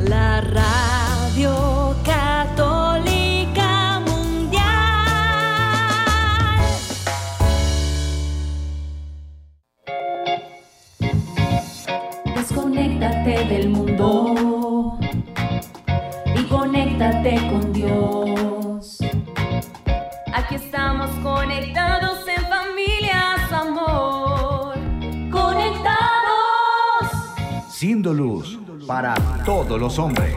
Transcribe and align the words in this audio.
la 0.00 0.40
radio 0.42 1.94
católica 2.04 4.00
mundial. 4.00 4.62
Desconéctate 12.36 13.44
del 13.46 13.70
mundo 13.70 14.98
y 16.36 16.44
conéctate 16.44 17.36
con 17.50 17.72
Dios. 17.72 18.63
Siendo 28.04 28.22
luz 28.22 28.58
para 28.86 29.14
todos 29.46 29.80
los 29.80 29.98
hombres. 29.98 30.34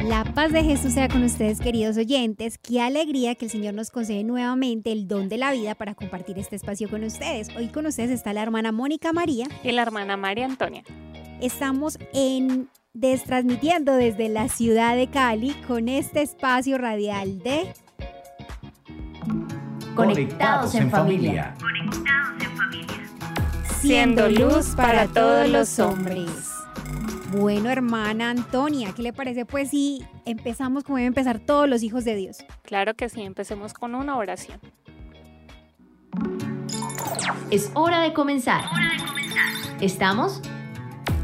La 0.00 0.24
paz 0.24 0.52
de 0.52 0.62
Jesús 0.62 0.92
sea 0.92 1.08
con 1.08 1.24
ustedes, 1.24 1.58
queridos 1.58 1.96
oyentes. 1.96 2.58
Qué 2.58 2.82
alegría 2.82 3.34
que 3.34 3.46
el 3.46 3.50
Señor 3.50 3.72
nos 3.72 3.90
concede 3.90 4.22
nuevamente 4.22 4.92
el 4.92 5.08
don 5.08 5.30
de 5.30 5.38
la 5.38 5.52
vida 5.52 5.74
para 5.74 5.94
compartir 5.94 6.38
este 6.38 6.54
espacio 6.54 6.90
con 6.90 7.02
ustedes. 7.02 7.48
Hoy 7.56 7.68
con 7.68 7.86
ustedes 7.86 8.10
está 8.10 8.34
la 8.34 8.42
hermana 8.42 8.72
Mónica 8.72 9.14
María 9.14 9.46
y 9.64 9.72
la 9.72 9.80
hermana 9.80 10.18
María 10.18 10.44
Antonia. 10.44 10.82
Estamos 11.40 11.98
en 12.12 12.68
destransmitiendo 12.92 13.94
desde 13.94 14.28
la 14.28 14.50
ciudad 14.50 14.96
de 14.96 15.06
Cali 15.06 15.54
con 15.66 15.88
este 15.88 16.20
espacio 16.20 16.76
radial 16.76 17.38
de 17.38 17.72
Conectados 19.94 20.74
en 20.74 20.90
familia. 20.90 21.54
Conectados 21.58 22.42
en 22.42 22.50
familia. 22.54 22.95
Siendo 23.80 24.28
luz 24.28 24.74
para 24.76 25.06
todos 25.06 25.48
los 25.48 25.78
hombres. 25.78 26.30
Bueno, 27.32 27.70
hermana 27.70 28.30
Antonia, 28.30 28.92
¿qué 28.94 29.02
le 29.02 29.12
parece? 29.12 29.44
Pues 29.44 29.70
sí, 29.70 30.04
empezamos 30.24 30.84
como 30.84 30.96
deben 30.96 31.08
empezar 31.08 31.38
todos 31.38 31.68
los 31.68 31.82
hijos 31.82 32.04
de 32.04 32.14
Dios. 32.14 32.38
Claro 32.62 32.94
que 32.94 33.08
sí, 33.08 33.22
empecemos 33.22 33.74
con 33.74 33.94
una 33.94 34.16
oración. 34.16 34.60
Es 37.50 37.70
hora 37.74 38.00
de 38.00 38.12
comenzar. 38.12 38.64
Estamos 39.80 40.40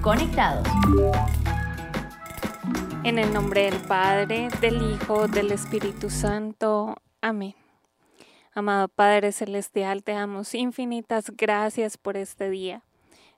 conectados. 0.02 0.68
En 3.04 3.18
el 3.18 3.32
nombre 3.32 3.64
del 3.64 3.80
Padre, 3.80 4.48
del 4.60 4.82
Hijo, 4.92 5.26
del 5.26 5.52
Espíritu 5.52 6.10
Santo. 6.10 6.96
Amén. 7.20 7.54
Amado 8.54 8.88
Padre 8.88 9.32
Celestial, 9.32 10.02
te 10.02 10.12
damos 10.12 10.54
infinitas 10.54 11.30
gracias 11.30 11.96
por 11.96 12.18
este 12.18 12.50
día. 12.50 12.82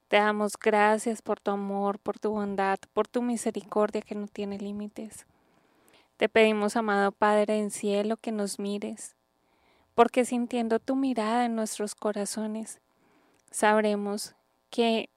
Te 0.08 0.16
damos 0.16 0.54
gracias 0.58 1.22
por 1.22 1.38
tu 1.38 1.52
amor, 1.52 2.00
por 2.00 2.18
tu 2.18 2.30
bondad, 2.32 2.80
por 2.92 3.06
tu 3.06 3.22
misericordia 3.22 4.02
que 4.02 4.16
no 4.16 4.26
tiene 4.26 4.58
límites. 4.58 5.24
Te 6.16 6.28
pedimos, 6.28 6.74
amado 6.74 7.12
Padre 7.12 7.60
en 7.60 7.70
cielo, 7.70 8.16
que 8.16 8.32
nos 8.32 8.58
mires, 8.58 9.14
porque 9.94 10.24
sintiendo 10.24 10.80
tu 10.80 10.96
mirada 10.96 11.44
en 11.44 11.54
nuestros 11.54 11.94
corazones, 11.94 12.80
sabremos 13.52 14.34
que 14.68 15.10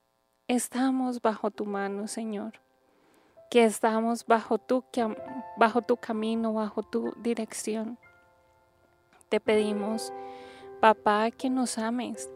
estamos 0.48 1.24
bajo 1.24 1.50
tu 1.50 1.66
mano, 1.66 2.08
Señor, 2.08 2.62
que 3.50 3.64
estamos 3.64 4.28
bajo 4.28 4.60
tu, 4.60 4.86
bajo 5.58 5.82
tu 5.82 5.98
camino, 5.98 6.54
bajo 6.54 6.84
tu 6.84 7.16
dirección. 7.18 7.98
Te 9.30 9.42
pedimos, 9.42 10.14
papá, 10.80 11.32
que 11.32 11.50
nos 11.50 11.78
ames, 11.78 12.30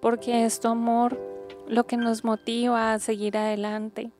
porque 0.00 0.44
es 0.44 0.58
tu 0.58 0.66
amor 0.66 1.20
lo 1.68 1.86
que 1.86 1.96
nos 1.96 2.24
motiva 2.24 2.92
a 2.92 2.98
seguir 2.98 3.36
adelante, 3.36 4.10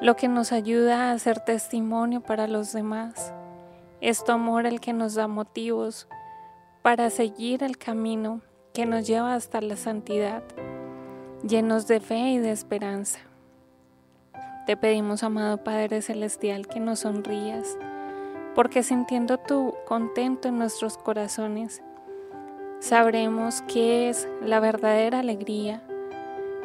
lo 0.00 0.14
que 0.14 0.28
nos 0.28 0.52
ayuda 0.52 1.10
a 1.10 1.18
ser 1.18 1.40
testimonio 1.40 2.20
para 2.20 2.46
los 2.46 2.72
demás. 2.72 3.34
Es 4.00 4.22
tu 4.22 4.30
amor 4.30 4.66
el 4.66 4.80
que 4.80 4.92
nos 4.92 5.14
da 5.14 5.26
motivos 5.26 6.06
para 6.82 7.10
seguir 7.10 7.64
el 7.64 7.76
camino 7.76 8.40
que 8.72 8.86
nos 8.86 9.04
lleva 9.08 9.34
hasta 9.34 9.60
la 9.60 9.74
santidad, 9.74 10.44
llenos 11.42 11.88
de 11.88 11.98
fe 11.98 12.30
y 12.30 12.38
de 12.38 12.52
esperanza. 12.52 13.18
Te 14.66 14.76
pedimos, 14.76 15.24
amado 15.24 15.64
Padre 15.64 16.02
Celestial, 16.02 16.68
que 16.68 16.78
nos 16.78 17.00
sonrías, 17.00 17.76
porque 18.54 18.82
sintiendo 18.82 19.38
tu 19.38 19.74
contento 19.86 20.48
en 20.48 20.58
nuestros 20.58 20.98
corazones, 20.98 21.82
sabremos 22.80 23.62
que 23.62 24.08
es 24.08 24.28
la 24.42 24.60
verdadera 24.60 25.20
alegría 25.20 25.82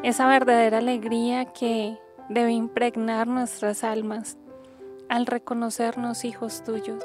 esa 0.03 0.27
verdadera 0.27 0.77
alegría 0.77 1.45
que 1.45 1.97
debe 2.29 2.51
impregnar 2.51 3.27
nuestras 3.27 3.83
almas 3.83 4.37
al 5.09 5.25
reconocernos 5.25 6.23
hijos 6.23 6.63
tuyos. 6.63 7.03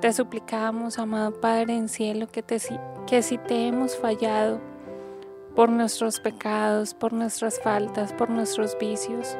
Te 0.00 0.12
suplicamos, 0.12 0.98
amado 0.98 1.40
Padre 1.40 1.76
en 1.76 1.88
cielo, 1.88 2.26
que, 2.26 2.42
que 3.06 3.22
si 3.22 3.38
te 3.38 3.68
hemos 3.68 3.96
fallado 3.96 4.60
por 5.54 5.68
nuestros 5.68 6.18
pecados, 6.18 6.94
por 6.94 7.12
nuestras 7.12 7.60
faltas, 7.60 8.12
por 8.12 8.28
nuestros 8.28 8.76
vicios, 8.78 9.36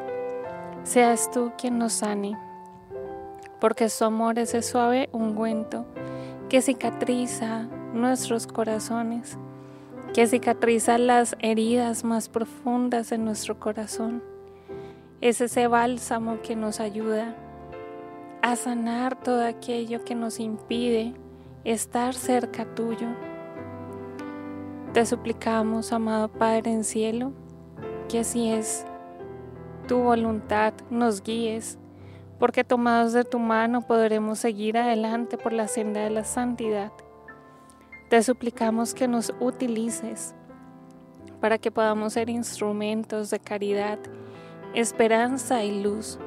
seas 0.85 1.29
tú 1.33 1.53
quien 1.59 1.79
nos 1.79 1.95
sane, 1.95 2.39
porque 3.63 3.89
su 3.89 4.05
amor 4.05 4.41
es 4.41 4.55
el 4.55 4.65
suave 4.65 5.09
ungüento 5.13 5.87
que 6.49 6.61
cicatriza 6.61 7.69
nuestros 7.95 8.49
corazones 8.49 9.39
que 10.13 10.27
cicatriza 10.27 10.99
las 10.99 11.37
heridas 11.39 12.05
más 12.05 12.29
profundas 12.29 13.13
en 13.13 13.25
nuestro 13.25 13.59
corazón. 13.59 14.23
Es 15.21 15.41
ese 15.41 15.69
bálsamo 15.69 16.43
que 16.43 16.55
nos 16.55 16.81
ayuda 16.81 17.35
a 18.43 18.57
sanar 18.57 19.19
todo 19.23 19.45
aquello 19.45 20.05
que 20.05 20.15
nos 20.15 20.39
impide 20.39 21.15
estar 21.65 22.15
cerca 22.15 22.67
tuyo. 22.75 23.09
Te 24.93 25.07
suplicamos, 25.07 25.93
amado 25.93 26.29
Padre 26.29 26.73
en 26.73 26.85
cielo, 26.85 27.33
que 28.11 28.25
si 28.25 28.51
es 28.51 28.85
tu 29.89 29.99
voluntad 29.99 30.75
nos 30.91 31.23
guíes, 31.23 31.79
porque 32.43 32.65
tomados 32.65 33.13
de 33.13 33.23
tu 33.23 33.39
mano 33.39 33.83
podremos 33.83 34.41
seguir 34.41 34.77
adelante 34.77 35.39
por 35.39 35.53
la 35.53 35.69
senda 35.69 36.01
de 36.01 36.11
la 36.11 36.25
santidad. 36.25 36.91
Te 38.11 38.21
suplicamos 38.21 38.95
que 38.95 39.07
nos 39.07 39.33
utilices 39.39 40.35
para 41.41 41.59
que 41.59 41.71
podamos 41.71 42.15
ser 42.15 42.29
instrumentos 42.29 43.31
de 43.31 43.39
caridad, 43.39 44.01
esperanza 44.75 45.63
y 45.63 45.85
luz 45.85 46.19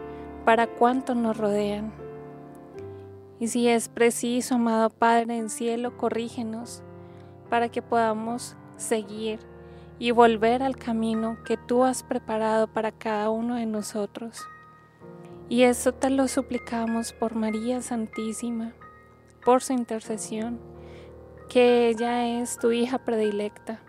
para 0.45 0.67
cuantos 0.67 1.17
nos 1.17 1.35
rodean. 1.35 1.91
Y 3.37 3.49
si 3.49 3.67
es 3.67 3.89
preciso, 3.89 4.55
amado 4.55 4.91
Padre 4.91 5.35
en 5.35 5.49
cielo, 5.49 5.97
corrígenos 5.97 6.81
para 7.49 7.67
que 7.67 7.81
podamos 7.81 8.55
seguir 8.77 9.41
y 9.99 10.11
volver 10.11 10.63
al 10.63 10.77
camino 10.77 11.35
que 11.43 11.57
tú 11.57 11.83
has 11.83 12.03
preparado 12.03 12.67
para 12.67 12.93
cada 12.93 13.29
uno 13.29 13.55
de 13.55 13.65
nosotros. 13.65 14.47
Y 15.47 15.63
eso 15.63 15.91
te 15.91 16.09
lo 16.09 16.27
suplicamos 16.27 17.13
por 17.13 17.35
María 17.35 17.81
Santísima, 17.81 18.73
por 19.43 19.61
su 19.61 19.73
intercesión 19.73 20.59
que 21.49 21.89
ella 21.89 22.41
es 22.41 22.57
tu 22.57 22.71
hija 22.71 22.97
predilecta. 22.97 23.79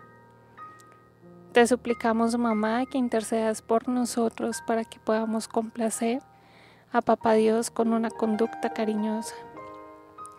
Te 1.52 1.66
suplicamos, 1.66 2.36
mamá, 2.36 2.84
que 2.84 2.98
intercedas 2.98 3.62
por 3.62 3.88
nosotros 3.88 4.62
para 4.66 4.84
que 4.84 4.98
podamos 5.00 5.48
complacer 5.48 6.20
a 6.92 7.00
Papá 7.00 7.32
Dios 7.32 7.70
con 7.70 7.92
una 7.92 8.10
conducta 8.10 8.74
cariñosa. 8.74 9.34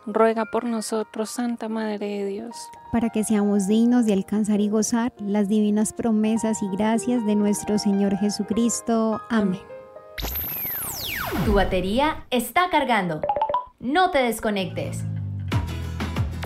Ruega 0.06 0.46
por 0.46 0.64
nosotros, 0.64 1.32
Santa 1.32 1.68
Madre 1.68 1.98
de 1.98 2.26
Dios. 2.26 2.56
Para 2.92 3.10
que 3.10 3.24
seamos 3.24 3.68
dignos 3.68 4.06
de 4.06 4.14
alcanzar 4.14 4.62
y 4.62 4.70
gozar 4.70 5.12
las 5.20 5.50
divinas 5.50 5.92
promesas 5.92 6.62
y 6.62 6.70
gracias 6.70 7.26
de 7.26 7.36
nuestro 7.36 7.78
Señor 7.78 8.16
Jesucristo. 8.16 9.20
Amén. 9.30 9.60
Tu 11.46 11.54
batería 11.54 12.26
está 12.30 12.70
cargando. 12.70 13.22
No 13.80 14.12
te 14.12 14.20
desconectes. 14.20 15.04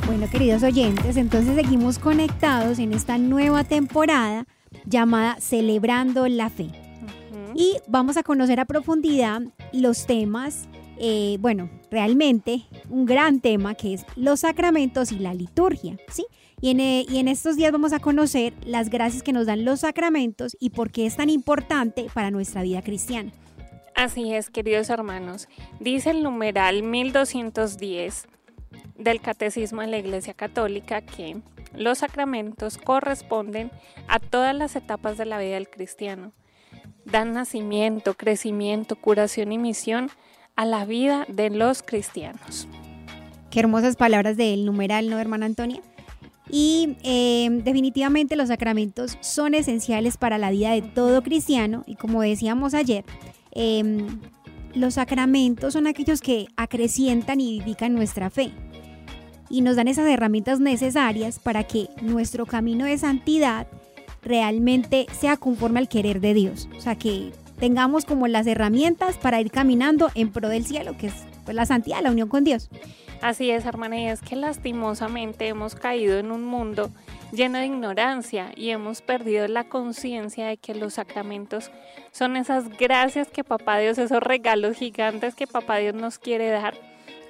Bueno, 0.08 0.28
queridos 0.30 0.64
oyentes, 0.64 1.18
entonces 1.18 1.56
seguimos 1.56 2.00
conectados 2.00 2.80
en 2.80 2.92
esta 2.92 3.18
nueva 3.18 3.64
temporada 3.64 4.48
llamada 4.86 5.38
Celebrando 5.40 6.28
la 6.28 6.50
Fe. 6.50 6.70
Y 7.54 7.78
vamos 7.88 8.18
a 8.18 8.24
conocer 8.24 8.60
a 8.60 8.66
profundidad 8.66 9.42
los 9.72 10.08
temas, 10.08 10.68
eh, 10.98 11.38
bueno, 11.40 11.70
realmente 11.92 12.64
un 12.90 13.06
gran 13.06 13.40
tema 13.40 13.76
que 13.76 13.94
es 13.94 14.06
los 14.16 14.42
sacramentos 14.42 15.12
y 15.12 15.20
la 15.20 15.34
liturgia, 15.34 15.98
¿sí? 16.10 16.26
Y 16.60 16.72
en, 16.72 16.80
eh, 16.80 17.06
y 17.08 17.20
en 17.20 17.28
estos 17.28 17.56
días 17.56 17.72
vamos 17.72 17.94
a 17.94 18.00
conocer 18.00 18.54
las 18.66 18.90
gracias 18.90 19.22
que 19.22 19.34
nos 19.34 19.46
dan 19.46 19.64
los 19.64 19.82
sacramentos 19.82 20.58
y 20.60 20.72
por 20.72 20.92
qué 20.92 21.06
es 21.06 21.18
tan 21.18 21.30
importante 21.30 22.08
para 22.14 22.32
nuestra 22.32 22.64
vida 22.64 22.82
cristiana. 22.82 23.32
Así 23.96 24.34
es, 24.34 24.50
queridos 24.50 24.90
hermanos. 24.90 25.48
Dice 25.80 26.12
el 26.12 26.24
numeral 26.24 26.84
1210 26.84 28.28
del 28.98 29.22
Catecismo 29.22 29.82
de 29.82 29.88
la 29.88 29.98
Iglesia 29.98 30.34
Católica 30.34 31.02
que 31.02 31.42
Los 31.74 32.00
sacramentos 32.00 32.78
corresponden 32.78 33.72
a 34.08 34.20
todas 34.20 34.54
las 34.56 34.76
etapas 34.76 35.18
de 35.18 35.26
la 35.26 35.40
vida 35.40 35.56
del 35.56 35.70
cristiano. 35.70 36.34
Dan 37.06 37.34
nacimiento, 37.34 38.16
crecimiento, 38.16 38.96
curación 38.96 39.52
y 39.52 39.58
misión 39.58 40.10
a 40.56 40.66
la 40.66 40.86
vida 40.86 41.26
de 41.30 41.50
los 41.50 41.82
cristianos. 41.82 42.68
Qué 43.50 43.60
hermosas 43.60 43.96
palabras 43.96 44.38
del 44.38 44.66
numeral, 44.66 45.10
¿no, 45.10 45.18
hermana 45.20 45.46
Antonia? 45.46 45.82
Y 46.50 46.98
eh, 47.04 47.48
definitivamente 47.64 48.36
los 48.36 48.50
sacramentos 48.50 49.18
son 49.22 49.54
esenciales 49.54 50.18
para 50.18 50.38
la 50.38 50.52
vida 50.52 50.72
de 50.72 50.82
todo 50.82 51.24
cristiano 51.24 51.84
y 51.88 51.96
como 51.96 52.22
decíamos 52.22 52.74
ayer, 52.74 53.06
em, 53.52 54.20
los 54.74 54.96
sacramentos 54.96 55.74
son 55.74 55.88
aquellos 55.88 56.22
que 56.22 56.48
acrecientan 56.56 57.42
y 57.42 57.60
vivifican 57.60 57.94
nuestra 57.94 58.30
fe 58.30 58.52
y 59.52 59.62
nos 59.62 59.76
dan 59.76 59.88
esas 59.88 60.08
herramientas 60.08 60.60
necesarias 60.60 61.40
para 61.40 61.66
que 61.66 61.90
nuestro 62.02 62.46
camino 62.46 62.86
de 62.86 62.98
santidad 62.98 63.68
realmente 64.24 65.08
sea 65.12 65.38
conforme 65.38 65.80
al 65.80 65.90
querer 65.90 66.22
de 66.22 66.34
Dios. 66.34 66.70
O 66.78 66.82
sea, 66.82 66.96
que 66.96 67.32
tengamos 67.60 68.06
como 68.06 68.28
las 68.28 68.48
herramientas 68.48 69.18
para 69.18 69.42
ir 69.42 69.52
caminando 69.52 70.10
en 70.16 70.32
pro 70.32 70.48
del 70.48 70.66
cielo, 70.66 70.96
que 70.98 71.08
es 71.08 71.14
pues, 71.44 71.56
la 71.56 71.66
santidad, 71.66 72.02
la 72.02 72.12
unión 72.12 72.30
con 72.30 72.44
Dios. 72.44 72.70
Así 73.22 73.52
es, 73.52 73.66
hermana, 73.66 74.00
y 74.00 74.08
es 74.08 74.22
que 74.22 74.36
lastimosamente 74.36 75.48
hemos 75.48 75.76
caído 75.76 76.18
en 76.18 76.32
un 76.32 76.44
mundo 76.44 76.90
lleno 77.32 77.60
de 77.60 77.66
ignorancia 77.66 78.52
y 78.56 78.70
hemos 78.70 79.02
perdido 79.02 79.48
la 79.48 79.64
conciencia 79.64 80.48
de 80.48 80.58
que 80.58 80.76
los 80.76 80.96
sacramentos 80.96 81.72
son 82.12 82.36
esas 82.36 82.70
gracias 82.78 83.30
que 83.30 83.44
Papá 83.44 83.78
Dios, 83.80 83.98
esos 83.98 84.22
regalos 84.22 84.78
gigantes 84.78 85.36
que 85.36 85.48
Papá 85.48 85.78
Dios 85.78 85.96
nos 85.96 86.20
quiere 86.20 86.50
dar 86.50 86.76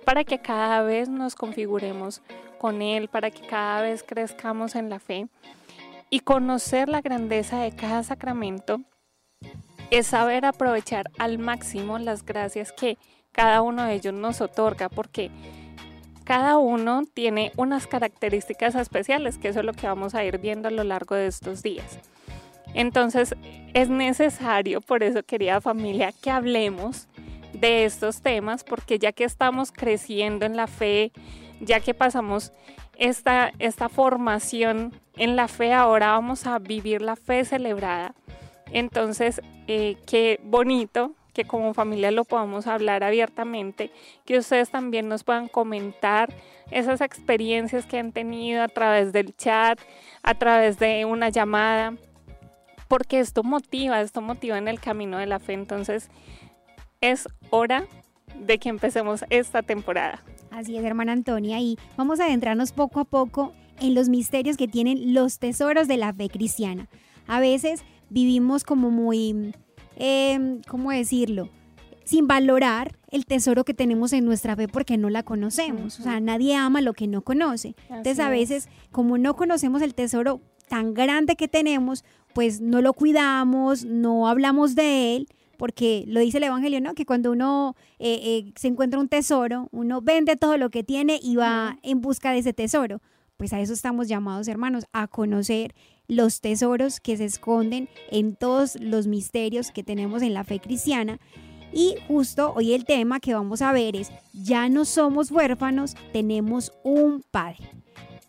para 0.05 0.23
que 0.23 0.39
cada 0.39 0.81
vez 0.81 1.09
nos 1.09 1.35
configuremos 1.35 2.21
con 2.57 2.81
Él, 2.81 3.07
para 3.07 3.31
que 3.31 3.45
cada 3.45 3.81
vez 3.81 4.03
crezcamos 4.03 4.75
en 4.75 4.89
la 4.89 4.99
fe. 4.99 5.27
Y 6.09 6.19
conocer 6.19 6.89
la 6.89 7.01
grandeza 7.01 7.61
de 7.61 7.71
cada 7.71 8.03
sacramento 8.03 8.81
es 9.89 10.07
saber 10.07 10.45
aprovechar 10.45 11.09
al 11.17 11.37
máximo 11.37 11.97
las 11.99 12.25
gracias 12.25 12.71
que 12.71 12.97
cada 13.31 13.61
uno 13.61 13.83
de 13.83 13.93
ellos 13.93 14.13
nos 14.13 14.41
otorga, 14.41 14.89
porque 14.89 15.31
cada 16.23 16.57
uno 16.57 17.03
tiene 17.13 17.51
unas 17.57 17.87
características 17.87 18.75
especiales, 18.75 19.37
que 19.37 19.49
eso 19.49 19.59
es 19.59 19.65
lo 19.65 19.73
que 19.73 19.87
vamos 19.87 20.15
a 20.15 20.23
ir 20.23 20.37
viendo 20.37 20.67
a 20.67 20.71
lo 20.71 20.83
largo 20.83 21.15
de 21.15 21.27
estos 21.27 21.63
días. 21.63 21.99
Entonces 22.73 23.35
es 23.73 23.89
necesario, 23.89 24.81
por 24.81 25.03
eso 25.03 25.23
querida 25.23 25.61
familia, 25.61 26.13
que 26.21 26.31
hablemos 26.31 27.07
de 27.53 27.85
estos 27.85 28.21
temas, 28.21 28.63
porque 28.63 28.99
ya 28.99 29.11
que 29.11 29.23
estamos 29.23 29.71
creciendo 29.71 30.45
en 30.45 30.55
la 30.55 30.67
fe, 30.67 31.11
ya 31.59 31.79
que 31.79 31.93
pasamos 31.93 32.51
esta, 32.97 33.51
esta 33.59 33.89
formación 33.89 34.93
en 35.17 35.35
la 35.35 35.47
fe, 35.47 35.73
ahora 35.73 36.11
vamos 36.11 36.47
a 36.47 36.59
vivir 36.59 37.01
la 37.01 37.15
fe 37.15 37.43
celebrada. 37.43 38.15
Entonces, 38.71 39.41
eh, 39.67 39.97
qué 40.07 40.39
bonito 40.43 41.13
que 41.33 41.45
como 41.45 41.73
familia 41.73 42.11
lo 42.11 42.25
podamos 42.25 42.67
hablar 42.67 43.03
abiertamente, 43.03 43.91
que 44.25 44.37
ustedes 44.37 44.69
también 44.69 45.07
nos 45.07 45.23
puedan 45.23 45.47
comentar 45.47 46.33
esas 46.71 47.01
experiencias 47.01 47.85
que 47.85 47.99
han 47.99 48.11
tenido 48.11 48.63
a 48.63 48.67
través 48.67 49.13
del 49.13 49.35
chat, 49.35 49.79
a 50.23 50.33
través 50.35 50.79
de 50.79 51.05
una 51.05 51.29
llamada, 51.29 51.95
porque 52.87 53.19
esto 53.19 53.43
motiva, 53.43 54.01
esto 54.01 54.21
motiva 54.21 54.57
en 54.57 54.67
el 54.67 54.79
camino 54.79 55.17
de 55.17 55.25
la 55.25 55.39
fe. 55.39 55.53
Entonces, 55.53 56.09
es 56.99 57.27
hora 57.49 57.85
de 58.39 58.57
que 58.57 58.69
empecemos 58.69 59.25
esta 59.29 59.63
temporada. 59.63 60.23
Así 60.51 60.77
es, 60.77 60.83
hermana 60.83 61.13
Antonia, 61.13 61.59
y 61.59 61.77
vamos 61.95 62.19
a 62.19 62.25
adentrarnos 62.25 62.73
poco 62.73 62.99
a 62.99 63.05
poco 63.05 63.53
en 63.79 63.95
los 63.95 64.09
misterios 64.09 64.57
que 64.57 64.67
tienen 64.67 65.13
los 65.13 65.39
tesoros 65.39 65.87
de 65.87 65.97
la 65.97 66.13
fe 66.13 66.29
cristiana. 66.29 66.87
A 67.27 67.39
veces 67.39 67.83
vivimos 68.09 68.63
como 68.63 68.91
muy, 68.91 69.53
eh, 69.95 70.59
¿cómo 70.67 70.91
decirlo? 70.91 71.49
Sin 72.03 72.27
valorar 72.27 72.97
el 73.09 73.25
tesoro 73.25 73.63
que 73.63 73.73
tenemos 73.73 74.13
en 74.13 74.25
nuestra 74.25 74.55
fe 74.55 74.67
porque 74.67 74.97
no 74.97 75.09
la 75.09 75.23
conocemos. 75.23 75.99
O 75.99 76.03
sea, 76.03 76.19
nadie 76.19 76.55
ama 76.55 76.81
lo 76.81 76.93
que 76.93 77.07
no 77.07 77.21
conoce. 77.21 77.75
Entonces, 77.89 78.19
a 78.19 78.29
veces, 78.29 78.69
como 78.91 79.17
no 79.17 79.35
conocemos 79.35 79.81
el 79.81 79.93
tesoro 79.93 80.41
tan 80.67 80.93
grande 80.93 81.35
que 81.35 81.47
tenemos, 81.47 82.03
pues 82.33 82.61
no 82.61 82.81
lo 82.81 82.93
cuidamos, 82.93 83.85
no 83.85 84.27
hablamos 84.27 84.75
de 84.75 85.15
él 85.15 85.27
porque 85.61 86.05
lo 86.07 86.21
dice 86.21 86.39
el 86.39 86.45
Evangelio, 86.45 86.81
¿no? 86.81 86.95
Que 86.95 87.05
cuando 87.05 87.31
uno 87.31 87.75
eh, 87.99 88.19
eh, 88.23 88.53
se 88.55 88.67
encuentra 88.67 88.99
un 88.99 89.07
tesoro, 89.07 89.69
uno 89.71 90.01
vende 90.01 90.35
todo 90.35 90.57
lo 90.57 90.71
que 90.71 90.83
tiene 90.83 91.19
y 91.21 91.35
va 91.35 91.77
en 91.83 92.01
busca 92.01 92.31
de 92.31 92.39
ese 92.39 92.51
tesoro. 92.51 92.99
Pues 93.37 93.53
a 93.53 93.59
eso 93.59 93.71
estamos 93.71 94.07
llamados, 94.07 94.47
hermanos, 94.47 94.87
a 94.91 95.05
conocer 95.07 95.75
los 96.11 96.41
tesoros 96.41 96.99
que 96.99 97.15
se 97.15 97.23
esconden 97.23 97.87
en 98.09 98.35
todos 98.35 98.75
los 98.81 99.07
misterios 99.07 99.71
que 99.71 99.81
tenemos 99.81 100.21
en 100.21 100.33
la 100.33 100.43
fe 100.43 100.59
cristiana. 100.59 101.21
Y 101.71 101.95
justo 102.05 102.51
hoy 102.53 102.73
el 102.73 102.83
tema 102.83 103.21
que 103.21 103.33
vamos 103.33 103.61
a 103.61 103.71
ver 103.71 103.95
es, 103.95 104.11
ya 104.33 104.67
no 104.67 104.83
somos 104.83 105.31
huérfanos, 105.31 105.95
tenemos 106.11 106.73
un 106.83 107.23
Padre. 107.31 107.71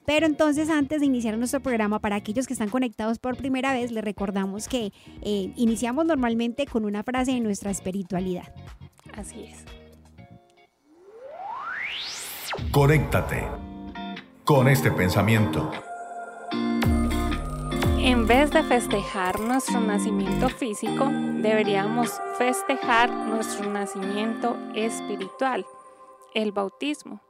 Pero 0.06 0.26
entonces 0.26 0.70
antes 0.70 1.00
de 1.00 1.06
iniciar 1.06 1.36
nuestro 1.36 1.58
programa, 1.58 1.98
para 1.98 2.14
aquellos 2.14 2.46
que 2.46 2.52
están 2.52 2.70
conectados 2.70 3.18
por 3.18 3.36
primera 3.36 3.72
vez, 3.72 3.90
les 3.90 4.04
recordamos 4.04 4.68
que 4.68 4.92
eh, 5.22 5.52
iniciamos 5.56 6.06
normalmente 6.06 6.66
con 6.66 6.84
una 6.84 7.02
frase 7.02 7.32
de 7.32 7.40
nuestra 7.40 7.72
espiritualidad. 7.72 8.54
Así 9.16 9.42
es. 9.42 9.64
Conéctate 12.70 13.42
con 14.44 14.68
este 14.68 14.92
pensamiento. 14.92 15.72
En 18.04 18.26
vez 18.26 18.50
de 18.50 18.64
festejar 18.64 19.38
nuestro 19.38 19.80
nacimiento 19.80 20.48
físico, 20.48 21.08
deberíamos 21.40 22.10
festejar 22.36 23.08
nuestro 23.10 23.70
nacimiento 23.70 24.56
espiritual, 24.74 25.64
el 26.34 26.50
bautismo. 26.50 27.20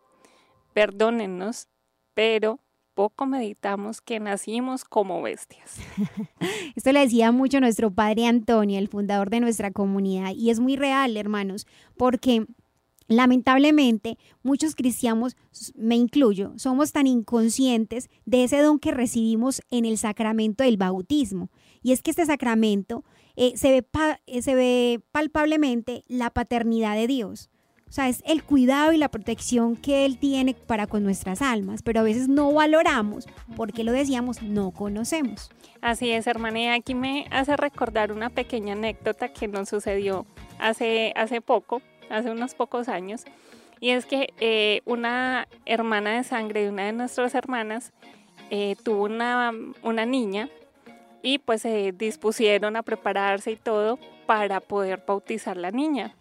Perdónennos 0.73 1.69
pero 2.15 2.59
poco 2.95 3.27
meditamos 3.27 4.01
que 4.01 4.21
nacimos 4.21 4.85
como 4.85 5.23
bestias. 5.23 5.79
Esto 6.75 6.93
le 6.93 7.01
decía 7.01 7.33
mucho 7.33 7.61
nuestro 7.61 7.91
padre 7.91 8.27
Antonio, 8.27 8.79
el 8.79 8.89
fundador 8.89 9.31
de 9.31 9.41
nuestra 9.41 9.71
comunidad, 9.71 10.33
y 10.35 10.51
es 10.51 10.61
muy 10.61 10.77
real, 10.77 11.17
hermanos, 11.17 11.67
porque 11.97 12.47
lamentablemente 13.17 14.19
muchos 14.43 14.75
cristianos, 14.75 15.37
me 15.75 15.97
incluyo, 15.97 16.53
somos 16.57 16.93
tan 16.93 17.07
inconscientes 17.07 18.11
de 18.25 18.45
ese 18.45 18.59
don 18.61 18.79
que 18.79 18.93
recibimos 18.93 19.63
en 19.71 19.85
el 19.85 19.99
sacramento 19.99 20.65
del 20.65 20.77
bautismo. 20.77 21.51
Y 21.83 21.93
es 21.93 22.03
que 22.03 22.11
este 22.11 22.27
sacramento 22.27 23.05
eh, 23.37 23.53
se, 23.57 23.71
ve 23.71 23.87
eh, 24.27 24.43
se 24.43 24.55
ve 24.55 25.01
palpablemente 25.13 26.05
la 26.09 26.31
paternidad 26.31 26.95
de 26.95 27.07
Dios. 27.07 27.51
O 27.93 27.95
sea, 27.95 28.09
es 28.09 28.23
el 28.25 28.43
cuidado 28.43 28.93
y 28.93 28.97
la 28.97 29.11
protección 29.11 29.77
que 29.77 30.07
Él 30.07 30.17
tiene 30.19 30.55
para 30.55 30.87
con 30.87 31.05
nuestras 31.05 31.43
almas, 31.43 31.83
pero 31.83 32.01
a 32.01 32.03
veces 32.03 32.27
no 32.27 32.51
valoramos, 32.51 33.27
porque 33.55 33.85
lo 33.85 33.93
decíamos, 33.93 34.43
no 34.43 34.71
conocemos. 34.71 35.51
Así 35.83 36.11
es, 36.11 36.27
hermana, 36.27 36.59
y 36.59 36.67
aquí 36.69 36.95
me 36.95 37.27
hace 37.31 37.55
recordar 37.55 38.11
una 38.11 38.31
pequeña 38.31 38.73
anécdota 38.73 39.35
que 39.35 39.47
nos 39.47 39.69
sucedió 39.69 40.25
hace, 40.59 41.13
hace 41.17 41.43
poco, 41.43 41.83
hace 42.13 42.31
unos 42.31 42.55
pocos 42.55 42.89
años, 42.89 43.25
y 43.81 43.91
es 43.91 44.07
que 44.07 44.33
eh, 44.39 44.81
una 44.85 45.49
hermana 45.67 46.13
de 46.13 46.23
sangre 46.23 46.63
de 46.63 46.69
una 46.69 46.85
de 46.85 46.93
nuestras 46.93 47.35
hermanas 47.35 47.93
eh, 48.51 48.77
tuvo 48.85 49.05
una, 49.05 49.51
una 49.83 50.07
niña 50.07 50.49
y 51.23 51.39
pues 51.39 51.63
se 51.63 51.93
dispusieron 51.93 52.77
a 52.77 52.83
prepararse 52.83 53.51
y 53.51 53.57
todo 53.57 53.99
para 54.27 54.61
poder 54.61 55.03
bautizar 55.07 55.57
la 55.57 55.73
niña. 55.73 56.15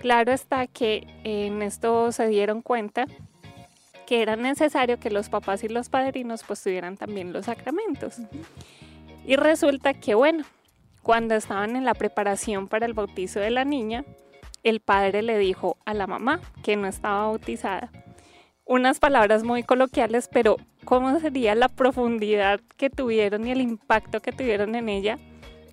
Claro 0.00 0.32
está 0.32 0.66
que 0.66 1.06
en 1.24 1.60
esto 1.62 2.12
se 2.12 2.28
dieron 2.28 2.62
cuenta 2.62 3.06
que 4.06 4.22
era 4.22 4.36
necesario 4.36 4.98
que 4.98 5.10
los 5.10 5.28
papás 5.28 5.64
y 5.64 5.68
los 5.68 5.90
padrinos 5.90 6.42
pues 6.46 6.62
tuvieran 6.62 6.96
también 6.96 7.32
los 7.32 7.46
sacramentos. 7.46 8.16
Y 9.26 9.36
resulta 9.36 9.92
que 9.92 10.14
bueno, 10.14 10.44
cuando 11.02 11.34
estaban 11.34 11.76
en 11.76 11.84
la 11.84 11.92
preparación 11.92 12.68
para 12.68 12.86
el 12.86 12.94
bautizo 12.94 13.40
de 13.40 13.50
la 13.50 13.66
niña, 13.66 14.04
el 14.68 14.80
padre 14.80 15.22
le 15.22 15.38
dijo 15.38 15.76
a 15.84 15.94
la 15.94 16.06
mamá 16.06 16.40
que 16.62 16.76
no 16.76 16.86
estaba 16.86 17.26
bautizada 17.26 17.90
unas 18.68 19.00
palabras 19.00 19.44
muy 19.44 19.62
coloquiales, 19.62 20.28
pero 20.30 20.58
¿cómo 20.84 21.18
sería 21.20 21.54
la 21.54 21.68
profundidad 21.68 22.60
que 22.76 22.90
tuvieron 22.90 23.46
y 23.46 23.50
el 23.50 23.62
impacto 23.62 24.20
que 24.20 24.30
tuvieron 24.30 24.74
en 24.74 24.90
ella 24.90 25.18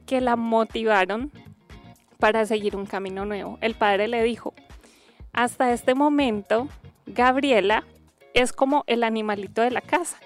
que 0.06 0.22
la 0.22 0.38
motivaron 0.38 1.32
para 2.20 2.46
seguir 2.46 2.76
un 2.76 2.86
camino 2.86 3.26
nuevo. 3.26 3.58
El 3.62 3.76
padre 3.76 4.08
le 4.08 4.24
dijo, 4.24 4.54
hasta 5.34 5.74
este 5.74 5.96
momento, 5.96 6.70
Gabriela 7.06 7.84
es 8.34 8.54
como 8.54 8.84
el 8.88 9.04
animalito 9.04 9.62
de 9.62 9.72
la 9.72 9.82
casa. 9.82 10.18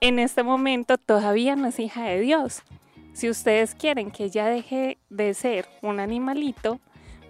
En 0.00 0.18
este 0.18 0.42
momento 0.42 0.98
todavía 0.98 1.54
no 1.54 1.68
es 1.68 1.78
hija 1.78 2.04
de 2.04 2.18
Dios. 2.20 2.62
Si 3.12 3.28
ustedes 3.28 3.74
quieren 3.74 4.10
que 4.10 4.24
ella 4.24 4.46
deje 4.46 4.98
de 5.10 5.34
ser 5.34 5.68
un 5.82 6.00
animalito, 6.00 6.80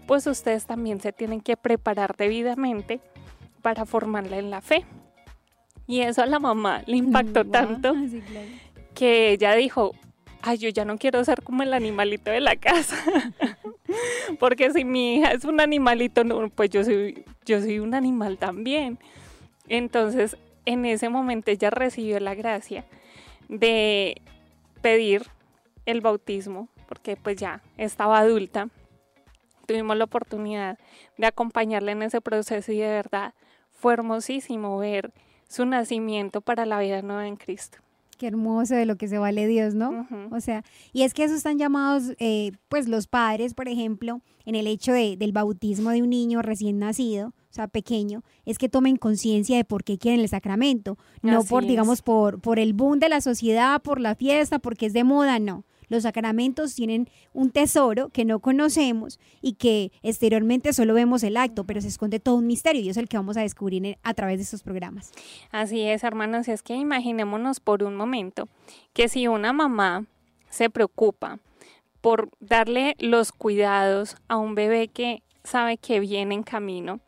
pues 0.07 0.27
ustedes 0.27 0.67
también 0.67 1.01
se 1.01 1.13
tienen 1.13 1.41
que 1.41 1.57
preparar 1.57 2.17
debidamente 2.17 3.01
para 3.63 3.85
formarla 3.85 4.39
en 4.39 4.51
la 4.51 4.61
fe. 4.61 4.85
Y 5.87 6.01
eso 6.01 6.23
a 6.23 6.27
la 6.27 6.39
mamá 6.39 6.83
le 6.87 6.97
impactó 6.97 7.45
tanto 7.45 7.95
que 8.95 9.33
ella 9.33 9.55
dijo, 9.55 9.93
ay, 10.43 10.59
yo 10.59 10.69
ya 10.69 10.85
no 10.85 10.99
quiero 10.99 11.25
ser 11.25 11.43
como 11.43 11.63
el 11.63 11.75
animalito 11.75 12.31
de 12.31 12.41
la 12.41 12.57
casa. 12.57 12.97
Porque 14.39 14.71
si 14.73 14.85
mi 14.85 15.17
hija 15.17 15.33
es 15.33 15.45
un 15.45 15.61
animalito, 15.61 16.23
pues 16.55 16.71
yo 16.71 16.85
soy, 16.85 17.25
yo 17.45 17.61
soy 17.61 17.79
un 17.79 17.95
animal 17.95 18.39
también. 18.39 18.99
Entonces, 19.69 20.37
en 20.67 20.85
ese 20.85 21.09
momento 21.09 21.51
ella 21.51 21.71
recibió 21.71 22.21
la 22.21 22.35
gracia 22.35 22.85
de 23.49 24.21
pedir 24.81 25.27
el 25.87 26.01
bautismo, 26.01 26.69
porque 26.89 27.17
pues 27.17 27.37
ya 27.37 27.63
estaba 27.77 28.19
adulta. 28.19 28.69
Tuvimos 29.67 29.97
la 29.97 30.05
oportunidad 30.05 30.79
de 31.17 31.27
acompañarla 31.27 31.93
en 31.93 32.03
ese 32.03 32.21
proceso 32.21 32.73
y 32.73 32.79
de 32.79 32.89
verdad 32.89 33.35
fue 33.71 33.95
hermosísimo 33.95 34.79
ver 34.79 35.13
su 35.49 35.67
nacimiento 35.67 36.41
para 36.41 36.67
la 36.67 36.79
vida 36.79 37.03
nueva 37.03 37.27
en 37.27 37.37
Cristo. 37.37 37.79
Qué 38.19 38.29
hermoso 38.29 38.75
de 38.75 38.87
lo 38.87 38.97
que 38.97 39.09
se 39.09 39.19
vale 39.19 39.47
Dios, 39.49 39.75
¿no? 39.75 40.07
O 40.31 40.41
sea, 40.41 40.63
y 40.93 41.03
es 41.03 41.13
que 41.13 41.25
eso 41.25 41.35
están 41.35 41.59
llamados, 41.59 42.13
eh, 42.19 42.53
pues 42.69 42.89
los 42.89 43.09
padres, 43.09 43.53
por 43.53 43.69
ejemplo, 43.69 44.21
en 44.45 44.55
el 44.55 44.69
hecho 44.69 44.93
de, 44.93 45.17
del 45.17 45.33
bautismo 45.33 45.91
de 45.91 46.03
un 46.03 46.11
niño 46.11 46.41
recién 46.41 46.79
nacido, 46.79 47.29
o 47.29 47.55
sea, 47.55 47.67
pequeño, 47.67 48.23
es 48.47 48.59
que 48.59 48.69
tomen 48.69 48.97
conciencia 48.97 49.57
de 49.57 49.65
por 49.65 49.83
qué 49.83 49.99
quieren 49.99 50.21
el 50.21 50.29
sacramento, 50.29 50.97
no 51.21 51.43
por, 51.45 51.67
digamos, 51.67 52.01
por, 52.01 52.41
por 52.41 52.59
el 52.59 52.73
boom 52.73 53.01
de 53.01 53.09
la 53.09 53.21
sociedad, 53.21 53.83
por 53.83 54.01
la 54.01 54.15
fiesta, 54.15 54.59
porque 54.59 54.87
es 54.87 54.93
de 54.93 55.05
moda, 55.05 55.39
no. 55.39 55.65
Los 55.93 56.05
sacramentos 56.05 56.75
tienen 56.75 57.11
un 57.35 57.51
tesoro 57.51 58.09
que 58.09 58.25
no 58.25 58.41
conocemos 58.41 59.21
y 59.43 59.57
que 59.57 59.93
exteriormente 60.03 60.73
solo 60.73 60.95
vemos 60.95 61.23
el 61.23 61.37
acto, 61.37 61.65
pero 61.65 61.83
se 61.83 61.89
esconde 61.89 62.19
todo 62.19 62.37
un 62.37 62.47
misterio 62.47 62.81
y 62.81 62.89
es 62.89 62.97
el 62.97 63.11
que 63.11 63.19
vamos 63.19 63.37
a 63.37 63.43
descubrir 63.43 63.99
a 64.03 64.15
través 64.15 64.39
de 64.39 64.45
estos 64.45 64.63
programas. 64.63 65.13
Así 65.51 65.83
es, 65.83 66.03
hermanos, 66.03 66.49
es 66.49 66.63
que 66.63 66.77
imaginémonos 66.77 67.61
por 67.61 67.83
un 67.83 67.95
momento 67.95 68.49
que 68.95 69.11
si 69.11 69.29
una 69.29 69.53
mamá 69.53 70.07
se 70.49 70.71
preocupa 70.71 71.41
por 72.01 72.31
darle 72.41 72.97
los 72.99 73.31
cuidados 73.31 74.17
a 74.29 74.39
un 74.39 74.55
bebé 74.55 74.89
que 74.89 75.23
sabe 75.45 75.77
que 75.77 76.01
viene 76.01 76.35
en 76.35 76.43
camino, 76.43 77.01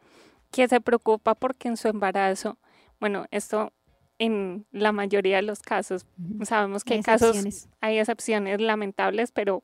que 0.51 0.69
se 0.69 0.83
preocupa 0.83 1.35
porque 1.35 1.69
en 1.69 1.79
su 1.79 1.89
embarazo, 1.89 2.59
bueno, 3.01 3.25
esto 3.31 3.73
en 4.19 4.67
la 4.73 4.93
mayoría 4.93 5.37
de 5.37 5.43
los 5.43 5.61
casos. 5.61 6.07
Sabemos 6.43 6.85
que 6.85 6.95
hay, 6.95 7.03
casos, 7.03 7.69
hay 7.81 7.99
excepciones 7.99 8.61
lamentables, 8.61 9.33
pero 9.33 9.63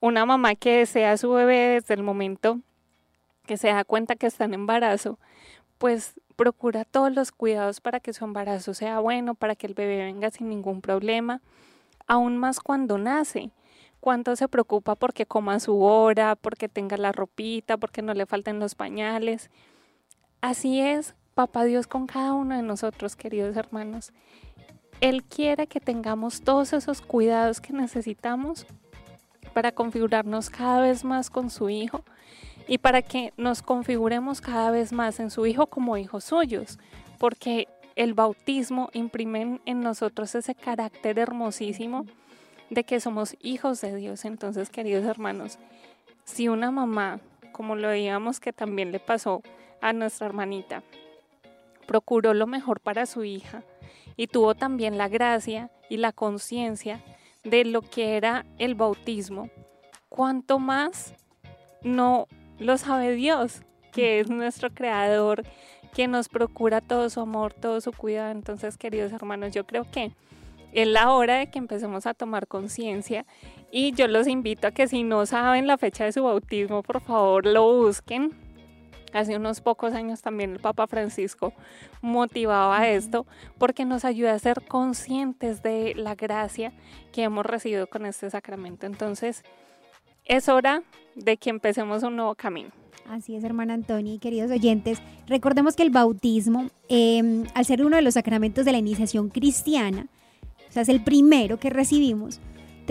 una 0.00 0.26
mamá 0.26 0.54
que 0.54 0.78
desea 0.78 1.12
a 1.12 1.16
su 1.16 1.30
bebé 1.30 1.80
desde 1.80 1.94
el 1.94 2.02
momento 2.02 2.60
que 3.46 3.56
se 3.56 3.68
da 3.68 3.84
cuenta 3.84 4.16
que 4.16 4.26
está 4.26 4.44
en 4.44 4.54
embarazo, 4.54 5.18
pues 5.78 6.14
procura 6.36 6.84
todos 6.84 7.12
los 7.12 7.32
cuidados 7.32 7.80
para 7.80 8.00
que 8.00 8.12
su 8.12 8.24
embarazo 8.24 8.74
sea 8.74 9.00
bueno, 9.00 9.34
para 9.34 9.56
que 9.56 9.66
el 9.66 9.74
bebé 9.74 9.98
venga 10.04 10.30
sin 10.30 10.48
ningún 10.48 10.80
problema, 10.80 11.42
aún 12.06 12.36
más 12.36 12.60
cuando 12.60 12.98
nace. 12.98 13.50
Cuánto 14.00 14.34
se 14.34 14.48
preocupa 14.48 14.94
porque 14.94 15.26
coma 15.26 15.60
su 15.60 15.82
hora, 15.82 16.34
porque 16.34 16.70
tenga 16.70 16.96
la 16.96 17.12
ropita, 17.12 17.76
porque 17.76 18.00
no 18.00 18.14
le 18.14 18.24
falten 18.24 18.58
los 18.58 18.74
pañales. 18.74 19.50
Así 20.40 20.80
es 20.80 21.14
Papá 21.40 21.64
Dios 21.64 21.86
con 21.86 22.06
cada 22.06 22.34
uno 22.34 22.54
de 22.54 22.60
nosotros, 22.60 23.16
queridos 23.16 23.56
hermanos. 23.56 24.12
Él 25.00 25.24
quiere 25.24 25.68
que 25.68 25.80
tengamos 25.80 26.42
todos 26.42 26.74
esos 26.74 27.00
cuidados 27.00 27.62
que 27.62 27.72
necesitamos 27.72 28.66
para 29.54 29.72
configurarnos 29.72 30.50
cada 30.50 30.82
vez 30.82 31.02
más 31.02 31.30
con 31.30 31.48
su 31.48 31.70
Hijo 31.70 32.04
y 32.68 32.76
para 32.76 33.00
que 33.00 33.32
nos 33.38 33.62
configuremos 33.62 34.42
cada 34.42 34.70
vez 34.70 34.92
más 34.92 35.18
en 35.18 35.30
su 35.30 35.46
Hijo 35.46 35.68
como 35.68 35.96
hijos 35.96 36.24
suyos, 36.24 36.78
porque 37.18 37.68
el 37.96 38.12
bautismo 38.12 38.90
imprime 38.92 39.62
en 39.64 39.80
nosotros 39.80 40.34
ese 40.34 40.54
carácter 40.54 41.18
hermosísimo 41.18 42.04
de 42.68 42.84
que 42.84 43.00
somos 43.00 43.34
hijos 43.40 43.80
de 43.80 43.96
Dios. 43.96 44.26
Entonces, 44.26 44.68
queridos 44.68 45.06
hermanos, 45.06 45.58
si 46.24 46.48
una 46.48 46.70
mamá, 46.70 47.18
como 47.52 47.76
lo 47.76 47.88
veíamos 47.88 48.40
que 48.40 48.52
también 48.52 48.92
le 48.92 49.00
pasó 49.00 49.40
a 49.80 49.94
nuestra 49.94 50.26
hermanita, 50.26 50.82
procuró 51.90 52.34
lo 52.34 52.46
mejor 52.46 52.78
para 52.78 53.04
su 53.04 53.24
hija 53.24 53.64
y 54.16 54.28
tuvo 54.28 54.54
también 54.54 54.96
la 54.96 55.08
gracia 55.08 55.72
y 55.88 55.96
la 55.96 56.12
conciencia 56.12 57.02
de 57.42 57.64
lo 57.64 57.82
que 57.82 58.16
era 58.16 58.46
el 58.58 58.76
bautismo, 58.76 59.50
cuanto 60.08 60.60
más 60.60 61.14
no 61.82 62.28
lo 62.60 62.78
sabe 62.78 63.16
Dios, 63.16 63.62
que 63.90 64.20
es 64.20 64.30
nuestro 64.30 64.70
creador, 64.70 65.42
que 65.92 66.06
nos 66.06 66.28
procura 66.28 66.80
todo 66.80 67.10
su 67.10 67.18
amor, 67.18 67.54
todo 67.54 67.80
su 67.80 67.90
cuidado. 67.90 68.30
Entonces, 68.30 68.78
queridos 68.78 69.10
hermanos, 69.10 69.52
yo 69.52 69.66
creo 69.66 69.84
que 69.90 70.12
es 70.70 70.86
la 70.86 71.10
hora 71.10 71.38
de 71.38 71.50
que 71.50 71.58
empecemos 71.58 72.06
a 72.06 72.14
tomar 72.14 72.46
conciencia 72.46 73.26
y 73.72 73.94
yo 73.94 74.06
los 74.06 74.28
invito 74.28 74.68
a 74.68 74.70
que 74.70 74.86
si 74.86 75.02
no 75.02 75.26
saben 75.26 75.66
la 75.66 75.76
fecha 75.76 76.04
de 76.04 76.12
su 76.12 76.22
bautismo, 76.22 76.84
por 76.84 77.00
favor 77.00 77.46
lo 77.46 77.64
busquen 77.78 78.30
Hace 79.12 79.36
unos 79.36 79.60
pocos 79.60 79.92
años 79.94 80.22
también 80.22 80.52
el 80.52 80.60
Papa 80.60 80.86
Francisco 80.86 81.52
motivaba 82.00 82.88
esto 82.88 83.26
porque 83.58 83.84
nos 83.84 84.04
ayuda 84.04 84.34
a 84.34 84.38
ser 84.38 84.62
conscientes 84.66 85.62
de 85.62 85.94
la 85.96 86.14
gracia 86.14 86.72
que 87.12 87.24
hemos 87.24 87.44
recibido 87.44 87.86
con 87.88 88.06
este 88.06 88.30
sacramento. 88.30 88.86
Entonces, 88.86 89.42
es 90.24 90.48
hora 90.48 90.82
de 91.16 91.36
que 91.36 91.50
empecemos 91.50 92.02
un 92.02 92.16
nuevo 92.16 92.34
camino. 92.34 92.70
Así 93.08 93.34
es, 93.34 93.42
hermana 93.42 93.74
Antoni, 93.74 94.20
queridos 94.20 94.52
oyentes. 94.52 95.02
Recordemos 95.26 95.74
que 95.74 95.82
el 95.82 95.90
bautismo, 95.90 96.70
em, 96.88 97.44
al 97.54 97.64
ser 97.64 97.84
uno 97.84 97.96
de 97.96 98.02
los 98.02 98.14
sacramentos 98.14 98.64
de 98.64 98.70
la 98.70 98.78
iniciación 98.78 99.30
cristiana, 99.30 100.06
o 100.68 100.72
sea, 100.72 100.82
es 100.82 100.88
el 100.88 101.02
primero 101.02 101.58
que 101.58 101.70
recibimos, 101.70 102.40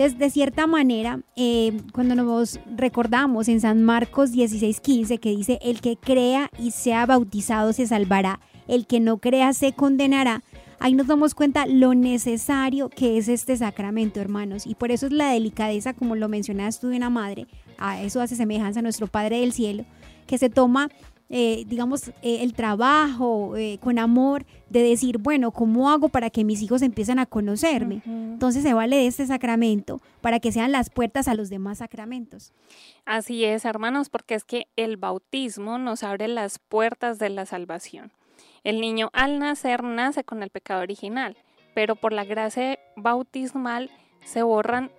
entonces, 0.00 0.18
de 0.18 0.30
cierta 0.30 0.66
manera, 0.66 1.20
eh, 1.36 1.78
cuando 1.92 2.14
nos 2.14 2.58
recordamos 2.74 3.48
en 3.48 3.60
San 3.60 3.82
Marcos 3.82 4.32
16:15 4.32 5.18
que 5.18 5.28
dice, 5.28 5.58
el 5.60 5.82
que 5.82 5.98
crea 5.98 6.50
y 6.58 6.70
sea 6.70 7.04
bautizado 7.04 7.74
se 7.74 7.86
salvará, 7.86 8.40
el 8.66 8.86
que 8.86 8.98
no 8.98 9.18
crea 9.18 9.52
se 9.52 9.74
condenará, 9.74 10.42
ahí 10.78 10.94
nos 10.94 11.06
damos 11.06 11.34
cuenta 11.34 11.66
lo 11.66 11.92
necesario 11.92 12.88
que 12.88 13.18
es 13.18 13.28
este 13.28 13.58
sacramento, 13.58 14.20
hermanos. 14.20 14.66
Y 14.66 14.74
por 14.74 14.90
eso 14.90 15.04
es 15.04 15.12
la 15.12 15.32
delicadeza, 15.32 15.92
como 15.92 16.16
lo 16.16 16.30
mencionabas 16.30 16.80
tú 16.80 16.88
de 16.88 16.96
una 16.96 17.10
madre, 17.10 17.46
a 17.76 18.00
eso 18.00 18.22
hace 18.22 18.36
semejanza 18.36 18.80
a 18.80 18.82
nuestro 18.82 19.06
Padre 19.06 19.40
del 19.40 19.52
Cielo, 19.52 19.84
que 20.26 20.38
se 20.38 20.48
toma 20.48 20.88
eh, 21.32 21.64
digamos, 21.68 22.08
eh, 22.08 22.42
el 22.42 22.54
trabajo 22.54 23.56
eh, 23.56 23.78
con 23.80 24.00
amor 24.00 24.44
de 24.68 24.82
decir, 24.82 25.18
bueno, 25.18 25.52
¿cómo 25.52 25.88
hago 25.88 26.08
para 26.08 26.28
que 26.28 26.42
mis 26.42 26.60
hijos 26.60 26.82
empiecen 26.82 27.20
a 27.20 27.26
conocerme? 27.26 28.02
Entonces 28.04 28.64
se 28.64 28.74
vale 28.74 28.96
de 28.96 29.06
este 29.06 29.24
sacramento 29.28 30.00
para 30.20 30.40
que 30.40 30.50
sean 30.50 30.72
las 30.72 30.90
puertas 30.90 31.28
a 31.28 31.34
los 31.34 31.48
demás 31.48 31.78
sacramentos. 31.78 32.52
Así 33.04 33.44
es, 33.44 33.64
hermanos, 33.64 34.10
porque 34.10 34.34
es 34.34 34.42
que 34.42 34.66
el 34.74 34.96
bautismo 34.96 35.78
nos 35.78 36.02
abre 36.02 36.26
las 36.26 36.58
puertas 36.58 37.20
de 37.20 37.30
la 37.30 37.46
salvación. 37.46 38.10
El 38.64 38.80
niño 38.80 39.10
al 39.12 39.38
nacer 39.38 39.84
nace 39.84 40.24
con 40.24 40.42
el 40.42 40.50
pecado 40.50 40.82
original, 40.82 41.36
pero 41.76 41.94
por 41.94 42.12
la 42.12 42.24
gracia 42.24 42.76
bautismal 42.96 43.88
se 44.24 44.42
borran 44.42 44.90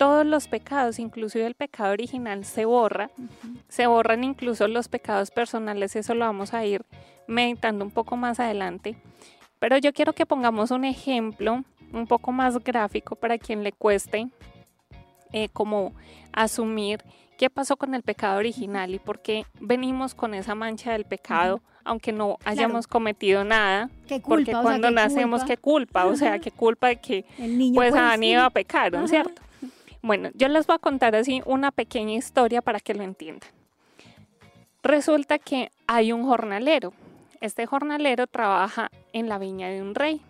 todos 0.00 0.24
los 0.24 0.48
pecados, 0.48 0.98
inclusive 0.98 1.44
el 1.44 1.54
pecado 1.54 1.92
original, 1.92 2.46
se 2.46 2.64
borra. 2.64 3.10
Se 3.68 3.86
borran 3.86 4.24
incluso 4.24 4.66
los 4.66 4.88
pecados 4.88 5.30
personales, 5.30 5.94
eso 5.94 6.14
lo 6.14 6.24
vamos 6.24 6.54
a 6.54 6.64
ir 6.64 6.86
meditando 7.26 7.84
un 7.84 7.90
poco 7.90 8.16
más 8.16 8.40
adelante. 8.40 8.96
Pero 9.58 9.76
yo 9.76 9.92
quiero 9.92 10.14
que 10.14 10.24
pongamos 10.24 10.70
un 10.70 10.86
ejemplo 10.86 11.64
un 11.92 12.06
poco 12.06 12.32
más 12.32 12.64
gráfico 12.64 13.14
para 13.14 13.36
quien 13.36 13.62
le 13.62 13.72
cueste 13.72 14.30
eh, 15.34 15.50
como 15.52 15.92
asumir 16.32 17.04
qué 17.36 17.50
pasó 17.50 17.76
con 17.76 17.94
el 17.94 18.02
pecado 18.02 18.38
original 18.38 18.94
y 18.94 18.98
por 18.98 19.20
qué 19.20 19.44
venimos 19.60 20.14
con 20.14 20.32
esa 20.32 20.54
mancha 20.54 20.92
del 20.92 21.04
pecado, 21.04 21.60
aunque 21.84 22.12
no 22.12 22.38
hayamos 22.46 22.86
cometido 22.86 23.44
nada. 23.44 23.90
¿Qué 24.08 24.22
culpa? 24.22 24.52
Porque 24.52 24.52
cuando 24.52 24.90
nacemos, 24.90 25.44
qué 25.44 25.58
culpa, 25.58 26.06
o 26.06 26.16
sea, 26.16 26.38
qué 26.38 26.50
culpa 26.50 26.88
de 26.88 26.96
que 26.96 27.26
el 27.36 27.58
niño 27.58 27.74
pues 27.74 27.92
han 27.92 28.22
ido 28.22 28.42
a 28.42 28.48
pecar, 28.48 28.90
¿no 28.92 29.04
es 29.04 29.10
cierto? 29.10 29.42
Bueno, 30.02 30.30
yo 30.34 30.48
les 30.48 30.66
voy 30.66 30.76
a 30.76 30.78
contar 30.78 31.14
así 31.14 31.42
una 31.44 31.70
pequeña 31.70 32.14
historia 32.14 32.62
para 32.62 32.80
que 32.80 32.94
lo 32.94 33.02
entiendan. 33.02 33.50
Resulta 34.82 35.38
que 35.38 35.70
hay 35.86 36.12
un 36.12 36.24
jornalero. 36.24 36.94
Este 37.40 37.66
jornalero 37.66 38.26
trabaja 38.26 38.90
en 39.12 39.28
la 39.28 39.38
viña 39.38 39.68
de 39.68 39.82
un 39.82 39.94
rey, 39.94 40.22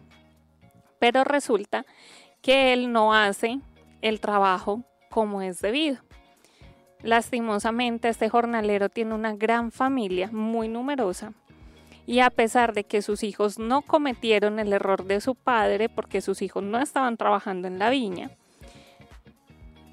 pero 0.98 1.22
resulta 1.22 1.84
que 2.42 2.72
él 2.72 2.92
no 2.92 3.14
hace 3.14 3.60
el 4.02 4.20
trabajo 4.20 4.82
como 5.08 5.42
es 5.42 5.60
debido. 5.60 5.98
Lastimosamente, 7.02 8.08
este 8.08 8.28
jornalero 8.28 8.88
tiene 8.88 9.14
una 9.14 9.34
gran 9.34 9.72
familia, 9.72 10.30
muy 10.32 10.68
numerosa, 10.68 11.32
y 12.06 12.20
a 12.20 12.30
pesar 12.30 12.72
de 12.74 12.84
que 12.84 13.02
sus 13.02 13.22
hijos 13.22 13.58
no 13.58 13.82
cometieron 13.82 14.58
el 14.58 14.72
error 14.72 15.04
de 15.04 15.20
su 15.20 15.34
padre 15.34 15.88
porque 15.88 16.20
sus 16.20 16.42
hijos 16.42 16.62
no 16.62 16.78
estaban 16.80 17.16
trabajando 17.16 17.68
en 17.68 17.78
la 17.78 17.88
viña, 17.88 18.30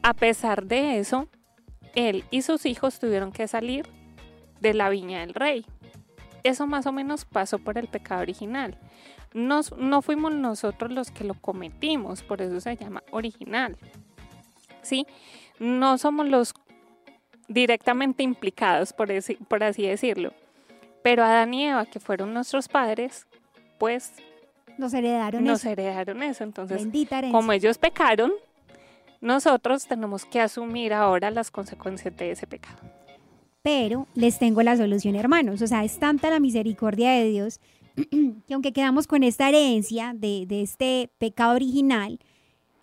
a 0.08 0.14
pesar 0.14 0.68
de 0.68 1.00
eso, 1.00 1.28
él 1.94 2.24
y 2.32 2.42
sus 2.42 2.66
hijos 2.66 2.98
tuvieron 2.98 3.34
que 3.34 3.46
salir 3.46 3.86
de 4.62 4.74
la 4.74 4.88
viña 4.88 5.20
del 5.20 5.34
rey. 5.34 5.66
Eso 6.44 6.66
más 6.66 6.86
o 6.86 6.94
menos 6.94 7.26
pasó 7.26 7.60
por 7.60 7.78
el 7.78 7.90
pecado 7.90 8.22
original. 8.22 8.78
no 9.34 10.02
fuimos 10.02 10.34
nosotros 10.34 10.94
los 10.94 11.12
que 11.12 11.26
lo 11.26 11.34
cometimos, 11.34 12.24
por 12.24 12.42
eso 12.42 12.62
se 12.62 12.78
llama 12.78 13.04
original. 13.12 13.76
¿Sí? 14.82 15.06
No 15.60 15.98
somos 15.98 16.30
los 16.30 16.54
directamente 17.50 18.24
implicados, 18.24 18.94
por, 18.94 19.10
por 19.50 19.62
así 19.66 19.88
decirlo. 19.88 20.32
Pero 21.04 21.22
Adán 21.26 21.54
y 21.54 21.66
Eva, 21.66 21.86
que 21.86 22.00
fueron 22.00 22.34
nuestros 22.34 22.70
padres, 22.70 23.28
pues 23.78 24.14
nos 24.78 24.94
heredaron 24.94 25.44
nos 25.44 25.60
eso. 25.60 25.70
heredaron 25.70 26.24
eso. 26.24 26.46
Entonces, 26.46 26.88
como 27.30 27.52
ellos 27.52 27.78
pecaron, 27.78 28.32
nosotros 29.22 29.88
tenemos 29.88 30.26
que 30.26 30.42
asumir 30.42 30.94
ahora 30.94 31.32
las 31.32 31.52
consecuencias 31.52 32.16
de 32.18 32.32
ese 32.32 32.48
pecado. 32.48 32.78
Pero 33.62 34.08
les 34.16 34.40
tengo 34.40 34.62
la 34.64 34.78
solución, 34.78 35.16
hermanos. 35.16 35.62
O 35.62 35.68
sea, 35.68 35.84
es 35.84 36.00
tanta 36.00 36.30
la 36.30 36.40
misericordia 36.40 37.12
de 37.12 37.26
Dios 37.26 37.60
que 38.48 38.54
aunque 38.54 38.74
quedamos 38.74 39.08
con 39.08 39.24
esta 39.24 39.50
herencia 39.50 40.14
de, 40.16 40.46
de 40.48 40.62
este 40.62 41.10
pecado 41.18 41.56
original, 41.56 42.20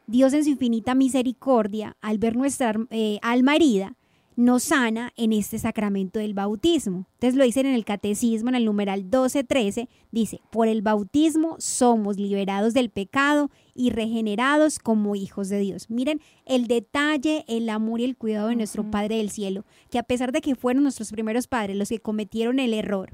Dios 0.06 0.34
en 0.34 0.44
su 0.44 0.50
infinita 0.50 0.94
misericordia, 0.94 1.96
al 2.00 2.18
ver 2.18 2.36
nuestra 2.36 2.74
eh, 2.90 3.18
alma 3.22 3.56
herida, 3.56 3.94
nos 4.36 4.64
sana 4.64 5.12
en 5.16 5.32
este 5.32 5.58
sacramento 5.58 6.18
del 6.18 6.34
bautismo. 6.34 7.06
Entonces 7.14 7.36
lo 7.36 7.44
dicen 7.44 7.66
en 7.66 7.74
el 7.74 7.84
catecismo, 7.84 8.48
en 8.48 8.56
el 8.56 8.64
numeral 8.64 9.02
1213, 9.02 9.88
dice, 10.10 10.40
por 10.50 10.68
el 10.68 10.82
bautismo 10.82 11.56
somos 11.58 12.16
liberados 12.16 12.74
del 12.74 12.90
pecado 12.90 13.50
y 13.74 13.90
regenerados 13.90 14.78
como 14.78 15.16
hijos 15.16 15.48
de 15.48 15.58
Dios. 15.58 15.90
Miren 15.90 16.20
el 16.46 16.66
detalle, 16.66 17.44
el 17.48 17.68
amor 17.68 18.00
y 18.00 18.04
el 18.04 18.16
cuidado 18.16 18.48
de 18.48 18.56
nuestro 18.56 18.90
Padre 18.90 19.16
del 19.16 19.30
Cielo, 19.30 19.64
que 19.90 19.98
a 19.98 20.02
pesar 20.02 20.32
de 20.32 20.40
que 20.40 20.54
fueron 20.54 20.82
nuestros 20.82 21.10
primeros 21.10 21.46
padres 21.46 21.76
los 21.76 21.88
que 21.88 21.98
cometieron 21.98 22.58
el 22.58 22.74
error, 22.74 23.12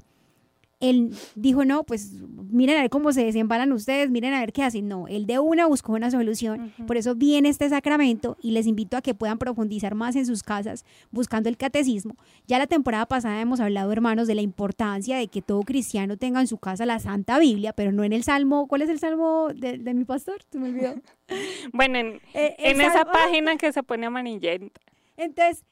él 0.81 1.15
dijo, 1.35 1.65
no, 1.65 1.85
pues 1.85 2.13
miren 2.51 2.79
a 2.79 2.81
ver 2.81 2.91
cómo 2.91 3.13
se 3.13 3.25
desembalan 3.25 3.71
ustedes, 3.73 4.11
miren 4.11 4.33
a 4.33 4.41
ver 4.41 4.53
qué 4.53 4.63
hacen. 4.63 4.89
No, 4.89 5.07
él 5.09 5.27
de 5.27 5.39
una 5.39 5.67
buscó 5.67 5.93
una 5.93 6.11
solución. 6.11 6.73
Por 6.87 6.97
eso 6.97 7.15
viene 7.15 7.51
este 7.51 7.69
sacramento 7.69 8.39
y 8.43 8.53
les 8.53 8.67
invito 8.67 8.97
a 8.97 9.03
que 9.03 9.15
puedan 9.15 9.39
profundizar 9.39 9.95
más 9.95 10.17
en 10.17 10.25
sus 10.25 10.43
casas 10.43 10.85
buscando 11.11 11.49
el 11.49 11.59
catecismo. 11.59 12.17
Ya 12.47 12.59
la 12.59 12.67
temporada 12.67 13.07
pasada 13.07 13.41
hemos 13.41 13.61
hablado, 13.61 13.93
hermanos, 13.93 14.27
de 14.27 14.35
la 14.35 14.43
importancia 14.43 15.19
de 15.19 15.29
que 15.29 15.43
todo 15.43 15.61
cristiano 15.63 16.17
tenga 16.17 16.41
en 16.41 16.47
su 16.47 16.59
casa 16.59 16.87
la 16.87 16.99
Santa 16.99 17.39
Biblia, 17.39 17.75
pero 17.75 17.93
no 17.93 18.03
en 18.03 18.15
el 18.15 18.25
Salmo. 18.25 18.67
¿Cuál 18.67 18.83
es 18.83 18.89
el 18.89 18.99
Salmo 18.99 19.49
de, 19.55 19.79
mi 19.95 20.05
pastor? 20.05 20.43
Se 20.51 20.59
me 20.59 20.71
olvidó. 20.71 20.95
bueno, 21.73 21.99
en, 21.99 22.21
eh, 22.33 22.57
esa 22.59 23.05
página 23.05 23.57
que 23.57 23.73
se 23.73 23.83
pone 23.83 24.07
amarillenta. 24.07 24.81
Entonces, 25.17 25.65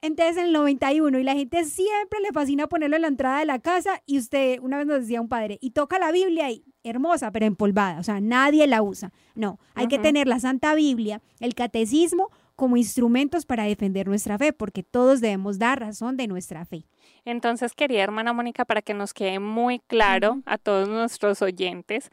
entonces 0.00 0.36
en 0.36 0.46
el 0.46 0.52
91 0.52 1.18
y 1.18 1.22
la 1.24 1.34
gente 1.34 1.64
siempre 1.64 2.20
le 2.20 2.32
fascina 2.32 2.66
ponerlo 2.66 2.96
en 2.96 3.02
la 3.02 3.08
entrada 3.08 3.40
de 3.40 3.46
la 3.46 3.58
casa 3.58 4.02
y 4.06 4.18
usted 4.18 4.60
una 4.60 4.78
vez 4.78 4.86
nos 4.86 5.00
decía 5.00 5.20
un 5.20 5.28
padre 5.28 5.58
y 5.60 5.70
toca 5.70 5.98
la 5.98 6.12
Biblia 6.12 6.50
y 6.50 6.64
hermosa 6.84 7.30
pero 7.32 7.46
empolvada, 7.46 7.98
o 7.98 8.02
sea, 8.02 8.20
nadie 8.20 8.66
la 8.66 8.82
usa. 8.82 9.12
No, 9.34 9.58
hay 9.74 9.88
que 9.88 9.98
tener 9.98 10.26
la 10.26 10.40
Santa 10.40 10.74
Biblia, 10.74 11.20
el 11.40 11.54
catecismo 11.54 12.30
como 12.58 12.76
instrumentos 12.76 13.46
para 13.46 13.62
defender 13.62 14.08
nuestra 14.08 14.36
fe, 14.36 14.52
porque 14.52 14.82
todos 14.82 15.20
debemos 15.20 15.60
dar 15.60 15.78
razón 15.78 16.16
de 16.16 16.26
nuestra 16.26 16.64
fe. 16.64 16.86
Entonces, 17.24 17.72
querida 17.72 18.02
hermana 18.02 18.32
Mónica, 18.32 18.64
para 18.64 18.82
que 18.82 18.94
nos 18.94 19.14
quede 19.14 19.38
muy 19.38 19.78
claro 19.78 20.42
a 20.44 20.58
todos 20.58 20.88
nuestros 20.88 21.40
oyentes, 21.40 22.10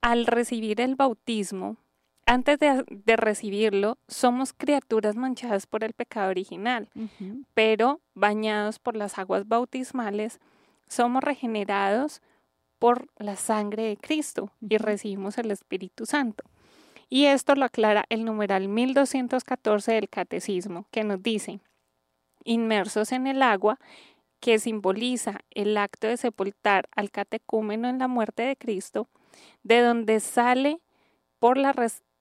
al 0.00 0.24
recibir 0.24 0.80
el 0.80 0.96
bautismo, 0.96 1.76
antes 2.26 2.58
de, 2.58 3.16
recibirlo, 3.16 3.98
somos 4.08 4.52
criaturas 4.52 5.16
manchadas 5.16 5.66
por 5.66 5.84
el 5.84 5.92
pecado 5.92 6.30
original, 6.30 6.88
pero 7.54 8.00
bañados 8.14 8.78
por 8.78 8.96
las 8.96 9.18
aguas 9.18 9.48
bautismales, 9.48 10.40
somos 10.86 11.24
regenerados 11.24 12.22
por 12.78 13.08
la 13.16 13.36
sangre 13.36 13.84
de 13.84 13.96
Cristo 13.96 14.50
y 14.60 14.76
recibimos 14.78 15.38
el 15.38 15.50
Espíritu 15.50 16.06
Santo. 16.06 16.44
Y 17.08 17.26
esto 17.26 17.54
lo 17.54 17.64
aclara 17.64 18.04
el 18.08 18.24
numeral 18.24 18.68
1214 18.68 19.92
del 19.92 20.08
Catecismo, 20.08 20.86
que 20.90 21.04
nos 21.04 21.22
dice, 21.22 21.60
inmersos 22.44 23.12
en 23.12 23.26
el 23.26 23.42
agua, 23.42 23.78
que 24.40 24.58
simboliza 24.58 25.40
el 25.50 25.76
acto 25.76 26.06
de 26.06 26.16
sepultar 26.16 26.88
al 26.96 27.10
catecúmeno 27.10 27.88
en 27.88 27.98
la 27.98 28.08
muerte 28.08 28.42
de 28.42 28.56
Cristo, 28.56 29.08
de 29.62 29.80
donde 29.80 30.20
sale 30.20 30.80
por 31.38 31.58
la 31.58 31.72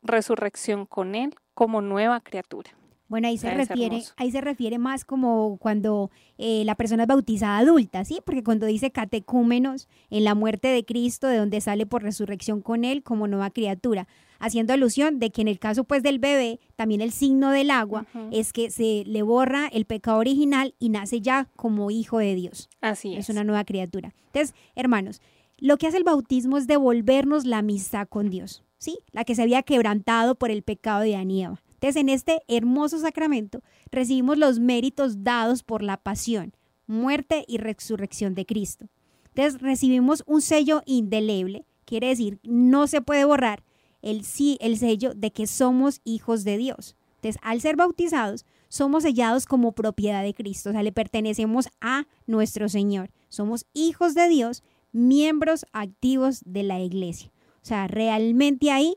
resurrección 0.01 0.85
con 0.85 1.15
Él 1.15 1.35
como 1.53 1.81
nueva 1.81 2.21
criatura. 2.21 2.71
Bueno, 3.11 3.27
ahí 3.27 3.37
se, 3.37 3.53
refiere, 3.53 4.03
ahí 4.15 4.31
se 4.31 4.39
refiere 4.39 4.77
más 4.77 5.03
como 5.03 5.57
cuando 5.57 6.11
eh, 6.37 6.63
la 6.63 6.75
persona 6.75 7.03
es 7.03 7.07
bautizada 7.07 7.57
adulta, 7.57 8.05
¿sí? 8.05 8.19
Porque 8.25 8.41
cuando 8.41 8.65
dice 8.65 8.91
catecúmenos 8.91 9.89
en 10.09 10.23
la 10.23 10.33
muerte 10.33 10.69
de 10.69 10.85
Cristo, 10.85 11.27
de 11.27 11.35
donde 11.35 11.59
sale 11.59 11.85
por 11.85 12.03
resurrección 12.03 12.61
con 12.61 12.85
él 12.85 13.03
como 13.03 13.27
nueva 13.27 13.49
criatura, 13.49 14.07
haciendo 14.39 14.71
alusión 14.71 15.19
de 15.19 15.29
que 15.29 15.41
en 15.41 15.49
el 15.49 15.59
caso 15.59 15.83
pues 15.83 16.03
del 16.03 16.19
bebé, 16.19 16.61
también 16.77 17.01
el 17.01 17.11
signo 17.11 17.51
del 17.51 17.69
agua 17.69 18.05
es 18.31 18.53
que 18.53 18.71
se 18.71 19.03
le 19.05 19.23
borra 19.23 19.67
el 19.67 19.83
pecado 19.83 20.17
original 20.17 20.73
y 20.79 20.87
nace 20.87 21.19
ya 21.19 21.49
como 21.57 21.91
hijo 21.91 22.17
de 22.19 22.33
Dios. 22.33 22.69
Así 22.79 23.15
es. 23.15 23.19
Es 23.19 23.29
una 23.29 23.43
nueva 23.43 23.65
criatura. 23.65 24.13
Entonces, 24.27 24.55
hermanos, 24.73 25.21
lo 25.57 25.75
que 25.75 25.87
hace 25.87 25.97
el 25.97 26.05
bautismo 26.05 26.57
es 26.57 26.65
devolvernos 26.65 27.43
la 27.43 27.57
amistad 27.57 28.07
con 28.07 28.29
Dios. 28.29 28.63
¿Sí? 28.81 28.99
La 29.11 29.23
que 29.23 29.35
se 29.35 29.43
había 29.43 29.61
quebrantado 29.61 30.35
por 30.35 30.49
el 30.49 30.63
pecado 30.63 31.01
de 31.01 31.13
Eva. 31.13 31.61
Entonces, 31.73 31.95
en 31.95 32.09
este 32.09 32.41
hermoso 32.47 32.99
sacramento 32.99 33.61
recibimos 33.91 34.37
los 34.37 34.59
méritos 34.59 35.23
dados 35.23 35.63
por 35.63 35.83
la 35.83 35.97
pasión, 35.97 36.53
muerte 36.87 37.45
y 37.47 37.59
resurrección 37.59 38.33
de 38.33 38.45
Cristo. 38.45 38.87
Entonces, 39.29 39.61
recibimos 39.61 40.23
un 40.25 40.41
sello 40.41 40.81
indeleble, 40.85 41.63
quiere 41.85 42.07
decir, 42.07 42.39
no 42.43 42.87
se 42.87 43.01
puede 43.01 43.23
borrar 43.23 43.63
el 44.01 44.25
sí, 44.25 44.57
el 44.61 44.77
sello 44.77 45.13
de 45.13 45.31
que 45.31 45.45
somos 45.45 46.01
hijos 46.03 46.43
de 46.43 46.57
Dios. 46.57 46.95
Entonces, 47.17 47.39
al 47.43 47.61
ser 47.61 47.75
bautizados, 47.75 48.45
somos 48.67 49.03
sellados 49.03 49.45
como 49.45 49.73
propiedad 49.73 50.23
de 50.23 50.33
Cristo, 50.33 50.69
o 50.69 50.73
sea, 50.73 50.81
le 50.81 50.91
pertenecemos 50.91 51.69
a 51.81 52.07
nuestro 52.25 52.67
Señor. 52.67 53.11
Somos 53.29 53.65
hijos 53.73 54.15
de 54.15 54.27
Dios, 54.27 54.63
miembros 54.91 55.67
activos 55.71 56.41
de 56.45 56.63
la 56.63 56.79
iglesia. 56.79 57.31
O 57.61 57.65
sea, 57.65 57.87
realmente 57.87 58.71
ahí 58.71 58.95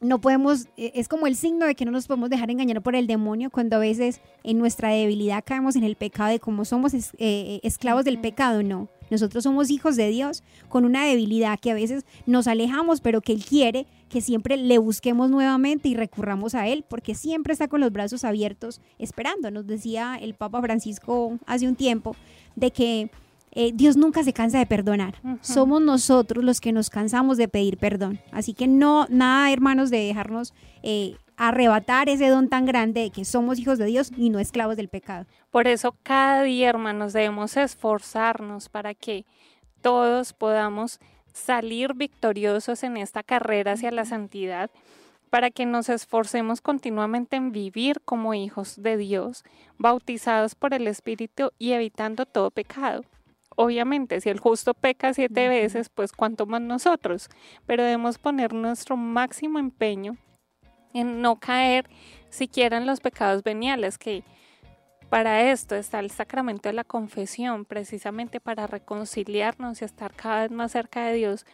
no 0.00 0.20
podemos, 0.20 0.66
e, 0.76 0.92
es 0.94 1.08
como 1.08 1.26
el 1.26 1.34
signo 1.34 1.66
de 1.66 1.74
que 1.74 1.84
no 1.84 1.90
nos 1.90 2.06
podemos 2.06 2.30
dejar 2.30 2.50
engañar 2.50 2.82
por 2.82 2.94
el 2.94 3.06
demonio 3.06 3.50
cuando 3.50 3.76
a 3.76 3.80
veces 3.80 4.20
en 4.42 4.58
nuestra 4.58 4.90
debilidad 4.90 5.42
caemos 5.44 5.76
en 5.76 5.84
el 5.84 5.96
pecado 5.96 6.30
de 6.30 6.40
como 6.40 6.64
somos 6.64 6.92
eh, 6.94 7.60
esclavos 7.62 8.04
del 8.04 8.20
pecado, 8.20 8.62
no. 8.62 8.88
Nosotros 9.10 9.44
somos 9.44 9.70
hijos 9.70 9.96
de 9.96 10.08
Dios 10.08 10.42
con 10.68 10.84
una 10.84 11.04
debilidad 11.04 11.58
que 11.58 11.70
a 11.70 11.74
veces 11.74 12.04
nos 12.26 12.46
alejamos, 12.46 13.00
pero 13.00 13.20
que 13.20 13.32
Él 13.32 13.44
quiere 13.44 13.86
que 14.08 14.20
siempre 14.20 14.56
le 14.56 14.78
busquemos 14.78 15.30
nuevamente 15.30 15.88
y 15.88 15.94
recurramos 15.94 16.54
a 16.54 16.68
Él, 16.68 16.84
porque 16.88 17.14
siempre 17.14 17.52
está 17.52 17.68
con 17.68 17.80
los 17.80 17.92
brazos 17.92 18.24
abiertos 18.24 18.80
esperando. 18.98 19.50
Nos 19.50 19.66
decía 19.66 20.18
el 20.20 20.34
Papa 20.34 20.60
Francisco 20.62 21.38
hace 21.46 21.68
un 21.68 21.76
tiempo 21.76 22.16
de 22.56 22.70
que 22.70 23.10
eh, 23.54 23.72
Dios 23.72 23.96
nunca 23.96 24.24
se 24.24 24.32
cansa 24.32 24.58
de 24.58 24.66
perdonar. 24.66 25.14
Somos 25.40 25.80
nosotros 25.80 26.44
los 26.44 26.60
que 26.60 26.72
nos 26.72 26.90
cansamos 26.90 27.36
de 27.36 27.48
pedir 27.48 27.78
perdón. 27.78 28.20
Así 28.32 28.54
que 28.54 28.66
no, 28.66 29.06
nada, 29.08 29.52
hermanos, 29.52 29.90
de 29.90 29.98
dejarnos 29.98 30.54
eh, 30.82 31.16
arrebatar 31.36 32.08
ese 32.08 32.28
don 32.28 32.48
tan 32.48 32.66
grande 32.66 33.02
de 33.02 33.10
que 33.10 33.24
somos 33.24 33.58
hijos 33.58 33.78
de 33.78 33.86
Dios 33.86 34.10
y 34.16 34.30
no 34.30 34.38
esclavos 34.38 34.76
del 34.76 34.88
pecado. 34.88 35.26
Por 35.50 35.68
eso 35.68 35.94
cada 36.02 36.42
día, 36.42 36.68
hermanos, 36.68 37.12
debemos 37.12 37.56
esforzarnos 37.56 38.68
para 38.68 38.94
que 38.94 39.24
todos 39.82 40.32
podamos 40.32 40.98
salir 41.32 41.94
victoriosos 41.94 42.82
en 42.84 42.96
esta 42.96 43.22
carrera 43.22 43.72
hacia 43.72 43.90
la 43.90 44.04
santidad 44.04 44.70
para 45.34 45.50
que 45.50 45.66
nos 45.66 45.88
esforcemos 45.88 46.60
continuamente 46.60 47.34
en 47.34 47.50
vivir 47.50 48.00
como 48.04 48.34
hijos 48.34 48.80
de 48.80 48.96
Dios, 48.96 49.42
bautizados 49.78 50.54
por 50.54 50.74
el 50.74 50.86
Espíritu 50.86 51.50
y 51.58 51.72
evitando 51.72 52.24
todo 52.24 52.52
pecado. 52.52 53.02
Obviamente, 53.56 54.20
si 54.20 54.28
el 54.28 54.40
justo 54.40 54.74
peca 54.74 55.14
siete 55.14 55.48
veces, 55.48 55.88
pues 55.88 56.12
cuanto 56.12 56.46
más 56.46 56.60
nosotros, 56.60 57.28
pero 57.66 57.82
debemos 57.82 58.18
poner 58.18 58.52
nuestro 58.52 58.96
máximo 58.96 59.58
empeño 59.58 60.16
en 60.92 61.20
no 61.20 61.36
caer 61.36 61.88
siquiera 62.30 62.76
en 62.76 62.86
los 62.86 63.00
pecados 63.00 63.42
veniales, 63.42 63.98
que 63.98 64.24
para 65.08 65.50
esto 65.50 65.76
está 65.76 66.00
el 66.00 66.10
sacramento 66.10 66.68
de 66.68 66.72
la 66.72 66.84
confesión, 66.84 67.64
precisamente 67.64 68.40
para 68.40 68.66
reconciliarnos 68.66 69.80
y 69.80 69.84
estar 69.84 70.12
cada 70.14 70.42
vez 70.42 70.50
más 70.50 70.72
cerca 70.72 71.06
de 71.06 71.14
Dios, 71.14 71.46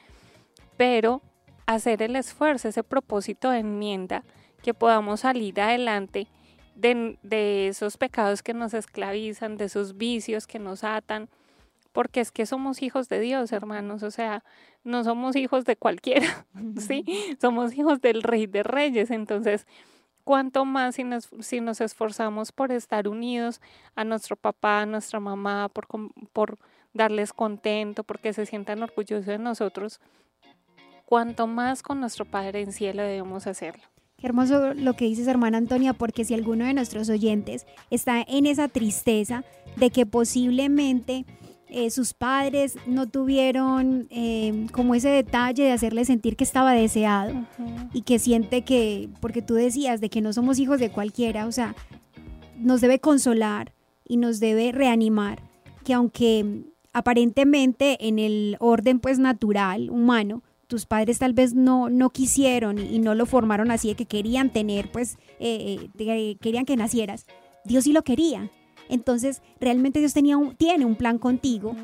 pero 0.76 1.20
hacer 1.66 2.02
el 2.02 2.16
esfuerzo, 2.16 2.68
ese 2.68 2.82
propósito 2.82 3.50
de 3.50 3.58
enmienda, 3.58 4.24
que 4.62 4.74
podamos 4.74 5.20
salir 5.20 5.60
adelante 5.60 6.26
de, 6.74 7.18
de 7.22 7.68
esos 7.68 7.96
pecados 7.96 8.42
que 8.42 8.54
nos 8.54 8.72
esclavizan, 8.72 9.56
de 9.56 9.66
esos 9.66 9.96
vicios 9.96 10.46
que 10.46 10.58
nos 10.58 10.84
atan, 10.84 11.28
porque 11.92 12.20
es 12.20 12.30
que 12.30 12.46
somos 12.46 12.82
hijos 12.82 13.08
de 13.08 13.20
Dios, 13.20 13.52
hermanos, 13.52 14.02
o 14.02 14.10
sea, 14.10 14.44
no 14.84 15.04
somos 15.04 15.36
hijos 15.36 15.64
de 15.64 15.76
cualquiera, 15.76 16.46
¿sí? 16.78 17.04
Somos 17.40 17.74
hijos 17.74 18.00
del 18.00 18.22
Rey 18.22 18.46
de 18.46 18.62
Reyes, 18.62 19.10
entonces, 19.10 19.66
¿cuánto 20.24 20.64
más 20.64 20.96
si 20.96 21.04
nos, 21.04 21.28
si 21.40 21.60
nos 21.60 21.80
esforzamos 21.80 22.52
por 22.52 22.72
estar 22.72 23.08
unidos 23.08 23.60
a 23.94 24.04
nuestro 24.04 24.36
papá, 24.36 24.82
a 24.82 24.86
nuestra 24.86 25.20
mamá, 25.20 25.68
por, 25.68 25.86
por 26.32 26.58
darles 26.92 27.32
contento, 27.32 28.04
porque 28.04 28.32
se 28.32 28.46
sientan 28.46 28.82
orgullosos 28.82 29.26
de 29.26 29.38
nosotros, 29.38 30.00
cuanto 31.04 31.46
más 31.46 31.82
con 31.82 32.00
nuestro 32.00 32.24
Padre 32.24 32.60
en 32.62 32.72
cielo 32.72 33.02
debemos 33.02 33.46
hacerlo. 33.46 33.82
Qué 34.20 34.26
hermoso 34.26 34.74
lo 34.74 34.94
que 34.94 35.06
dices, 35.06 35.26
hermana 35.28 35.56
Antonia, 35.56 35.94
porque 35.94 36.26
si 36.26 36.34
alguno 36.34 36.66
de 36.66 36.74
nuestros 36.74 37.08
oyentes 37.08 37.66
está 37.90 38.20
en 38.20 38.44
esa 38.44 38.68
tristeza 38.68 39.44
de 39.76 39.90
que 39.90 40.04
posiblemente 40.04 41.24
eh, 41.70 41.90
sus 41.90 42.14
padres 42.14 42.76
no 42.86 43.08
tuvieron 43.08 44.06
eh, 44.10 44.66
como 44.72 44.94
ese 44.94 45.08
detalle 45.08 45.64
de 45.64 45.72
hacerle 45.72 46.04
sentir 46.04 46.36
que 46.36 46.44
estaba 46.44 46.72
deseado 46.72 47.46
y 47.92 48.02
que 48.02 48.18
siente 48.18 48.62
que, 48.62 49.08
porque 49.20 49.42
tú 49.42 49.54
decías 49.54 50.00
de 50.00 50.10
que 50.10 50.20
no 50.20 50.32
somos 50.32 50.58
hijos 50.58 50.80
de 50.80 50.90
cualquiera, 50.90 51.46
o 51.46 51.52
sea, 51.52 51.74
nos 52.56 52.80
debe 52.80 52.98
consolar 52.98 53.72
y 54.04 54.16
nos 54.16 54.40
debe 54.40 54.72
reanimar, 54.72 55.42
que 55.84 55.94
aunque 55.94 56.64
aparentemente 56.92 58.08
en 58.08 58.18
el 58.18 58.56
orden 58.60 59.00
pues 59.00 59.18
natural, 59.18 59.90
humano, 59.90 60.42
tus 60.66 60.86
padres 60.86 61.18
tal 61.18 61.32
vez 61.32 61.54
no, 61.54 61.90
no 61.90 62.10
quisieron 62.10 62.78
y, 62.78 62.98
no 63.00 63.14
lo 63.14 63.26
formaron 63.26 63.70
así 63.70 63.88
de 63.88 63.94
que 63.96 64.06
querían 64.06 64.50
tener, 64.50 64.90
pues 64.90 65.18
eh, 65.40 65.88
eh, 65.98 66.36
querían 66.40 66.64
que 66.64 66.76
nacieras. 66.76 67.26
Dios 67.64 67.84
sí 67.84 67.92
lo 67.92 68.02
quería. 68.02 68.50
Entonces, 68.90 69.42
realmente 69.60 70.00
Dios 70.00 70.12
tenía 70.12 70.36
un, 70.36 70.54
tiene 70.56 70.84
un 70.84 70.96
plan 70.96 71.18
contigo 71.18 71.74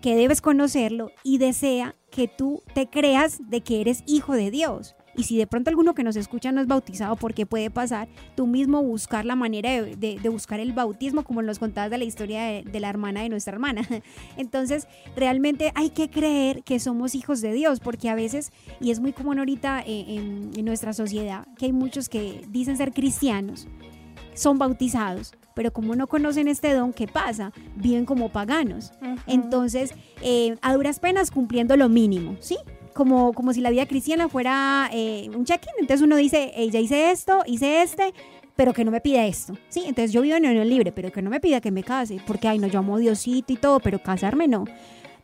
que 0.00 0.16
debes 0.16 0.40
conocerlo 0.40 1.10
y 1.22 1.38
desea 1.38 1.94
que 2.10 2.28
tú 2.28 2.62
te 2.74 2.88
creas 2.88 3.38
de 3.50 3.60
que 3.60 3.80
eres 3.80 4.02
hijo 4.06 4.32
de 4.32 4.50
Dios. 4.50 4.94
Y 5.16 5.24
si 5.24 5.36
de 5.36 5.46
pronto 5.46 5.70
alguno 5.70 5.94
que 5.94 6.04
nos 6.04 6.16
escucha 6.16 6.52
no 6.52 6.60
es 6.60 6.66
bautizado, 6.66 7.16
porque 7.16 7.44
puede 7.44 7.70
pasar, 7.70 8.08
tú 8.36 8.46
mismo 8.46 8.82
buscar 8.82 9.24
la 9.26 9.34
manera 9.34 9.82
de, 9.82 10.20
buscar 10.30 10.60
el 10.60 10.72
bautismo, 10.72 11.24
como 11.24 11.42
nos 11.42 11.58
contabas 11.58 11.90
de 11.90 11.98
la 11.98 12.04
historia 12.04 12.62
de, 12.62 12.80
la 12.80 12.88
hermana 12.88 13.22
de 13.22 13.28
nuestra 13.28 13.52
hermana. 13.52 13.82
Entonces, 14.36 14.86
realmente 15.16 15.72
hay 15.74 15.90
que 15.90 16.08
creer 16.08 16.62
que 16.62 16.78
somos 16.78 17.14
hijos 17.14 17.40
de 17.40 17.52
Dios, 17.52 17.80
porque 17.80 18.08
a 18.08 18.14
veces, 18.14 18.52
y 18.80 18.92
es 18.92 19.00
muy 19.00 19.12
común 19.12 19.38
ahorita 19.38 19.82
en, 19.84 20.52
en 20.56 20.64
nuestra 20.64 20.92
sociedad, 20.92 21.46
que 21.58 21.66
hay 21.66 21.72
muchos 21.72 22.08
que 22.08 22.42
dicen 22.48 22.76
ser 22.76 22.92
cristianos, 22.92 23.66
son 24.34 24.58
bautizados, 24.58 25.34
pero 25.60 25.74
como 25.74 25.94
no 25.94 26.06
conocen 26.06 26.48
este 26.48 26.72
don, 26.72 26.94
¿qué 26.94 27.06
pasa? 27.06 27.52
Viven 27.76 28.06
como 28.06 28.30
paganos. 28.30 28.94
Entonces, 29.26 29.92
eh, 30.22 30.56
a 30.62 30.72
duras 30.72 31.00
penas 31.00 31.30
cumpliendo 31.30 31.76
lo 31.76 31.90
mínimo, 31.90 32.36
¿sí? 32.40 32.56
como, 32.94 33.34
como 33.34 33.52
si 33.52 33.60
la 33.60 33.68
vida 33.68 33.84
cristiana 33.84 34.30
fuera 34.30 34.88
eh, 34.90 35.28
un 35.36 35.44
check-in. 35.44 35.74
Entonces 35.78 36.02
uno 36.02 36.16
dice, 36.16 36.50
ya 36.70 36.80
hice 36.80 37.10
esto, 37.10 37.42
hice 37.44 37.82
este, 37.82 38.14
pero 38.56 38.72
que 38.72 38.86
no 38.86 38.90
me 38.90 39.02
pida 39.02 39.26
esto. 39.26 39.52
Sí, 39.68 39.80
entonces 39.80 40.12
yo 40.12 40.22
vivo 40.22 40.36
en 40.36 40.46
unión 40.46 40.66
libre, 40.66 40.92
pero 40.92 41.12
que 41.12 41.20
no 41.20 41.28
me 41.28 41.40
pida 41.40 41.60
que 41.60 41.70
me 41.70 41.84
case, 41.84 42.22
porque, 42.26 42.48
ay, 42.48 42.58
no, 42.58 42.66
yo 42.66 42.78
amo 42.78 42.96
Diosito 42.96 43.52
y 43.52 43.56
todo, 43.56 43.80
pero 43.80 44.02
casarme 44.02 44.48
no 44.48 44.64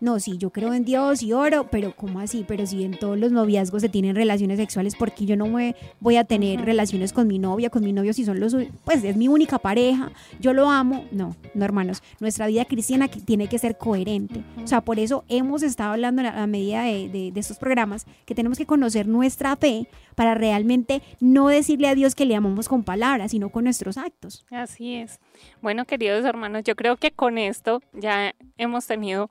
no, 0.00 0.20
sí, 0.20 0.38
yo 0.38 0.50
creo 0.50 0.72
en 0.74 0.85
Dios 0.85 1.22
y 1.22 1.32
oro, 1.32 1.68
pero 1.70 1.94
¿cómo 1.94 2.20
así? 2.20 2.44
Pero 2.46 2.66
si 2.66 2.85
en 2.85 2.98
todos 2.98 3.18
los 3.18 3.32
noviazgos 3.32 3.82
se 3.82 3.88
tienen 3.88 4.16
relaciones 4.16 4.59
sexuales, 4.59 4.96
¿por 4.96 5.12
qué 5.12 5.26
yo 5.26 5.37
no 5.37 5.46
me 5.46 5.74
voy 6.00 6.16
a 6.16 6.24
tener 6.24 6.64
relaciones 6.64 7.12
con 7.12 7.26
mi 7.26 7.38
novia, 7.38 7.70
con 7.70 7.85
mi 7.85 7.92
novio 7.92 8.12
si 8.12 8.24
son 8.24 8.40
los, 8.40 8.56
pues 8.85 9.04
es 9.04 9.16
mi 9.16 9.28
única 9.28 9.59
pareja, 9.59 10.12
yo 10.40 10.52
lo 10.52 10.70
amo? 10.70 11.04
No, 11.11 11.35
no 11.54 11.64
hermanos, 11.64 12.02
nuestra 12.20 12.46
vida 12.46 12.64
cristiana 12.64 13.09
tiene 13.09 13.48
que 13.48 13.59
ser 13.59 13.78
coherente. 13.78 14.42
O 14.62 14.66
sea, 14.66 14.80
por 14.80 14.98
eso 14.98 15.24
hemos 15.28 15.62
estado 15.62 15.92
hablando 15.92 16.22
a 16.22 16.46
medida 16.46 16.82
de, 16.82 17.30
de 17.32 17.40
estos 17.40 17.59
programas 17.59 18.06
que 18.24 18.35
tenemos 18.35 18.59
que 18.59 18.66
conocer 18.66 19.06
nuestra 19.06 19.56
fe 19.56 19.88
para 20.14 20.35
realmente 20.35 21.02
no 21.20 21.48
decirle 21.48 21.88
a 21.88 21.94
Dios 21.94 22.14
que 22.14 22.24
le 22.24 22.35
amamos 22.35 22.68
con 22.68 22.82
palabras, 22.82 23.30
sino 23.30 23.50
con 23.50 23.64
nuestros 23.64 23.96
actos. 23.98 24.44
Así 24.50 24.96
es. 24.96 25.20
Bueno, 25.61 25.85
queridos 25.85 26.24
hermanos, 26.24 26.64
yo 26.64 26.74
creo 26.74 26.96
que 26.96 27.11
con 27.11 27.38
esto 27.38 27.82
ya 27.92 28.35
hemos 28.56 28.87
tenido 28.87 29.30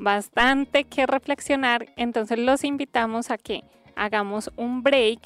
bastante 0.00 0.84
que 0.84 1.06
reflexionar, 1.06 1.86
entonces 1.96 2.38
los 2.38 2.64
invitamos 2.64 3.30
a 3.30 3.38
que 3.38 3.62
hagamos 3.94 4.50
un 4.56 4.82
break, 4.82 5.20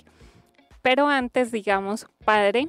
pero 0.82 1.08
antes 1.08 1.52
digamos, 1.52 2.06
Padre, 2.24 2.68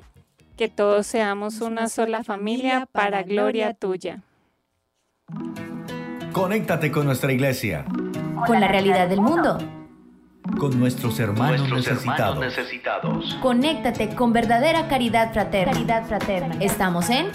que 0.55 0.69
todos 0.69 1.07
seamos 1.07 1.61
una 1.61 1.89
sola 1.89 2.23
familia 2.23 2.87
para 2.91 3.23
gloria 3.23 3.73
tuya. 3.73 4.21
Conéctate 6.31 6.91
con 6.91 7.05
nuestra 7.05 7.31
iglesia. 7.33 7.85
Con 8.45 8.59
la 8.59 8.67
realidad 8.67 9.09
del 9.09 9.21
mundo. 9.21 9.57
Con 10.59 10.79
nuestros 10.79 11.19
hermanos, 11.19 11.69
necesitados. 11.69 12.39
necesitados. 12.39 13.35
Conéctate 13.41 14.13
con 14.15 14.31
verdadera 14.31 14.87
caridad 14.87 15.33
fraterna. 15.33 15.73
Caridad 15.73 16.05
fraterna. 16.05 16.55
Estamos 16.61 17.09
en 17.09 17.31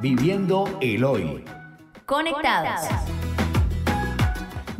Viviendo 0.00 0.64
el 0.80 1.04
hoy. 1.04 1.44
Conectados. 2.06 2.88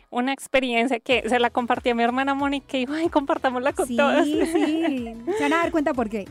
una 0.09 0.31
experiencia 0.33 0.99
que 0.99 1.29
se 1.29 1.39
la 1.39 1.49
compartí 1.49 1.89
a 1.89 1.95
mi 1.95 2.03
hermana 2.03 2.33
Mónica 2.33 2.77
y 2.77 2.81
dijo, 2.81 2.91
ay, 2.93 3.07
compartámosla 3.09 3.71
con 3.73 3.87
sí, 3.87 3.95
todos. 3.95 4.25
Sí, 4.25 4.43
se 5.37 5.43
van 5.43 5.53
a 5.53 5.57
dar 5.57 5.71
cuenta 5.71 5.93
por 5.93 6.09
qué. 6.09 6.27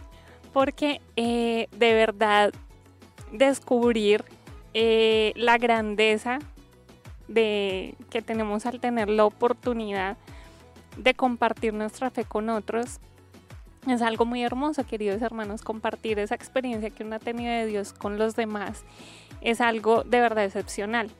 Porque 0.56 1.02
eh, 1.16 1.68
de 1.76 1.92
verdad 1.92 2.50
descubrir 3.30 4.24
eh, 4.72 5.34
la 5.36 5.58
grandeza 5.58 6.38
de 7.28 7.94
que 8.08 8.22
tenemos 8.22 8.64
al 8.64 8.80
tener 8.80 9.10
la 9.10 9.26
oportunidad 9.26 10.16
de 10.96 11.12
compartir 11.12 11.74
nuestra 11.74 12.08
fe 12.08 12.24
con 12.24 12.48
otros. 12.48 13.00
Es 13.86 14.00
algo 14.00 14.24
muy 14.24 14.42
hermoso, 14.42 14.86
queridos 14.86 15.20
hermanos, 15.20 15.60
compartir 15.60 16.18
esa 16.20 16.36
experiencia 16.36 16.88
que 16.88 17.04
uno 17.04 17.16
ha 17.16 17.18
tenido 17.18 17.52
de 17.52 17.66
Dios 17.66 17.92
con 17.92 18.16
los 18.16 18.34
demás. 18.34 18.82
Es 19.42 19.60
algo 19.60 20.04
de 20.04 20.22
verdad 20.22 20.46
excepcional. 20.46 21.10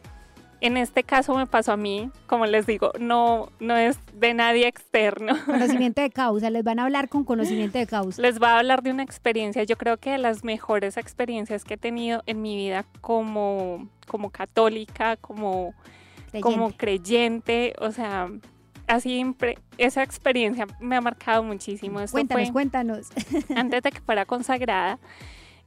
En 0.61 0.77
este 0.77 1.03
caso 1.03 1.35
me 1.35 1.47
pasó 1.47 1.73
a 1.73 1.77
mí, 1.77 2.11
como 2.27 2.47
les 2.47 2.67
digo, 2.67 2.93
no, 2.99 3.51
no 3.61 3.77
es 3.77 3.99
de 4.15 4.33
nadie 4.33 4.67
externo. 4.67 5.35
Conocimiento 5.47 6.01
de 6.01 6.11
causa, 6.11 6.49
les 6.51 6.65
van 6.65 6.79
a 6.79 6.85
hablar 6.85 7.09
con 7.09 7.25
conocimiento 7.25 7.79
de 7.79 7.87
causa. 7.87 8.23
Les 8.23 8.41
va 8.41 8.55
a 8.55 8.59
hablar 8.59 8.83
de 8.83 8.91
una 8.91 9.03
experiencia, 9.03 9.65
yo 9.65 9.77
creo 9.77 9.99
que 9.99 10.13
de 10.13 10.19
las 10.19 10.45
mejores 10.45 10.97
experiencias 10.97 11.65
que 11.65 11.75
he 11.75 11.79
tenido 11.79 12.23
en 12.27 12.41
mi 12.41 12.57
vida 12.57 12.87
como, 13.01 13.89
como 14.07 14.31
católica, 14.31 15.17
como 15.17 15.75
como 16.41 16.73
creyente, 16.73 17.75
o 17.79 17.91
sea, 17.93 18.29
así 18.87 19.25
esa 19.79 20.03
experiencia 20.03 20.67
me 20.81 20.97
ha 20.97 21.01
marcado 21.01 21.43
muchísimo. 21.43 22.01
cuéntanos, 22.11 22.51
cuéntanos. 22.51 23.09
Antes 23.57 23.83
de 23.83 23.91
que 23.91 24.01
fuera 24.01 24.25
consagrada, 24.25 24.99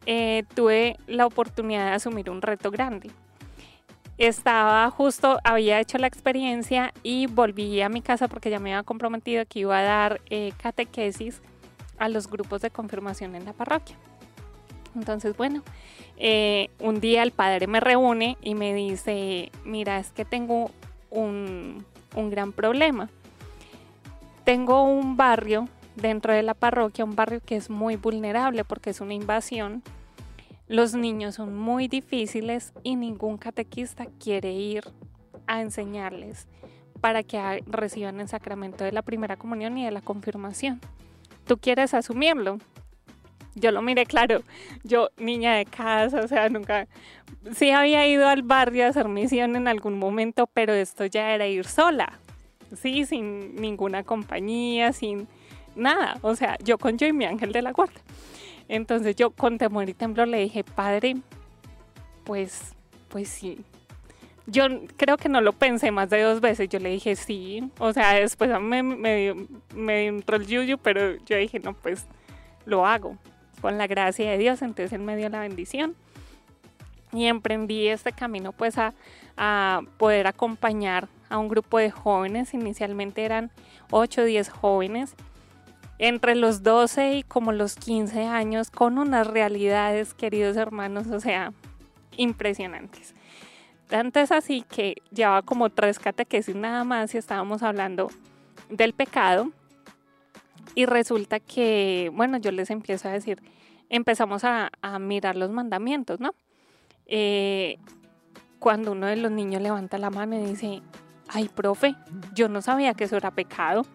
eh, 0.05 0.43
tuve 0.53 0.97
la 1.07 1.25
oportunidad 1.25 1.87
de 1.87 1.91
asumir 1.93 2.29
un 2.29 2.41
reto 2.41 2.71
grande. 2.71 3.11
Estaba 4.19 4.89
justo, 4.91 5.39
había 5.45 5.79
hecho 5.79 5.97
la 5.97 6.07
experiencia 6.07 6.93
y 7.03 7.27
volví 7.27 7.81
a 7.81 7.87
mi 7.87 8.01
casa 8.01 8.27
porque 8.27 8.49
ya 8.49 8.59
me 8.59 8.73
había 8.73 8.83
comprometido 8.83 9.45
que 9.45 9.59
iba 9.59 9.79
a 9.79 9.81
dar 9.81 10.21
eh, 10.29 10.51
catequesis 10.61 11.41
a 11.97 12.09
los 12.09 12.29
grupos 12.29 12.61
de 12.61 12.69
confirmación 12.69 13.33
en 13.35 13.45
la 13.45 13.53
parroquia. 13.53 13.95
Entonces, 14.93 15.37
bueno, 15.37 15.63
eh, 16.17 16.69
un 16.79 16.99
día 16.99 17.23
el 17.23 17.31
padre 17.31 17.67
me 17.67 17.79
reúne 17.79 18.37
y 18.41 18.55
me 18.55 18.73
dice, 18.73 19.53
mira, 19.63 19.99
es 19.99 20.11
que 20.11 20.25
tengo 20.25 20.69
un, 21.09 21.85
un 22.13 22.29
gran 22.29 22.51
problema. 22.51 23.09
Tengo 24.43 24.83
un 24.83 25.15
barrio 25.15 25.69
dentro 25.95 26.33
de 26.33 26.43
la 26.43 26.55
parroquia, 26.55 27.05
un 27.05 27.15
barrio 27.15 27.39
que 27.45 27.55
es 27.55 27.69
muy 27.69 27.95
vulnerable 27.95 28.65
porque 28.65 28.89
es 28.89 28.99
una 28.99 29.13
invasión. 29.13 29.81
Los 30.69 30.93
niños 30.93 31.35
son 31.35 31.57
muy 31.57 31.87
difíciles 31.87 32.73
y 32.83 32.95
ningún 32.95 33.37
catequista 33.37 34.05
quiere 34.05 34.53
ir 34.53 34.83
a 35.47 35.61
enseñarles 35.61 36.47
para 37.01 37.23
que 37.23 37.63
reciban 37.65 38.19
el 38.19 38.27
sacramento 38.27 38.83
de 38.83 38.91
la 38.91 39.01
primera 39.01 39.35
comunión 39.35 39.77
y 39.79 39.85
de 39.85 39.91
la 39.91 40.01
confirmación. 40.01 40.79
¿Tú 41.45 41.57
quieres 41.57 41.93
asumirlo? 41.93 42.59
yo 43.55 43.71
lo 43.71 43.81
miré 43.81 44.05
claro, 44.05 44.43
yo 44.83 45.09
niña 45.17 45.55
de 45.55 45.65
casa, 45.65 46.21
o 46.21 46.27
sea, 46.27 46.49
nunca, 46.49 46.87
sí 47.53 47.71
había 47.71 48.07
ido 48.07 48.27
al 48.27 48.43
barrio 48.43 48.85
a 48.85 48.89
hacer 48.89 49.07
misión 49.07 49.55
en 49.55 49.67
algún 49.67 49.97
momento, 49.97 50.47
pero 50.47 50.73
esto 50.73 51.05
ya 51.05 51.33
era 51.33 51.47
ir 51.47 51.65
sola, 51.65 52.19
sí, 52.75 53.05
sin 53.05 53.55
ninguna 53.55 54.03
compañía, 54.03 54.93
sin 54.93 55.27
nada, 55.75 56.19
o 56.21 56.35
sea, 56.35 56.57
yo 56.63 56.77
con 56.77 56.97
yo 56.97 57.07
y 57.07 57.13
mi 57.13 57.25
ángel 57.25 57.51
de 57.51 57.61
la 57.61 57.71
guarda. 57.71 57.99
Entonces 58.69 59.17
yo 59.17 59.31
con 59.31 59.57
temor 59.57 59.89
y 59.89 59.93
temblor 59.93 60.29
le 60.29 60.39
dije, 60.39 60.63
padre, 60.63 61.17
pues, 62.23 62.73
pues 63.09 63.27
sí. 63.27 63.59
Yo 64.45 64.63
creo 64.95 65.17
que 65.17 65.27
no 65.27 65.41
lo 65.41 65.51
pensé 65.51 65.91
más 65.91 66.09
de 66.09 66.21
dos 66.21 66.39
veces. 66.39 66.69
Yo 66.69 66.79
le 66.79 66.89
dije 66.89 67.15
sí. 67.15 67.69
O 67.79 67.91
sea, 67.91 68.13
después 68.13 68.49
me, 68.61 68.81
me, 68.81 69.35
me 69.75 70.05
entró 70.07 70.37
el 70.37 70.47
yuyu, 70.47 70.77
pero 70.77 71.17
yo 71.25 71.35
dije, 71.35 71.59
no, 71.59 71.73
pues 71.73 72.07
lo 72.65 72.85
hago 72.85 73.17
con 73.61 73.77
la 73.77 73.87
gracia 73.87 74.31
de 74.31 74.37
Dios, 74.37 74.61
entonces 74.61 74.93
Él 74.93 75.01
me 75.01 75.17
dio 75.17 75.29
la 75.29 75.41
bendición 75.41 75.95
y 77.11 77.25
emprendí 77.25 77.87
este 77.87 78.11
camino 78.11 78.51
pues 78.51 78.77
a, 78.77 78.93
a, 79.37 79.81
poder 79.97 80.27
acompañar 80.27 81.07
a 81.29 81.37
un 81.37 81.47
grupo 81.47 81.77
de 81.77 81.91
jóvenes, 81.91 82.53
inicialmente 82.53 83.23
eran 83.23 83.51
8 83.91 84.21
o 84.21 84.25
10 84.25 84.49
jóvenes, 84.49 85.15
entre 85.99 86.35
los 86.35 86.63
12 86.63 87.17
y 87.17 87.23
como 87.23 87.51
los 87.51 87.75
15 87.75 88.23
años, 88.23 88.71
con 88.71 88.97
unas 88.97 89.27
realidades, 89.27 90.13
queridos 90.13 90.57
hermanos, 90.57 91.07
o 91.07 91.19
sea, 91.19 91.53
impresionantes. 92.17 93.13
Tanto 93.87 94.19
es 94.19 94.31
así 94.31 94.63
que 94.67 94.95
llevaba 95.11 95.41
como 95.43 95.69
tres 95.69 95.99
catequesis 95.99 96.55
nada 96.55 96.83
más 96.83 97.13
y 97.13 97.17
estábamos 97.17 97.63
hablando 97.63 98.09
del 98.69 98.93
pecado, 98.93 99.51
y 100.75 100.85
resulta 100.85 101.39
que, 101.39 102.11
bueno, 102.13 102.37
yo 102.37 102.51
les 102.51 102.69
empiezo 102.69 103.09
a 103.09 103.11
decir, 103.11 103.41
empezamos 103.89 104.43
a, 104.43 104.71
mirar 104.99 105.35
los 105.35 105.49
mandamientos, 105.49 106.19
¿no? 106.19 106.31
Eh, 107.05 107.77
cuando 108.59 108.91
uno 108.91 109.07
de 109.07 109.15
los 109.15 109.31
niños 109.31 109.61
levanta 109.61 109.97
la 109.97 110.09
mano 110.09 110.35
y 110.35 110.45
dice, 110.45 110.81
ay, 111.27 111.49
profe, 111.49 111.95
yo 112.33 112.49
no 112.49 112.61
sabía 112.61 112.93
que 112.93 113.05
eso 113.05 113.17
era 113.17 113.31
pecado. 113.31 113.85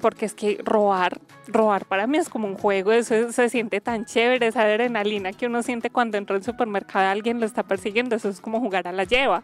Porque 0.00 0.24
es 0.24 0.34
que 0.34 0.60
robar, 0.62 1.20
robar 1.46 1.84
para 1.84 2.06
mí 2.06 2.18
es 2.18 2.28
como 2.28 2.46
un 2.46 2.54
juego, 2.54 2.92
eso 2.92 3.32
se 3.32 3.48
siente 3.48 3.80
tan 3.80 4.04
chévere, 4.04 4.46
esa 4.46 4.62
adrenalina 4.62 5.32
que 5.32 5.46
uno 5.46 5.62
siente 5.62 5.90
cuando 5.90 6.18
entra 6.18 6.36
al 6.36 6.44
supermercado 6.44 7.08
alguien 7.08 7.40
lo 7.40 7.46
está 7.46 7.62
persiguiendo, 7.62 8.16
eso 8.16 8.28
es 8.28 8.40
como 8.40 8.60
jugar 8.60 8.86
a 8.86 8.92
la 8.92 9.04
lleva. 9.04 9.42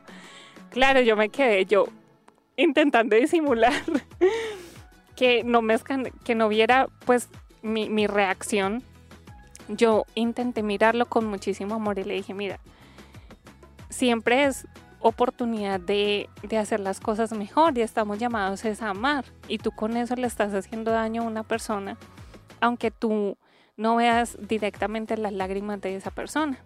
Claro, 0.71 1.01
yo 1.01 1.17
me 1.17 1.29
quedé 1.29 1.64
yo 1.67 1.87
intentando 2.57 3.17
disimular 3.17 3.73
que 5.17 5.43
no 5.45 5.62
me 5.62 5.77
que 6.25 6.35
no 6.35 6.49
viera 6.49 6.88
pues 7.07 7.29
mi, 7.62 7.88
mi 7.88 8.07
reacción. 8.07 8.83
Yo 9.69 10.05
intenté 10.14 10.62
mirarlo 10.62 11.07
con 11.07 11.27
muchísimo 11.27 11.75
amor 11.77 11.99
y 11.99 12.05
le 12.05 12.14
dije, 12.14 12.35
mira, 12.35 12.61
siempre 13.88 14.45
es 14.45 14.67
oportunidad 15.05 15.81
de, 15.81 16.31
de, 16.43 16.59
hacer 16.59 16.81
las 16.81 16.99
cosas 16.99 17.33
mejor 17.33 17.77
y 17.77 17.83
estamos 17.83 18.19
llamados 18.19 18.64
a 18.64 18.88
amar 18.88 19.27
y 19.49 19.59
tú 19.59 19.71
con 19.71 19.97
eso 19.99 20.17
le 20.17 20.27
estás 20.27 20.55
haciendo 20.55 20.93
daño 20.93 21.23
a 21.23 21.27
una 21.27 21.43
persona 21.43 21.99
aunque 22.64 22.90
tú 22.90 23.37
no 23.77 23.97
veas 23.97 24.38
directamente 24.40 25.19
las 25.19 25.33
lágrimas 25.33 25.81
de 25.83 25.97
esa 25.97 26.11
persona. 26.11 26.59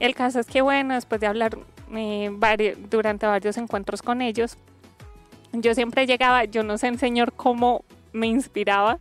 El 0.00 0.14
caso 0.14 0.40
es 0.40 0.46
que 0.46 0.60
bueno, 0.60 0.94
después 0.94 1.20
de 1.20 1.28
hablar 1.28 1.56
eh, 1.94 2.76
durante 2.90 3.26
varios 3.26 3.56
encuentros 3.56 4.02
con 4.02 4.22
ellos, 4.22 4.58
yo 5.52 5.72
siempre 5.74 6.06
llegaba, 6.06 6.44
yo 6.44 6.64
no 6.64 6.78
sé 6.78 6.88
el 6.88 6.98
Señor 6.98 7.32
cómo 7.32 7.84
me 8.12 8.26
inspiraba 8.26 8.98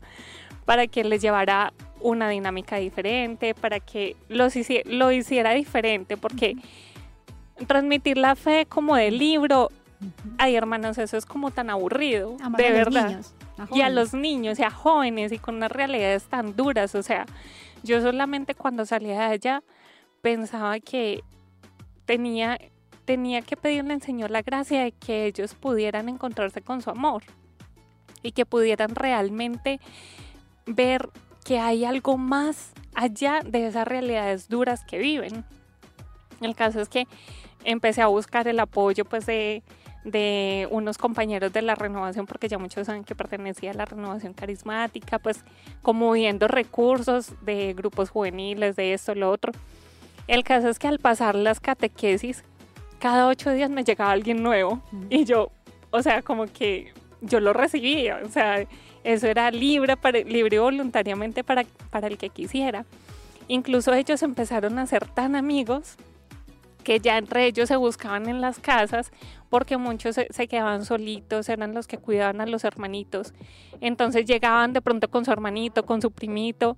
para 0.66 0.86
que 0.86 1.04
les 1.04 1.22
llevara 1.22 1.74
una 2.00 2.30
dinámica 2.30 2.76
diferente, 2.76 3.56
para 3.56 3.80
que 3.80 4.16
los 4.30 4.54
lo 4.86 5.12
hiciera 5.12 5.52
diferente, 5.54 6.16
porque 6.16 6.56
transmitir 7.66 8.18
la 8.18 8.36
fe 8.36 8.66
como 8.66 8.96
de 8.96 9.12
libro, 9.12 9.70
ay 10.38 10.56
hermanos, 10.56 10.98
eso 10.98 11.18
es 11.18 11.26
como 11.26 11.52
tan 11.52 11.70
aburrido, 11.70 12.38
de 12.58 12.72
verdad. 12.72 13.22
y 13.72 13.82
a 13.82 13.90
los 13.90 14.14
niños 14.14 14.60
y 14.60 14.64
a 14.64 14.72
jóvenes 14.72 15.32
y 15.32 15.38
con 15.38 15.56
unas 15.56 15.72
realidades 15.72 16.24
tan 16.26 16.56
duras, 16.56 16.96
o 16.96 17.04
sea, 17.04 17.26
yo 17.84 18.02
solamente 18.02 18.56
cuando 18.56 18.86
salía 18.86 19.20
de 19.20 19.34
allá 19.34 19.64
pensaba 20.22 20.80
que 20.80 21.24
tenía 22.06 22.58
tenía 23.06 23.42
que 23.42 23.58
pedirle 23.58 23.94
al 23.94 24.02
Señor 24.02 24.32
la 24.32 24.42
gracia 24.42 24.84
de 24.84 24.92
que 24.92 25.26
ellos 25.26 25.56
pudieran 25.56 26.10
encontrarse 26.10 26.62
con 26.62 26.82
su 26.82 26.90
amor 26.90 27.24
y 28.22 28.32
que 28.32 28.46
pudieran 28.46 28.96
realmente 28.96 29.80
ver 30.66 31.10
que 31.44 31.60
hay 31.60 31.84
algo 31.84 32.18
más 32.18 32.72
allá 32.96 33.42
de 33.46 33.68
esas 33.68 33.88
realidades 33.88 34.48
duras 34.48 34.86
que 34.86 34.98
viven. 34.98 35.44
El 36.40 36.56
caso 36.56 36.80
es 36.80 36.90
que 36.90 37.08
empecé 37.64 38.02
a 38.02 38.08
buscar 38.08 38.48
el 38.48 38.60
apoyo 38.60 39.06
pues 39.06 39.26
de, 39.26 39.64
de 40.04 40.68
unos 40.72 40.98
compañeros 40.98 41.54
de 41.54 41.62
la 41.62 41.76
renovación, 41.76 42.26
porque 42.26 42.48
ya 42.48 42.58
muchos 42.58 42.88
saben 42.88 43.04
que 43.04 43.16
pertenecía 43.16 43.72
a 43.72 43.74
la 43.74 43.86
renovación 43.86 44.34
carismática, 44.34 45.20
pues 45.20 45.44
como 45.82 46.12
viendo 46.12 46.48
recursos 46.48 47.34
de 47.42 47.74
grupos 47.74 48.10
juveniles, 48.10 48.76
de 48.76 48.94
esto, 48.94 49.16
lo 49.16 49.30
otro. 49.30 49.52
El 50.28 50.44
caso 50.44 50.70
es 50.70 50.80
que 50.80 50.88
al 50.88 51.00
pasar 51.00 51.36
las 51.36 51.60
catequesis 51.60 52.44
cada 53.00 53.28
ocho 53.28 53.52
días 53.52 53.70
me 53.70 53.84
llegaba 53.84 54.12
alguien 54.12 54.42
nuevo 54.42 54.82
y 55.10 55.26
yo, 55.26 55.52
o 55.92 56.02
sea, 56.02 56.22
como 56.22 56.46
que 56.46 56.94
yo 57.20 57.42
lo 57.42 57.52
recibía, 57.52 58.22
o 58.24 58.30
sea, 58.30 58.66
eso 59.04 59.28
era 59.28 59.52
libre, 59.52 59.98
para, 59.98 60.20
libre 60.20 60.60
voluntariamente 60.60 61.44
para, 61.44 61.66
para 61.90 62.08
el 62.08 62.18
que 62.18 62.30
quisiera. 62.30 62.86
Incluso 63.50 63.94
ellos 63.94 64.24
empezaron 64.24 64.80
a 64.80 64.88
ser 64.88 65.06
tan 65.06 65.36
amigos 65.36 65.98
que 66.84 67.00
ya 67.00 67.18
entre 67.18 67.46
ellos 67.46 67.70
se 67.70 67.76
buscaban 67.76 68.30
en 68.30 68.42
las 68.42 68.60
casas 68.60 69.12
porque 69.50 69.78
muchos 69.78 70.16
se, 70.16 70.48
quedaban 70.48 70.86
solitos, 70.86 71.50
eran 71.50 71.74
los 71.74 71.88
que 71.88 71.98
cuidaban 71.98 72.42
a 72.42 72.46
los 72.46 72.64
hermanitos. 72.64 73.34
Entonces 73.82 74.26
llegaban 74.26 74.74
de 74.74 74.82
pronto 74.82 75.10
con 75.10 75.26
su 75.26 75.32
hermanito, 75.32 75.86
con 75.86 76.02
su 76.02 76.12
primito. 76.12 76.78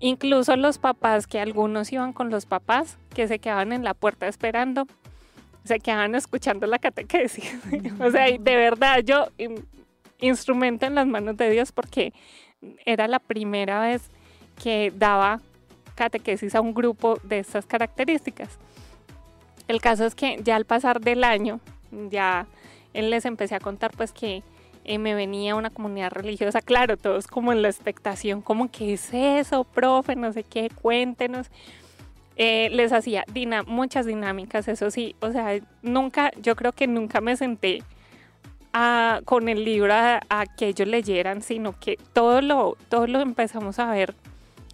Incluso 0.00 0.56
los 0.56 0.78
papás, 0.78 1.26
que 1.26 1.40
algunos 1.40 1.92
iban 1.92 2.12
con 2.12 2.30
los 2.30 2.46
papás, 2.46 2.98
que 3.14 3.28
se 3.28 3.38
quedaban 3.38 3.72
en 3.72 3.84
la 3.84 3.94
puerta 3.94 4.26
esperando 4.26 4.86
se 5.64 5.80
quedaban 5.80 6.14
escuchando 6.14 6.66
la 6.66 6.78
catequesis. 6.78 7.56
o 8.00 8.10
sea, 8.10 8.26
de 8.26 8.56
verdad, 8.56 9.00
yo 9.02 9.28
instrumento 10.20 10.86
en 10.86 10.94
las 10.94 11.06
manos 11.06 11.36
de 11.36 11.50
Dios 11.50 11.72
porque 11.72 12.12
era 12.84 13.08
la 13.08 13.18
primera 13.18 13.80
vez 13.80 14.02
que 14.62 14.92
daba 14.94 15.40
catequesis 15.94 16.54
a 16.54 16.60
un 16.60 16.74
grupo 16.74 17.18
de 17.22 17.38
estas 17.38 17.66
características. 17.66 18.58
El 19.68 19.80
caso 19.80 20.04
es 20.04 20.14
que 20.14 20.40
ya 20.42 20.56
al 20.56 20.64
pasar 20.64 21.00
del 21.00 21.24
año, 21.24 21.60
ya 22.10 22.46
él 22.92 23.10
les 23.10 23.24
empecé 23.24 23.54
a 23.54 23.60
contar 23.60 23.92
pues 23.96 24.12
que 24.12 24.42
eh, 24.84 24.98
me 24.98 25.14
venía 25.14 25.54
una 25.54 25.70
comunidad 25.70 26.12
religiosa, 26.12 26.60
claro, 26.62 26.96
todos 26.96 27.26
como 27.26 27.52
en 27.52 27.62
la 27.62 27.68
expectación, 27.68 28.42
como 28.42 28.70
que 28.70 28.94
es 28.94 29.12
eso, 29.12 29.64
profe, 29.64 30.16
no 30.16 30.32
sé 30.32 30.44
qué, 30.44 30.70
cuéntenos. 30.70 31.50
Eh, 32.36 32.68
les 32.72 32.92
hacía 32.92 33.24
muchas 33.66 34.06
dinámicas, 34.06 34.66
eso 34.66 34.90
sí, 34.90 35.14
o 35.20 35.30
sea, 35.30 35.56
nunca, 35.82 36.32
yo 36.42 36.56
creo 36.56 36.72
que 36.72 36.88
nunca 36.88 37.20
me 37.20 37.36
senté 37.36 37.82
con 39.24 39.48
el 39.48 39.64
libro 39.64 39.94
a, 39.94 40.46
que 40.56 40.66
ellos 40.66 40.88
leyeran, 40.88 41.42
sino 41.42 41.78
que 41.78 41.96
todo 42.12 42.40
lo, 42.40 42.76
todo 42.88 43.06
lo 43.06 43.20
empezamos 43.20 43.78
a 43.78 43.88
ver 43.92 44.16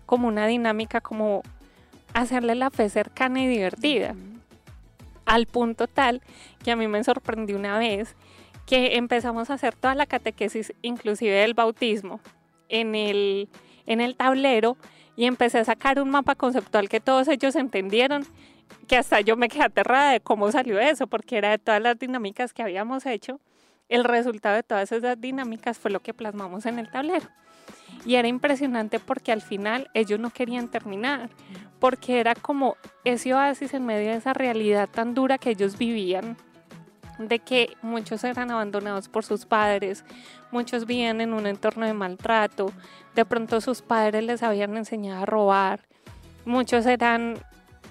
como 0.07 0.27
una 0.27 0.47
dinámica, 0.47 1.03
como 1.03 1.43
hacerle 2.15 2.55
la 2.55 2.71
fe 2.71 2.89
cercana 2.89 3.43
y 3.43 3.47
divertida. 3.47 4.15
Al 5.31 5.47
punto 5.47 5.87
tal 5.87 6.23
que 6.65 6.73
a 6.73 6.77
mí 6.77 6.89
me 6.89 7.05
sorprendió 7.05 7.57
una 7.57 7.79
vez 7.79 8.17
que 8.67 8.97
empezamos 8.97 9.49
a 9.49 9.55
hacer 9.55 9.77
toda 9.77 9.95
la 9.95 10.07
catequesis, 10.07 10.73
inclusive 10.83 11.31
del 11.31 11.55
bautismo, 11.55 12.19
en 12.69 12.97
el, 12.97 13.49
en 13.87 14.01
el 14.01 14.17
tablero 14.17 14.77
y 15.15 15.27
empecé 15.27 15.61
a 15.61 15.65
sacar 15.65 16.01
un 16.01 16.11
mapa 16.11 16.35
conceptual 16.35 16.89
que 16.89 16.99
todos 16.99 17.29
ellos 17.29 17.55
entendieron, 17.55 18.27
que 18.89 18.97
hasta 18.97 19.21
yo 19.21 19.37
me 19.37 19.49
quedé 19.49 19.63
aterrada 19.63 20.11
de 20.11 20.21
cómo 20.21 20.51
salió 20.51 20.81
eso, 20.81 21.07
porque 21.07 21.39
era 21.39 21.51
de 21.51 21.59
todas 21.59 21.81
las 21.81 21.97
dinámicas 21.97 22.53
que 22.53 22.65
habíamos 22.65 23.07
hecho, 23.07 23.39
el 23.89 24.03
resultado 24.03 24.57
de 24.57 24.65
todas 24.65 24.91
esas 24.91 25.21
dinámicas 25.21 25.79
fue 25.79 25.93
lo 25.93 26.01
que 26.01 26.13
plasmamos 26.13 26.67
en 26.67 26.81
el 26.81 26.91
tablero. 26.91 27.29
Y 28.05 28.15
era 28.15 28.29
impresionante 28.29 28.99
porque 28.99 29.33
al 29.33 29.43
final 29.43 29.91
ellos 29.95 30.19
no 30.19 30.31
querían 30.31 30.69
terminar, 30.69 31.31
porque 31.79 32.21
era 32.21 32.35
como 32.35 32.77
ese 33.05 33.35
oasis 33.35 33.75
en 33.75 33.87
medio 33.87 34.11
de 34.11 34.17
esa 34.17 34.33
realidad 34.33 34.89
tan 34.89 35.15
dura 35.15 35.39
que 35.39 35.51
ellos 35.51 35.77
vivían, 35.77 36.37
de 37.19 37.39
que 37.39 37.77
muchos 37.83 38.25
eran 38.25 38.51
abandonados 38.51 39.09
por 39.09 39.25
sus 39.25 39.45
padres, 39.45 40.05
muchos 40.51 40.87
vivían 40.87 41.21
en 41.21 41.33
un 41.33 41.47
entorno 41.47 41.87
de 41.87 41.93
maltrato, 41.93 42.73
de 43.15 43.25
pronto 43.25 43.61
sus 43.61 43.83
padres 43.83 44.25
les 44.25 44.43
habían 44.43 44.77
enseñado 44.77 45.23
a 45.23 45.27
robar, 45.27 45.81
muchos 46.45 46.87
eran 46.87 47.39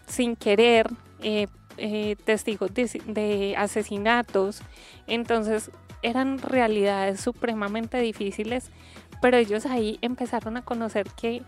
sin 0.08 0.36
querer 0.36 0.90
eh, 1.22 1.48
eh, 1.78 2.16
testigos 2.26 2.72
de, 2.74 3.56
asesinatos, 3.58 4.62
entonces 5.08 5.72
eran 6.02 6.40
realidades 6.40 7.22
supremamente 7.22 8.00
difíciles, 8.00 8.72
pero 9.22 9.38
ellos 9.38 9.66
ahí 9.66 10.00
empezaron 10.02 10.58
a 10.58 10.62
conocer 10.62 11.08
que 11.12 11.44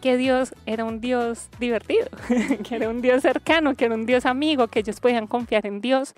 que 0.00 0.16
Dios 0.16 0.54
era 0.66 0.84
un 0.84 1.00
Dios 1.00 1.48
divertido, 1.58 2.08
que 2.64 2.76
era 2.76 2.88
un 2.88 3.02
Dios 3.02 3.22
cercano, 3.22 3.74
que 3.74 3.86
era 3.86 3.94
un 3.94 4.06
Dios 4.06 4.26
amigo, 4.26 4.68
que 4.68 4.80
ellos 4.80 5.00
podían 5.00 5.26
confiar 5.26 5.66
en 5.66 5.80
Dios. 5.80 6.14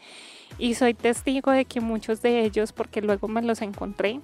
Y 0.58 0.74
soy 0.74 0.94
testigo 0.94 1.50
de 1.50 1.64
que 1.64 1.80
muchos 1.80 2.20
de 2.20 2.44
ellos, 2.44 2.72
porque 2.72 3.00
luego 3.00 3.28
me 3.28 3.42
los 3.42 3.62
encontré, 3.62 4.20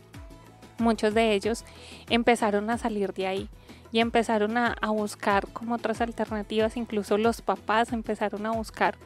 muchos 0.79 1.15
de 1.15 1.33
ellos 1.33 1.65
empezaron 2.11 2.69
a 2.71 2.79
salir 2.79 3.15
de 3.15 3.27
ahí 3.27 3.49
y 3.93 4.01
empezaron 4.01 4.57
a, 4.59 4.77
buscar 4.89 5.47
como 5.49 5.77
otras 5.77 6.01
alternativas, 6.01 6.77
incluso 6.77 7.17
los 7.17 7.41
papás 7.41 7.93
empezaron 7.93 8.45
a 8.45 8.51
buscar 8.51 8.97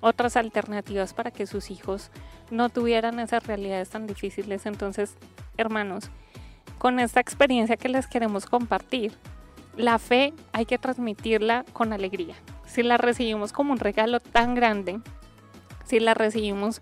otras 0.00 0.36
alternativas 0.36 1.14
para 1.14 1.30
que 1.30 1.46
sus 1.46 1.70
hijos 1.70 2.10
no 2.50 2.68
tuvieran 2.68 3.18
esas 3.18 3.46
realidades 3.46 3.88
tan 3.88 4.06
difíciles. 4.06 4.66
Entonces, 4.66 5.14
hermanos, 5.56 6.10
con 6.78 7.00
esta 7.00 7.20
experiencia 7.20 7.76
que 7.76 7.88
les 7.88 8.06
queremos 8.06 8.46
compartir, 8.46 9.12
la 9.76 9.98
fe 9.98 10.32
hay 10.52 10.66
que 10.66 10.78
transmitirla 10.78 11.64
con 11.72 11.92
alegría. 11.92 12.34
Si 12.66 12.82
la 12.82 12.96
recibimos 12.96 13.52
como 13.52 13.72
un 13.72 13.78
regalo 13.78 14.20
tan 14.20 14.54
grande, 14.54 15.00
si 15.84 16.00
la 16.00 16.14
recibimos 16.14 16.80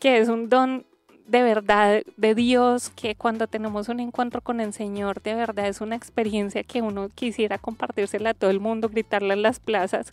que 0.00 0.18
es 0.18 0.28
un 0.28 0.48
don 0.48 0.84
de 1.26 1.42
verdad 1.42 2.02
de 2.16 2.34
Dios, 2.34 2.90
que 2.90 3.14
cuando 3.14 3.46
tenemos 3.46 3.88
un 3.88 4.00
encuentro 4.00 4.40
con 4.40 4.60
el 4.60 4.72
Señor, 4.72 5.22
de 5.22 5.34
verdad 5.34 5.68
es 5.68 5.80
una 5.80 5.96
experiencia 5.96 6.64
que 6.64 6.82
uno 6.82 7.08
quisiera 7.08 7.58
compartírsela 7.58 8.30
a 8.30 8.34
todo 8.34 8.50
el 8.50 8.60
mundo, 8.60 8.88
gritarla 8.88 9.34
en 9.34 9.42
las 9.42 9.60
plazas. 9.60 10.10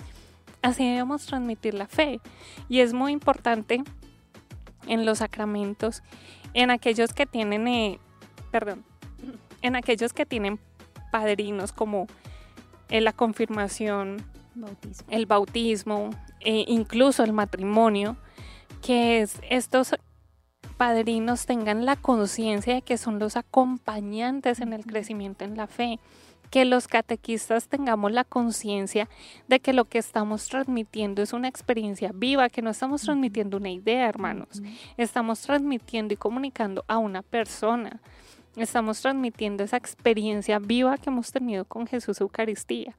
Así 0.62 0.86
debemos 0.86 1.26
transmitir 1.26 1.74
la 1.74 1.88
fe. 1.88 2.20
Y 2.68 2.82
es 2.82 2.94
muy 2.94 3.12
importante 3.12 3.84
en 4.88 5.06
los 5.06 5.20
sacramentos, 5.20 6.04
en 6.54 6.72
aquellos 6.72 7.14
que 7.14 7.26
tienen, 7.26 7.68
eh, 7.68 8.00
perdón, 8.52 8.84
en 9.62 9.76
aquellos 9.76 10.14
que 10.14 10.26
tienen 10.26 10.60
padrinos 11.12 11.72
como 11.72 12.08
en 12.90 13.04
la 13.04 13.14
confirmación, 13.14 14.26
el 15.10 15.26
bautismo, 15.26 16.10
e 16.40 16.66
incluso 16.68 17.24
el 17.24 17.34
matrimonio, 17.34 18.18
que 18.82 19.28
estos 19.50 19.96
padrinos 20.78 21.46
tengan 21.46 21.86
la 21.86 21.98
conciencia 21.98 22.76
de 22.76 22.82
que 22.82 22.98
son 22.98 23.20
los 23.20 23.36
acompañantes 23.36 24.62
en 24.62 24.74
el 24.74 24.86
crecimiento 24.86 25.44
en 25.44 25.58
la 25.58 25.68
fe, 25.68 26.00
que 26.50 26.66
los 26.66 26.88
catequistas 26.88 27.68
tengamos 27.68 28.12
la 28.12 28.24
conciencia 28.24 29.08
de 29.48 29.60
que 29.60 29.74
lo 29.74 29.86
que 29.86 30.00
estamos 30.00 30.48
transmitiendo 30.48 31.22
es 31.22 31.34
una 31.34 31.48
experiencia 31.48 32.12
viva, 32.14 32.50
que 32.50 32.62
no 32.62 32.70
estamos 32.70 33.02
transmitiendo 33.02 33.58
una 33.58 33.70
idea, 33.70 34.08
hermanos, 34.08 34.62
estamos 34.98 35.42
transmitiendo 35.42 36.14
y 36.14 36.18
comunicando 36.18 36.84
a 36.88 36.98
una 36.98 37.22
persona. 37.22 38.02
Estamos 38.56 39.02
transmitiendo 39.02 39.64
esa 39.64 39.78
experiencia 39.78 40.60
viva 40.60 40.98
que 40.98 41.10
hemos 41.10 41.32
tenido 41.32 41.66
con 41.66 41.88
Jesús 41.88 42.20
Eucaristía. 42.22 42.96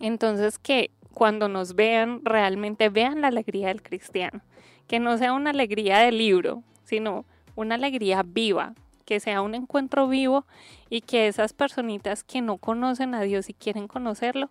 Entonces 0.00 0.58
que 0.58 0.90
cuando 1.12 1.48
nos 1.48 1.74
vean, 1.74 2.20
realmente 2.24 2.90
vean 2.90 3.22
la 3.22 3.28
alegría 3.28 3.68
del 3.68 3.82
cristiano. 3.82 4.42
Que 4.86 5.00
no 5.00 5.16
sea 5.16 5.32
una 5.32 5.50
alegría 5.50 5.98
de 5.98 6.12
libro, 6.12 6.62
sino 6.84 7.24
una 7.54 7.76
alegría 7.76 8.22
viva, 8.22 8.74
que 9.06 9.18
sea 9.20 9.40
un 9.40 9.54
encuentro 9.54 10.08
vivo 10.08 10.44
y 10.90 11.00
que 11.00 11.28
esas 11.28 11.54
personitas 11.54 12.22
que 12.22 12.42
no 12.42 12.58
conocen 12.58 13.14
a 13.14 13.22
Dios 13.22 13.48
y 13.48 13.54
quieren 13.54 13.88
conocerlo, 13.88 14.50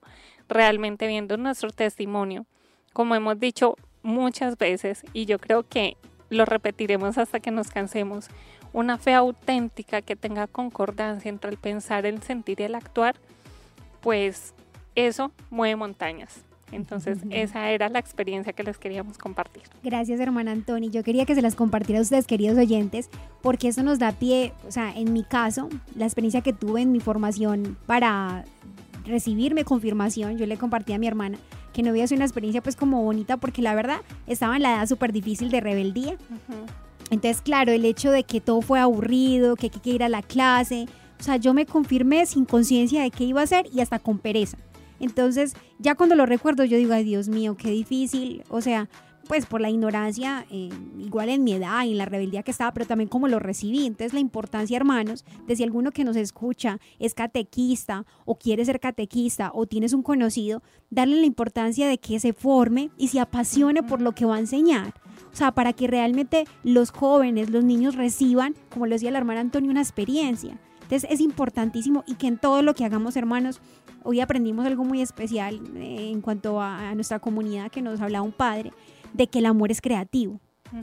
realmente 0.49 1.05
viendo 1.05 1.37
nuestro 1.37 1.69
testimonio, 1.69 2.47
como 2.93 3.13
hemos 3.13 3.39
dicho 3.39 3.75
muchas 4.01 4.57
veces, 4.57 5.03
y 5.13 5.25
yo 5.25 5.37
creo 5.37 5.67
que 5.67 5.97
lo 6.29 6.45
repetiremos 6.45 7.17
hasta 7.17 7.39
que 7.39 7.51
nos 7.51 7.69
cansemos, 7.69 8.29
una 8.75 8.97
fe 8.97 9.13
auténtica 9.13 10.01
que 10.01 10.17
tenga 10.17 10.47
concordancia 10.47 11.29
entre 11.29 11.49
el 11.49 11.57
pensar, 11.57 12.05
el 12.05 12.21
sentir 12.21 12.59
y 12.59 12.63
el 12.63 12.75
actuar, 12.75 13.15
pues 14.01 14.53
eso 14.95 15.31
mueve 15.49 15.77
montañas. 15.77 16.43
Entonces, 16.73 17.19
esa 17.29 17.69
era 17.69 17.87
la 17.87 17.99
experiencia 17.99 18.51
que 18.51 18.63
les 18.63 18.77
queríamos 18.77 19.17
compartir. 19.17 19.63
Gracias, 19.81 20.19
hermana 20.19 20.51
Antoni. 20.51 20.89
Yo 20.89 21.03
quería 21.03 21.25
que 21.25 21.35
se 21.35 21.41
las 21.41 21.55
compartiera 21.55 21.99
a 21.99 22.01
ustedes, 22.01 22.27
queridos 22.27 22.57
oyentes, 22.57 23.09
porque 23.41 23.69
eso 23.69 23.81
nos 23.81 23.97
da 23.97 24.11
pie, 24.11 24.51
o 24.67 24.71
sea, 24.71 24.91
en 24.93 25.13
mi 25.13 25.23
caso, 25.23 25.69
la 25.95 26.03
experiencia 26.03 26.41
que 26.41 26.51
tuve 26.51 26.81
en 26.81 26.91
mi 26.91 26.99
formación 26.99 27.77
para 27.85 28.43
recibirme 29.05 29.63
confirmación, 29.63 30.37
yo 30.37 30.45
le 30.47 30.57
compartí 30.57 30.91
a 30.91 30.97
mi 30.97 31.07
hermana 31.07 31.37
que 31.71 31.81
no 31.81 31.91
había 31.91 32.07
sido 32.07 32.17
una 32.17 32.25
experiencia 32.25 32.61
pues 32.61 32.75
como 32.75 33.03
bonita 33.03 33.37
porque 33.37 33.61
la 33.61 33.75
verdad 33.75 34.01
estaba 34.27 34.55
en 34.57 34.63
la 34.63 34.75
edad 34.75 34.87
súper 34.87 35.13
difícil 35.13 35.49
de 35.49 35.61
rebeldía. 35.61 36.17
Entonces, 37.11 37.41
claro, 37.41 37.71
el 37.71 37.85
hecho 37.85 38.11
de 38.11 38.23
que 38.23 38.41
todo 38.41 38.61
fue 38.61 38.79
aburrido, 38.79 39.55
que 39.55 39.67
hay 39.67 39.79
que 39.79 39.89
ir 39.89 40.03
a 40.03 40.09
la 40.09 40.21
clase, 40.21 40.87
o 41.19 41.23
sea, 41.23 41.37
yo 41.37 41.53
me 41.53 41.65
confirmé 41.65 42.25
sin 42.25 42.45
conciencia 42.45 43.03
de 43.03 43.11
qué 43.11 43.23
iba 43.23 43.41
a 43.41 43.45
hacer 43.45 43.67
y 43.73 43.81
hasta 43.81 43.99
con 43.99 44.19
pereza. 44.19 44.57
Entonces, 44.99 45.55
ya 45.79 45.95
cuando 45.95 46.15
lo 46.15 46.25
recuerdo, 46.25 46.63
yo 46.63 46.77
digo, 46.77 46.93
ay 46.93 47.03
Dios 47.03 47.27
mío, 47.27 47.55
qué 47.57 47.69
difícil. 47.69 48.43
O 48.49 48.61
sea, 48.61 48.89
pues 49.27 49.45
por 49.45 49.61
la 49.61 49.69
ignorancia, 49.69 50.45
eh, 50.49 50.69
igual 50.99 51.29
en 51.29 51.43
mi 51.43 51.53
edad 51.53 51.83
y 51.85 51.91
en 51.91 51.97
la 51.97 52.05
rebeldía 52.05 52.43
que 52.43 52.51
estaba, 52.51 52.73
pero 52.73 52.85
también 52.85 53.09
como 53.09 53.27
lo 53.27 53.39
recibí. 53.39 53.85
Entonces 53.85 54.13
la 54.13 54.19
importancia, 54.19 54.77
hermanos, 54.77 55.25
de 55.47 55.55
si 55.55 55.63
alguno 55.63 55.91
que 55.91 56.03
nos 56.03 56.15
escucha 56.15 56.79
es 56.99 57.13
catequista 57.13 58.05
o 58.25 58.35
quiere 58.35 58.65
ser 58.65 58.79
catequista 58.79 59.51
o 59.53 59.65
tienes 59.65 59.93
un 59.93 60.03
conocido, 60.03 60.61
darle 60.89 61.19
la 61.19 61.25
importancia 61.25 61.87
de 61.87 61.97
que 61.97 62.19
se 62.19 62.33
forme 62.33 62.89
y 62.97 63.09
se 63.09 63.19
apasione 63.19 63.83
por 63.83 64.01
lo 64.01 64.13
que 64.13 64.25
va 64.25 64.35
a 64.35 64.39
enseñar. 64.39 64.93
O 65.31 65.35
sea, 65.35 65.51
para 65.51 65.73
que 65.73 65.87
realmente 65.87 66.45
los 66.63 66.91
jóvenes, 66.91 67.49
los 67.49 67.63
niños 67.63 67.95
reciban, 67.95 68.55
como 68.69 68.85
lo 68.85 68.93
decía 68.93 69.11
la 69.11 69.17
hermana 69.17 69.41
Antonio, 69.41 69.71
una 69.71 69.81
experiencia. 69.81 70.57
Entonces 70.85 71.09
es 71.09 71.19
importantísimo 71.19 72.03
y 72.05 72.13
que 72.15 72.27
en 72.27 72.37
todo 72.37 72.61
lo 72.61 72.75
que 72.75 72.85
hagamos, 72.85 73.15
hermanos, 73.15 73.59
hoy 74.03 74.19
aprendimos 74.19 74.67
algo 74.67 74.83
muy 74.83 75.01
especial 75.01 75.59
eh, 75.75 76.11
en 76.11 76.21
cuanto 76.21 76.61
a, 76.61 76.93
nuestra 76.93 77.19
comunidad 77.19 77.71
que 77.71 77.81
nos 77.81 77.99
hablaba 78.01 78.23
un 78.23 78.31
padre, 78.31 78.71
de 79.15 79.27
que 79.27 79.39
el 79.39 79.45
amor 79.45 79.71
es 79.71 79.81
creativo. 79.81 80.39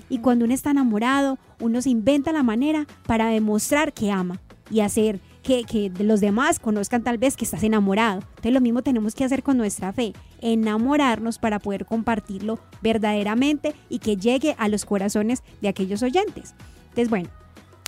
Y 0.09 0.18
cuando 0.18 0.45
uno 0.45 0.55
está 0.55 0.71
enamorado, 0.71 1.38
uno 1.61 1.83
se 1.83 1.90
inventa 1.90 2.33
la 2.33 2.42
manera 2.42 2.87
para 3.07 3.29
demostrar 3.29 3.92
que 3.92 4.11
ama 4.11 4.40
y 4.71 4.81
hacer 4.81 5.21
que, 5.42 5.64
que, 5.64 5.90
los 6.03 6.21
demás 6.21 6.61
conozcan 6.61 7.03
tal 7.03 7.18
vez 7.18 7.37
que 7.37 7.45
estás 7.45 7.62
enamorado. 7.62 8.21
Entonces 8.21 8.53
lo 8.53 8.61
mismo 8.61 8.83
tenemos 8.83 9.14
que 9.14 9.25
hacer 9.25 9.42
con 9.42 9.57
nuestra 9.57 9.92
fe, 9.92 10.12
enamorarnos 10.40 11.38
para 11.38 11.59
poder 11.59 11.85
compartirlo 11.85 12.59
verdaderamente 12.81 13.75
y 13.88 13.99
que 13.99 14.16
llegue 14.16 14.55
a 14.59 14.68
los 14.68 14.85
corazones 14.85 15.42
de 15.61 15.68
aquellos 15.68 16.03
oyentes. 16.03 16.55
Entonces 16.85 17.11
bueno, 17.11 17.29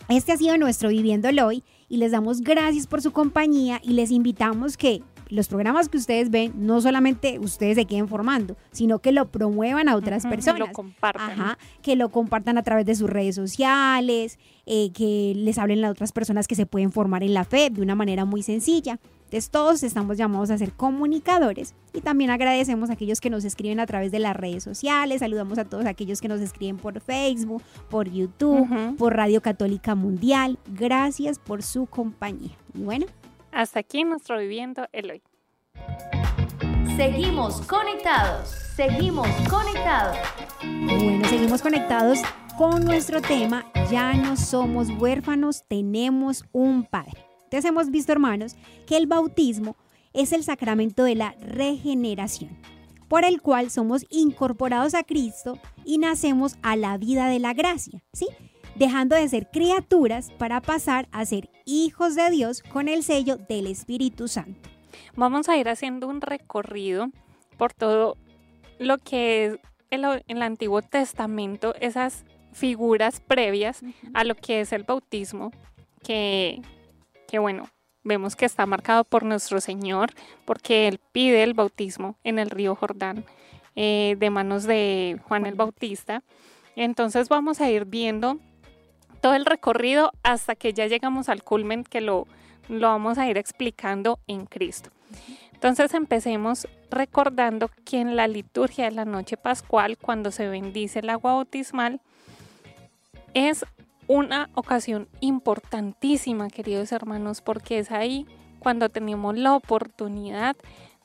este 0.08 0.32
ha 0.32 0.36
sido 0.36 0.58
nuestro 0.58 0.90
Viviéndolo 0.90 1.46
hoy 1.46 1.64
y 1.88 1.96
les 1.98 2.12
damos 2.12 2.40
gracias 2.40 2.86
por 2.86 3.00
su 3.00 3.12
compañía 3.12 3.80
y 3.82 3.92
les 3.92 4.10
invitamos 4.10 4.76
que 4.76 5.02
los 5.28 5.48
programas 5.48 5.88
que 5.88 5.96
ustedes 5.98 6.30
ven, 6.30 6.52
no 6.56 6.80
solamente 6.80 7.38
ustedes 7.38 7.76
se 7.76 7.86
queden 7.86 8.08
formando, 8.08 8.56
sino 8.72 8.98
que 8.98 9.12
lo 9.12 9.30
promuevan 9.30 9.88
a 9.88 9.96
otras 9.96 10.26
personas. 10.26 10.60
Que 10.60 10.66
lo 10.66 10.72
compartan. 10.72 11.56
que 11.82 11.96
lo 11.96 12.08
compartan 12.10 12.58
a 12.58 12.62
través 12.62 12.86
de 12.86 12.94
sus 12.94 13.08
redes 13.08 13.34
sociales, 13.34 14.38
eh, 14.66 14.90
que 14.92 15.32
les 15.36 15.58
hablen 15.58 15.84
a 15.84 15.90
otras 15.90 16.12
personas 16.12 16.46
que 16.46 16.54
se 16.54 16.66
pueden 16.66 16.92
formar 16.92 17.22
en 17.22 17.34
la 17.34 17.44
fe 17.44 17.70
de 17.70 17.82
una 17.82 17.94
manera 17.94 18.24
muy 18.24 18.42
sencilla. 18.42 18.98
Entonces 19.24 19.50
todos 19.50 19.82
estamos 19.82 20.16
llamados 20.16 20.50
a 20.50 20.58
ser 20.58 20.72
comunicadores 20.72 21.74
y 21.92 22.00
también 22.02 22.30
agradecemos 22.30 22.90
a 22.90 22.92
aquellos 22.92 23.20
que 23.20 23.30
nos 23.30 23.44
escriben 23.44 23.80
a 23.80 23.86
través 23.86 24.12
de 24.12 24.20
las 24.20 24.36
redes 24.36 24.62
sociales, 24.62 25.20
saludamos 25.20 25.58
a 25.58 25.64
todos 25.64 25.86
aquellos 25.86 26.20
que 26.20 26.28
nos 26.28 26.40
escriben 26.40 26.76
por 26.76 27.00
Facebook, 27.00 27.62
por 27.90 28.08
YouTube, 28.08 28.96
por 28.96 29.16
Radio 29.16 29.40
Católica 29.40 29.94
Mundial. 29.94 30.58
Gracias 30.72 31.38
por 31.38 31.62
su 31.62 31.86
compañía. 31.86 32.56
Y 32.74 32.82
bueno, 32.82 33.06
hasta 33.54 33.80
aquí 33.80 34.04
nuestro 34.04 34.38
Viviendo 34.38 34.86
Eloy. 34.92 35.22
Seguimos 36.96 37.60
conectados, 37.62 38.48
seguimos 38.76 39.28
conectados. 39.48 40.16
Bueno, 40.62 41.28
seguimos 41.28 41.62
conectados 41.62 42.18
con 42.58 42.84
nuestro 42.84 43.20
tema, 43.20 43.64
ya 43.90 44.12
no 44.14 44.36
somos 44.36 44.90
huérfanos, 44.90 45.64
tenemos 45.68 46.44
un 46.52 46.84
Padre. 46.84 47.26
Entonces 47.44 47.64
hemos 47.64 47.90
visto, 47.90 48.12
hermanos, 48.12 48.56
que 48.86 48.96
el 48.96 49.06
bautismo 49.06 49.76
es 50.12 50.32
el 50.32 50.44
sacramento 50.44 51.04
de 51.04 51.14
la 51.14 51.34
regeneración, 51.40 52.56
por 53.08 53.24
el 53.24 53.40
cual 53.40 53.70
somos 53.70 54.04
incorporados 54.10 54.94
a 54.94 55.04
Cristo 55.04 55.58
y 55.84 55.98
nacemos 55.98 56.56
a 56.62 56.76
la 56.76 56.96
vida 56.98 57.28
de 57.28 57.40
la 57.40 57.54
gracia, 57.54 58.02
¿sí? 58.12 58.28
Dejando 58.74 59.16
de 59.16 59.28
ser 59.28 59.50
criaturas 59.50 60.30
para 60.38 60.60
pasar 60.60 61.08
a 61.12 61.24
ser 61.24 61.50
hijos 61.64 62.14
de 62.14 62.30
Dios 62.30 62.62
con 62.62 62.88
el 62.88 63.02
sello 63.02 63.36
del 63.36 63.66
Espíritu 63.66 64.28
Santo. 64.28 64.68
Vamos 65.16 65.48
a 65.48 65.56
ir 65.56 65.68
haciendo 65.68 66.08
un 66.08 66.20
recorrido 66.20 67.08
por 67.56 67.72
todo 67.72 68.16
lo 68.78 68.98
que 68.98 69.46
es 69.46 69.58
en 69.90 70.04
el 70.26 70.42
Antiguo 70.42 70.82
Testamento, 70.82 71.74
esas 71.80 72.24
figuras 72.52 73.20
previas 73.20 73.82
a 74.12 74.24
lo 74.24 74.34
que 74.34 74.60
es 74.60 74.72
el 74.72 74.82
bautismo, 74.82 75.52
que, 76.02 76.62
que 77.28 77.38
bueno, 77.38 77.68
vemos 78.02 78.36
que 78.36 78.44
está 78.44 78.66
marcado 78.66 79.04
por 79.04 79.24
nuestro 79.24 79.60
Señor, 79.60 80.10
porque 80.44 80.88
Él 80.88 81.00
pide 81.12 81.42
el 81.42 81.54
bautismo 81.54 82.16
en 82.24 82.38
el 82.38 82.50
río 82.50 82.74
Jordán 82.74 83.24
eh, 83.76 84.16
de 84.18 84.30
manos 84.30 84.64
de 84.64 85.20
Juan 85.24 85.46
el 85.46 85.54
Bautista. 85.54 86.22
Entonces 86.76 87.28
vamos 87.28 87.60
a 87.60 87.70
ir 87.70 87.84
viendo 87.84 88.38
todo 89.24 89.36
el 89.36 89.46
recorrido 89.46 90.12
hasta 90.22 90.54
que 90.54 90.74
ya 90.74 90.86
llegamos 90.86 91.30
al 91.30 91.42
culmen 91.42 91.82
que 91.82 92.02
lo, 92.02 92.26
lo 92.68 92.88
vamos 92.88 93.16
a 93.16 93.26
ir 93.26 93.38
explicando 93.38 94.18
en 94.26 94.44
Cristo. 94.44 94.90
Entonces 95.54 95.94
empecemos 95.94 96.68
recordando 96.90 97.70
que 97.86 98.02
en 98.02 98.16
la 98.16 98.28
liturgia 98.28 98.84
de 98.84 98.90
la 98.90 99.06
noche 99.06 99.38
pascual, 99.38 99.96
cuando 99.96 100.30
se 100.30 100.46
bendice 100.46 100.98
el 100.98 101.08
agua 101.08 101.36
bautismal, 101.36 102.02
es 103.32 103.64
una 104.08 104.50
ocasión 104.52 105.08
importantísima, 105.20 106.50
queridos 106.50 106.92
hermanos, 106.92 107.40
porque 107.40 107.78
es 107.78 107.92
ahí 107.92 108.26
cuando 108.58 108.90
tenemos 108.90 109.38
la 109.38 109.54
oportunidad 109.54 110.54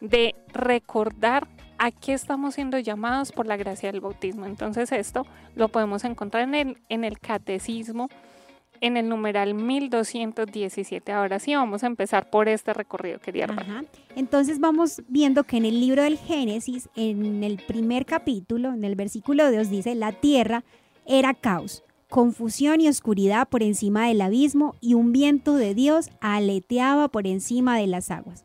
de 0.02 0.36
recordar 0.52 1.48
a 1.80 1.92
qué 1.92 2.14
estamos 2.14 2.56
siendo 2.56 2.78
llamados 2.78 3.32
por 3.32 3.48
la 3.48 3.58
gracia 3.58 3.92
del 3.92 4.02
bautismo. 4.02 4.46
Entonces 4.46 4.92
esto 4.92 5.26
lo 5.56 5.70
podemos 5.70 6.04
encontrar 6.04 6.44
en 6.44 7.04
el, 7.04 7.20
catecismo, 7.20 8.10
en 8.82 8.98
el 8.98 9.08
numeral 9.08 9.54
1217. 9.54 11.12
Ahora 11.14 11.40
sí, 11.40 11.56
vamos 11.56 11.84
a 11.84 11.88
empezar 11.88 12.30
por 12.30 12.50
este 12.50 12.74
recorrido, 12.74 13.20
quería 13.20 13.46
Ajá. 13.46 13.86
Entonces 14.16 14.60
vamos 14.60 15.02
viendo 15.08 15.46
que 15.46 15.58
en 15.58 15.66
el 15.66 15.80
libro 15.80 16.04
del 16.04 16.18
Génesis, 16.18 16.90
en 16.96 17.44
el 17.44 17.58
primer 17.66 18.06
capítulo, 18.06 18.74
en 18.74 18.84
el 18.84 18.96
versículo 18.96 19.50
2 19.50 19.70
dice, 19.70 19.96
la 19.96 20.12
tierra 20.12 20.66
era 21.06 21.34
caos, 21.34 21.84
confusión 22.10 22.82
y 22.82 22.90
oscuridad 22.90 23.48
por 23.48 23.64
encima 23.64 24.08
del 24.08 24.20
abismo 24.20 24.76
y 24.82 24.96
un 24.96 25.14
viento 25.14 25.56
de 25.56 25.74
Dios 25.74 26.10
aleteaba 26.20 27.08
por 27.08 27.26
encima 27.26 27.78
de 27.78 27.88
las 27.88 28.12
aguas. 28.12 28.44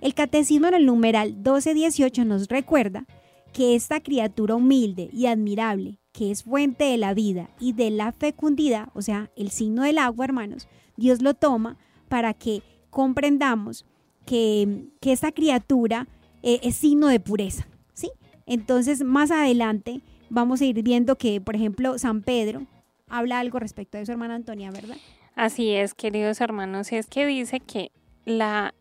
El 0.00 0.14
catecismo 0.14 0.68
en 0.68 0.74
el 0.74 0.86
numeral 0.86 1.34
1218 1.34 2.24
nos 2.24 2.48
recuerda 2.48 3.06
que 3.52 3.74
esta 3.74 4.00
criatura 4.00 4.54
humilde 4.54 5.08
y 5.12 5.26
admirable, 5.26 5.98
que 6.12 6.30
es 6.30 6.44
fuente 6.44 6.84
de 6.84 6.98
la 6.98 7.14
vida 7.14 7.50
y 7.58 7.72
de 7.72 7.90
la 7.90 8.12
fecundidad, 8.12 8.88
o 8.94 9.02
sea, 9.02 9.30
el 9.36 9.50
signo 9.50 9.82
del 9.82 9.98
agua, 9.98 10.24
hermanos, 10.24 10.68
Dios 10.96 11.22
lo 11.22 11.34
toma 11.34 11.76
para 12.08 12.34
que 12.34 12.62
comprendamos 12.90 13.84
que, 14.24 14.86
que 15.00 15.12
esta 15.12 15.32
criatura 15.32 16.06
eh, 16.42 16.60
es 16.62 16.76
signo 16.76 17.08
de 17.08 17.20
pureza, 17.20 17.66
¿sí? 17.94 18.10
Entonces, 18.46 19.02
más 19.02 19.30
adelante 19.30 20.00
vamos 20.30 20.60
a 20.60 20.66
ir 20.66 20.82
viendo 20.82 21.16
que, 21.16 21.40
por 21.40 21.56
ejemplo, 21.56 21.98
San 21.98 22.22
Pedro 22.22 22.66
habla 23.08 23.40
algo 23.40 23.58
respecto 23.58 23.98
a 23.98 24.00
eso, 24.00 24.12
hermana 24.12 24.34
Antonia, 24.34 24.70
¿verdad? 24.70 24.96
Así 25.34 25.70
es, 25.70 25.94
queridos 25.94 26.40
hermanos, 26.40 26.92
es 26.92 27.06
que 27.06 27.26
dice 27.26 27.60
que 27.60 27.90
la 28.24 28.74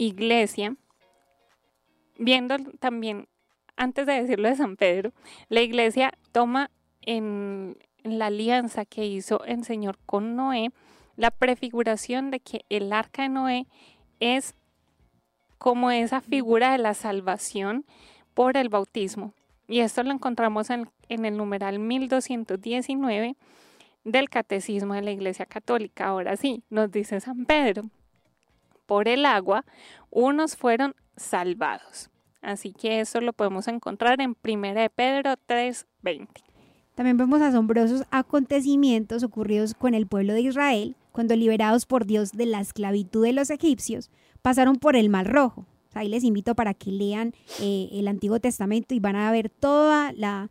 iglesia, 0.00 0.76
viendo 2.18 2.56
también, 2.78 3.28
antes 3.76 4.06
de 4.06 4.14
decirlo 4.20 4.48
de 4.48 4.56
San 4.56 4.76
Pedro, 4.76 5.12
la 5.48 5.60
iglesia 5.60 6.12
toma 6.32 6.70
en, 7.02 7.76
la 8.02 8.26
alianza 8.26 8.86
que 8.86 9.04
hizo 9.04 9.44
el 9.44 9.62
Señor 9.64 9.98
con 10.06 10.34
Noé 10.34 10.72
la 11.16 11.30
prefiguración 11.30 12.30
de 12.30 12.40
que 12.40 12.64
el 12.70 12.94
arca 12.94 13.24
de 13.24 13.28
Noé 13.28 13.66
es 14.20 14.54
como 15.58 15.90
esa 15.90 16.22
figura 16.22 16.72
de 16.72 16.78
la 16.78 16.94
salvación 16.94 17.84
por 18.32 18.56
el 18.56 18.70
bautismo. 18.70 19.34
Y 19.68 19.80
esto 19.80 20.02
lo 20.02 20.12
encontramos 20.12 20.70
en, 20.70 20.88
el 21.10 21.36
numeral 21.36 21.78
1219 21.78 23.36
del 24.04 24.30
Catecismo 24.30 24.94
de 24.94 25.02
la 25.02 25.10
Iglesia 25.10 25.44
Católica. 25.44 26.06
Ahora 26.06 26.38
sí, 26.38 26.62
nos 26.70 26.90
dice 26.90 27.20
San 27.20 27.44
Pedro, 27.44 27.82
por 28.90 29.06
el 29.06 29.24
agua, 29.24 29.64
unos 30.10 30.56
fueron 30.56 30.96
salvados. 31.16 32.10
Así 32.42 32.72
que 32.72 32.98
eso 32.98 33.20
lo 33.20 33.32
podemos 33.32 33.68
encontrar 33.68 34.20
en 34.20 34.34
1 34.42 34.74
de 34.74 34.90
Pedro 34.90 35.36
3:20. 35.46 36.42
También 36.96 37.16
vemos 37.16 37.40
asombrosos 37.40 38.02
acontecimientos 38.10 39.22
ocurridos 39.22 39.74
con 39.74 39.94
el 39.94 40.08
pueblo 40.08 40.32
de 40.32 40.40
Israel 40.40 40.96
cuando 41.12 41.36
liberados 41.36 41.86
por 41.86 42.04
Dios 42.04 42.32
de 42.32 42.46
la 42.46 42.60
esclavitud 42.60 43.22
de 43.22 43.32
los 43.32 43.50
egipcios, 43.50 44.10
pasaron 44.42 44.74
por 44.74 44.96
el 44.96 45.08
Mar 45.08 45.28
Rojo. 45.32 45.66
ahí 45.94 46.08
les 46.08 46.24
invito 46.24 46.56
para 46.56 46.74
que 46.74 46.90
lean 46.90 47.32
eh, 47.60 47.90
el 47.92 48.08
Antiguo 48.08 48.40
Testamento 48.40 48.92
y 48.96 48.98
van 48.98 49.14
a 49.14 49.30
ver 49.30 49.50
toda 49.50 50.12
la, 50.16 50.50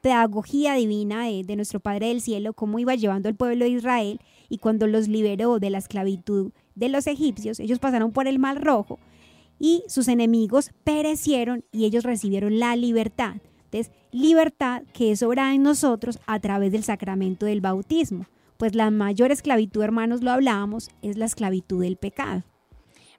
pedagogía 0.00 0.74
divina 0.74 1.26
de, 1.26 1.44
de, 1.44 1.56
nuestro 1.56 1.80
Padre 1.80 2.08
del 2.08 2.22
Cielo, 2.22 2.54
cómo 2.54 2.78
iba 2.78 2.94
llevando 2.94 3.28
el 3.28 3.34
pueblo 3.34 3.66
de 3.66 3.70
Israel 3.70 4.20
y 4.48 4.58
cuando 4.58 4.86
los 4.86 5.08
liberó 5.08 5.58
de 5.58 5.70
la 5.70 5.78
esclavitud 5.78 6.52
de 6.74 6.88
los 6.88 7.06
egipcios, 7.06 7.60
ellos 7.60 7.78
pasaron 7.78 8.12
por 8.12 8.26
el 8.26 8.38
Mar 8.38 8.62
Rojo 8.62 8.98
y 9.58 9.84
sus 9.88 10.08
enemigos 10.08 10.70
perecieron 10.84 11.64
y 11.72 11.84
ellos 11.84 12.04
recibieron 12.04 12.58
la 12.58 12.76
libertad. 12.76 13.36
Entonces, 13.64 13.92
libertad 14.12 14.82
que 14.92 15.10
es 15.10 15.22
obra 15.22 15.54
en 15.54 15.62
nosotros 15.62 16.18
a 16.26 16.38
través 16.40 16.72
del 16.72 16.84
sacramento 16.84 17.46
del 17.46 17.60
bautismo. 17.60 18.26
Pues 18.56 18.74
la 18.74 18.90
mayor 18.90 19.32
esclavitud, 19.32 19.82
hermanos, 19.82 20.22
lo 20.22 20.30
hablábamos, 20.30 20.90
es 21.02 21.16
la 21.16 21.24
esclavitud 21.24 21.82
del 21.82 21.96
pecado. 21.96 22.42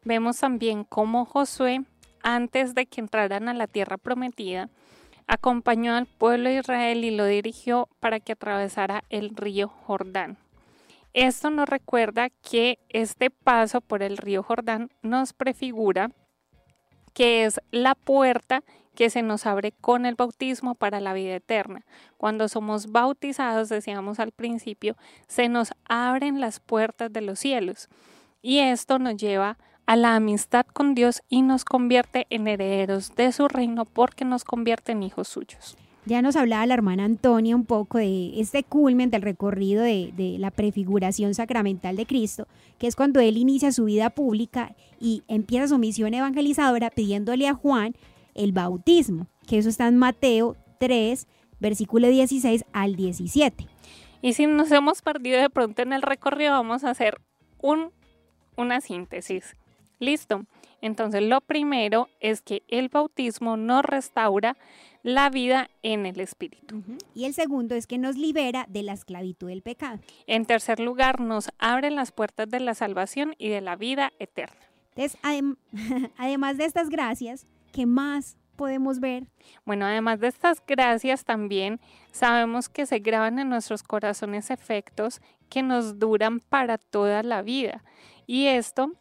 Vemos 0.04 0.40
también 0.40 0.86
cómo 0.86 1.26
Josué, 1.26 1.84
antes 2.24 2.74
de 2.74 2.86
que 2.86 3.02
entraran 3.02 3.50
a 3.50 3.54
la 3.54 3.68
tierra 3.68 3.98
prometida, 3.98 4.70
acompañó 5.28 5.94
al 5.96 6.06
pueblo 6.06 6.50
de 6.50 6.60
Israel 6.60 7.04
y 7.04 7.12
lo 7.12 7.26
dirigió 7.26 7.90
para 8.00 8.20
que 8.20 8.34
atravesara 8.34 9.04
el 9.10 9.36
río 9.36 9.68
Jordán. 9.68 10.38
Esto 11.16 11.50
nos 11.50 11.70
recuerda 11.70 12.30
que 12.30 12.78
este 12.90 13.30
paso 13.30 13.80
por 13.80 14.04
el 14.04 14.18
río 14.18 14.44
Jordán 14.44 14.90
nos 15.02 15.32
prefigura 15.32 16.12
que 17.14 17.46
es 17.46 17.62
la 17.72 17.96
puerta 17.96 18.66
que 18.96 19.10
se 19.10 19.22
nos 19.22 19.46
abre 19.46 19.72
con 19.72 20.06
el 20.06 20.16
bautismo 20.16 20.76
para 20.76 21.00
la 21.00 21.14
vida 21.14 21.34
eterna. 21.34 21.86
Cuando 22.18 22.50
somos 22.50 22.92
bautizados, 22.92 23.70
decíamos 23.70 24.20
al 24.20 24.34
principio, 24.34 24.98
se 25.30 25.48
nos 25.48 25.72
abren 25.88 26.42
las 26.42 26.60
puertas 26.60 27.14
de 27.14 27.22
los 27.22 27.40
cielos. 27.40 27.88
Y 28.42 28.60
esto 28.60 29.00
nos 29.00 29.16
lleva 29.16 29.58
a 29.86 29.96
la 29.96 30.16
amistad 30.16 30.66
con 30.66 30.96
Dios 30.96 31.22
y 31.30 31.44
nos 31.44 31.64
convierte 31.64 32.28
en 32.30 32.50
herederos 32.50 33.16
de 33.16 33.32
su 33.32 33.48
reino 33.48 33.86
porque 33.86 34.26
nos 34.26 34.44
convierte 34.44 34.92
en 34.92 35.04
hijos 35.04 35.30
suyos. 35.30 35.78
Ya 36.08 36.22
nos 36.22 36.36
hablaba 36.36 36.68
la 36.68 36.76
hermana 36.76 37.04
Antonia 37.04 37.56
un 37.56 37.66
poco 37.66 37.98
de 37.98 38.40
este 38.40 38.64
culmen 38.64 39.10
del 39.10 39.24
recorrido 39.24 39.82
de, 39.82 40.36
la 40.38 40.52
prefiguración 40.52 41.34
sacramental 41.34 41.96
de 41.96 42.06
Cristo, 42.06 42.48
que 42.78 42.86
es 42.86 42.96
cuando 42.96 43.20
él 43.20 43.38
inicia 43.38 43.72
su 43.72 43.86
vida 43.86 44.12
pública 44.12 44.76
y 45.00 45.24
empieza 45.28 45.68
su 45.68 45.80
misión 45.80 46.14
evangelizadora 46.14 46.92
pidiéndole 46.92 47.48
a 47.48 47.56
Juan 47.56 47.96
el 48.36 48.52
bautismo, 48.52 49.26
que 49.48 49.58
eso 49.58 49.70
está 49.70 49.88
en 49.88 49.98
Mateo 49.98 50.56
3, 50.80 51.28
versículo 51.60 52.08
16 52.08 52.66
al 52.72 52.96
17. 52.96 53.66
Y 54.22 54.34
si 54.34 54.46
nos 54.46 54.72
hemos 54.72 55.02
perdido 55.02 55.42
de 55.42 55.50
pronto 55.50 55.82
en 55.82 55.92
el 55.92 56.04
recorrido, 56.04 56.52
vamos 56.52 56.84
a 56.84 56.92
hacer 56.92 57.20
un, 57.62 57.90
una 58.56 58.80
síntesis. 58.80 59.56
Listo. 59.98 60.46
Entonces, 60.82 61.24
lo 61.24 61.42
primero 61.42 62.10
es 62.20 62.42
que 62.42 62.62
el 62.68 62.90
bautismo 62.90 63.58
nos 63.58 63.84
restaura 63.84 64.56
la 65.06 65.30
vida 65.30 65.70
en 65.84 66.08
el 66.08 66.20
Espíritu. 66.20 66.78
Uh 66.78 66.80
-huh. 66.80 66.98
Y 67.14 67.26
el 67.26 67.36
segundo 67.36 67.76
es 67.76 67.86
que 67.86 68.00
nos 68.00 68.18
libera 68.18 68.66
de 68.68 68.82
la 68.82 68.94
esclavitud 68.94 69.50
del 69.50 69.62
pecado. 69.62 70.00
En 70.26 70.48
tercer 70.48 70.80
lugar, 70.80 71.20
nos 71.20 71.50
abre 71.60 71.92
las 71.92 72.12
puertas 72.12 72.50
de 72.50 72.60
la 72.60 72.74
salvación 72.74 73.36
y 73.38 73.50
de 73.50 73.62
la 73.62 73.76
vida 73.76 74.14
eterna. 74.18 74.58
Entonces, 74.96 75.20
adem 75.22 75.58
además 76.18 76.58
de 76.58 76.66
estas 76.66 76.90
gracias, 76.90 77.46
¿qué 77.72 77.86
más 77.86 78.36
podemos 78.56 79.00
ver? 79.00 79.28
Bueno, 79.64 79.86
además 79.86 80.20
de 80.22 80.28
estas 80.28 80.64
gracias 80.66 81.24
también 81.24 81.80
sabemos 82.12 82.68
que 82.68 82.88
se 82.88 82.98
graban 82.98 83.38
en 83.38 83.50
nuestros 83.50 83.84
corazones 83.84 84.50
efectos 84.50 85.22
que 85.50 85.62
nos 85.62 86.00
duran 86.00 86.40
para 86.40 86.80
toda 86.80 87.22
la 87.22 87.44
vida. 87.44 87.84
Y 88.26 88.48
esto 88.48 88.92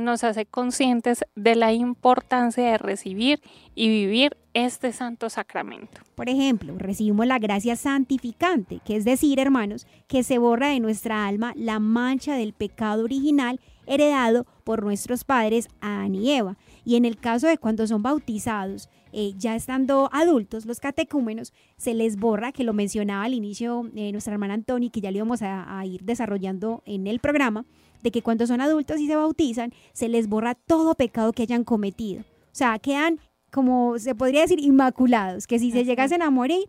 nos 0.00 0.24
hace 0.24 0.46
conscientes 0.46 1.24
de 1.34 1.54
la 1.54 1.72
importancia 1.72 2.64
de 2.64 2.78
recibir 2.78 3.40
y 3.74 3.88
vivir 3.88 4.36
este 4.54 4.92
santo 4.92 5.30
sacramento. 5.30 6.00
Por 6.14 6.28
ejemplo, 6.28 6.74
recibimos 6.76 7.26
la 7.26 7.38
gracia 7.38 7.76
santificante, 7.76 8.80
que 8.84 8.96
es 8.96 9.04
decir, 9.04 9.38
hermanos, 9.38 9.86
que 10.08 10.22
se 10.22 10.38
borra 10.38 10.68
de 10.68 10.80
nuestra 10.80 11.26
alma 11.26 11.52
la 11.56 11.78
mancha 11.78 12.34
del 12.34 12.52
pecado 12.52 13.04
original 13.04 13.60
heredado 13.86 14.46
por 14.64 14.82
nuestros 14.82 15.24
padres 15.24 15.68
Adán 15.80 16.14
y 16.14 16.32
Eva. 16.32 16.56
Y 16.84 16.96
en 16.96 17.04
el 17.04 17.18
caso 17.18 17.46
de 17.46 17.58
cuando 17.58 17.86
son 17.86 18.02
bautizados, 18.02 18.88
eh, 19.12 19.32
ya 19.36 19.56
estando 19.56 20.08
adultos, 20.12 20.66
los 20.66 20.78
catecúmenos, 20.78 21.52
se 21.76 21.94
les 21.94 22.16
borra, 22.16 22.52
que 22.52 22.62
lo 22.62 22.72
mencionaba 22.72 23.24
al 23.24 23.34
inicio 23.34 23.90
eh, 23.96 24.12
nuestra 24.12 24.32
hermana 24.32 24.54
Antoni, 24.54 24.90
que 24.90 25.00
ya 25.00 25.10
lo 25.10 25.18
íbamos 25.18 25.42
a 25.42 25.84
ir 25.84 26.02
desarrollando 26.04 26.82
en 26.86 27.06
el 27.08 27.18
programa, 27.18 27.64
de 28.02 28.10
que 28.10 28.22
cuando 28.22 28.46
son 28.46 28.60
adultos 28.60 28.98
y 28.98 29.06
se 29.06 29.16
bautizan, 29.16 29.72
se 29.92 30.08
les 30.08 30.28
borra 30.28 30.54
todo 30.54 30.94
pecado 30.94 31.32
que 31.32 31.42
hayan 31.42 31.64
cometido. 31.64 32.20
O 32.20 32.52
sea, 32.54 32.78
quedan 32.78 33.20
como 33.50 33.98
se 33.98 34.14
podría 34.14 34.42
decir 34.42 34.60
inmaculados, 34.60 35.46
que 35.46 35.58
si 35.58 35.72
se 35.72 35.84
llegasen 35.84 36.22
a 36.22 36.30
morir, 36.30 36.66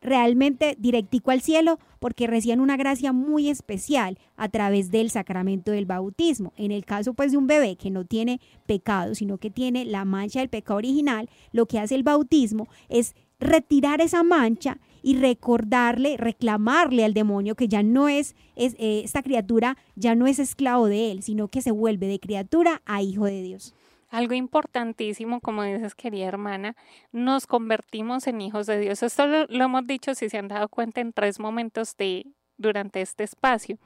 realmente 0.00 0.74
directico 0.78 1.30
al 1.30 1.40
cielo 1.40 1.78
porque 2.00 2.26
reciben 2.26 2.60
una 2.60 2.76
gracia 2.76 3.12
muy 3.12 3.48
especial 3.48 4.18
a 4.36 4.48
través 4.48 4.90
del 4.90 5.10
sacramento 5.10 5.70
del 5.70 5.86
bautismo. 5.86 6.52
En 6.56 6.72
el 6.72 6.84
caso 6.84 7.14
pues 7.14 7.32
de 7.32 7.38
un 7.38 7.46
bebé 7.46 7.76
que 7.76 7.90
no 7.90 8.04
tiene 8.04 8.40
pecado, 8.66 9.14
sino 9.14 9.38
que 9.38 9.50
tiene 9.50 9.84
la 9.84 10.04
mancha 10.04 10.40
del 10.40 10.48
pecado 10.48 10.78
original, 10.78 11.30
lo 11.52 11.66
que 11.66 11.78
hace 11.78 11.94
el 11.94 12.02
bautismo 12.02 12.68
es 12.88 13.14
retirar 13.38 14.00
esa 14.00 14.22
mancha 14.22 14.78
y 15.02 15.16
recordarle, 15.16 16.16
reclamarle 16.16 17.04
al 17.04 17.14
demonio 17.14 17.54
que 17.54 17.68
ya 17.68 17.82
no 17.82 18.08
es, 18.08 18.34
es 18.56 18.74
eh, 18.78 19.02
esta 19.04 19.22
criatura 19.22 19.76
ya 19.96 20.14
no 20.14 20.26
es 20.26 20.38
esclavo 20.38 20.86
de 20.86 21.10
él, 21.10 21.22
sino 21.22 21.48
que 21.48 21.62
se 21.62 21.70
vuelve 21.70 22.06
de 22.06 22.20
criatura 22.20 22.82
a 22.86 23.02
hijo 23.02 23.24
de 23.24 23.42
Dios. 23.42 23.74
Algo 24.08 24.34
importantísimo, 24.34 25.40
como 25.40 25.62
dices, 25.62 25.94
querida 25.94 26.26
hermana, 26.26 26.76
nos 27.12 27.46
convertimos 27.46 28.26
en 28.26 28.42
hijos 28.42 28.66
de 28.66 28.78
Dios. 28.78 29.02
Esto 29.02 29.26
lo, 29.26 29.46
lo 29.46 29.64
hemos 29.64 29.86
dicho, 29.86 30.14
si 30.14 30.28
se 30.28 30.36
han 30.36 30.48
dado 30.48 30.68
cuenta, 30.68 31.00
en 31.00 31.14
tres 31.14 31.40
momentos 31.40 31.96
de, 31.96 32.26
durante 32.58 33.00
este 33.00 33.24
espacio. 33.24 33.78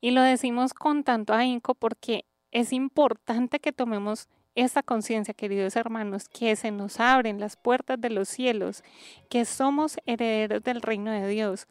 Y 0.00 0.10
lo 0.10 0.22
decimos 0.22 0.74
con 0.74 1.04
tanto 1.04 1.34
ahínco 1.34 1.74
porque 1.74 2.24
es 2.50 2.72
importante 2.72 3.60
que 3.60 3.72
tomemos 3.72 4.28
esta 4.54 4.82
conciencia, 4.82 5.34
queridos 5.34 5.76
hermanos, 5.76 6.28
que 6.28 6.56
se 6.56 6.70
nos 6.70 7.00
abren 7.00 7.40
las 7.40 7.56
puertas 7.56 8.00
de 8.00 8.10
los 8.10 8.28
cielos, 8.28 8.82
que 9.28 9.44
somos 9.44 9.98
herederos 10.06 10.62
del 10.62 10.82
reino 10.82 11.10
de 11.10 11.26
Dios 11.28 11.66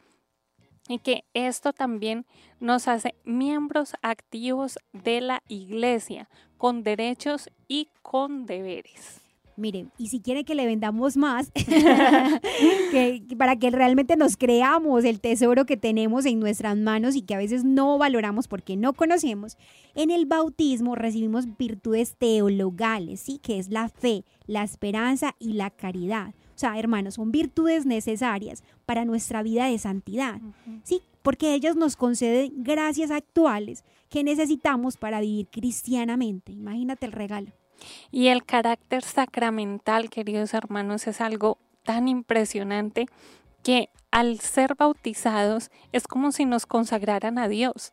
y 0.87 0.99
que 0.99 1.23
esto 1.33 1.71
también 1.71 2.25
nos 2.59 2.87
hace 2.87 3.15
miembros 3.23 3.93
activos 4.01 4.79
de 4.91 5.21
la 5.21 5.43
iglesia, 5.47 6.29
con 6.57 6.83
derechos 6.83 7.49
y 7.67 7.89
con 8.01 8.45
deberes. 8.45 9.28
Miren, 9.59 9.91
y 9.97 10.07
si 10.07 10.21
quiere 10.21 10.43
que 10.43 10.55
le 10.55 10.65
vendamos 10.65 11.17
más, 11.17 11.51
que, 12.91 13.23
para 13.37 13.57
que 13.57 13.69
realmente 13.69 14.15
nos 14.15 14.37
creamos 14.37 15.03
el 15.03 15.19
tesoro 15.19 15.65
que 15.65 15.77
tenemos 15.77 16.25
en 16.25 16.39
nuestras 16.39 16.77
manos 16.77 17.15
y 17.15 17.21
que 17.21 17.35
a 17.35 17.37
veces 17.37 17.63
no 17.63 17.97
valoramos 17.97 18.47
porque 18.47 18.77
no 18.77 18.93
conocemos, 18.93 19.57
en 19.95 20.11
el 20.11 20.25
bautismo 20.25 20.95
recibimos 20.95 21.57
virtudes 21.57 22.15
teologales, 22.17 23.19
¿sí? 23.19 23.39
que 23.39 23.59
es 23.59 23.69
la 23.69 23.89
fe, 23.89 24.23
la 24.47 24.63
esperanza 24.63 25.35
y 25.39 25.53
la 25.53 25.69
caridad. 25.69 26.29
O 26.55 26.59
sea, 26.59 26.77
hermanos, 26.77 27.13
son 27.13 27.31
virtudes 27.31 27.85
necesarias 27.85 28.63
para 28.85 29.05
nuestra 29.05 29.43
vida 29.43 29.67
de 29.67 29.77
santidad, 29.77 30.41
¿sí? 30.83 31.01
Porque 31.21 31.53
ellas 31.53 31.77
nos 31.77 31.95
conceden 31.95 32.51
gracias 32.57 33.11
actuales 33.11 33.85
que 34.09 34.25
necesitamos 34.25 34.97
para 34.97 35.21
vivir 35.21 35.47
cristianamente. 35.47 36.51
Imagínate 36.51 37.05
el 37.05 37.13
regalo. 37.13 37.53
Y 38.11 38.27
el 38.27 38.43
carácter 38.43 39.03
sacramental, 39.03 40.09
queridos 40.09 40.53
hermanos, 40.53 41.07
es 41.07 41.21
algo 41.21 41.57
tan 41.83 42.07
impresionante 42.07 43.07
que 43.63 43.89
al 44.11 44.39
ser 44.39 44.75
bautizados 44.75 45.71
es 45.91 46.07
como 46.07 46.31
si 46.31 46.45
nos 46.45 46.65
consagraran 46.65 47.37
a 47.37 47.47
Dios. 47.47 47.91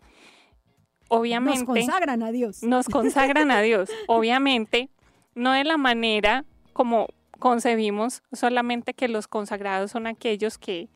Obviamente. 1.09 1.61
Nos 1.61 1.66
consagran 1.66 2.22
a 2.22 2.32
Dios. 2.32 2.62
Nos 2.62 2.87
consagran 2.87 3.51
a 3.51 3.61
Dios. 3.61 3.91
Obviamente, 4.09 4.91
no 5.34 5.53
de 5.53 5.64
la 5.64 5.76
manera 5.76 6.45
como 6.72 7.09
concebimos, 7.39 8.22
solamente 8.32 8.95
que 8.95 9.09
los 9.09 9.28
consagrados 9.28 9.91
son 9.91 10.07
aquellos 10.07 10.59
que. 10.59 10.89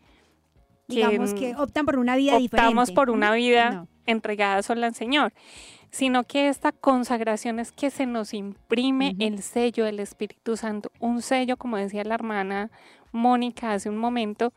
Digamos 0.89 1.35
que 1.35 1.55
optan 1.55 1.87
por 1.87 1.99
una 1.99 2.17
vida 2.17 2.37
diferente. 2.37 2.67
Optamos 2.67 2.91
por 2.91 3.11
una 3.11 3.33
vida 3.33 3.87
entregada 4.07 4.61
solo 4.65 4.87
al 4.87 4.95
Señor 4.95 5.33
sino 5.91 6.25
que 6.25 6.49
esta 6.49 6.73
consagración 6.73 7.59
es 7.59 7.73
que 7.73 7.91
se 7.91 8.07
nos 8.07 8.35
imprime 8.35 9.17
el 9.19 9.43
sello 9.43 9.85
del 9.85 10.01
Espíritu 10.01 10.57
Santo, 10.57 10.91
un 11.01 11.23
sello, 11.23 11.57
como 11.57 11.77
decía 11.77 12.05
la 12.05 12.15
hermana 12.15 12.71
Mónica 13.13 13.73
hace 13.73 13.89
un 13.89 13.97
momento, 13.97 14.53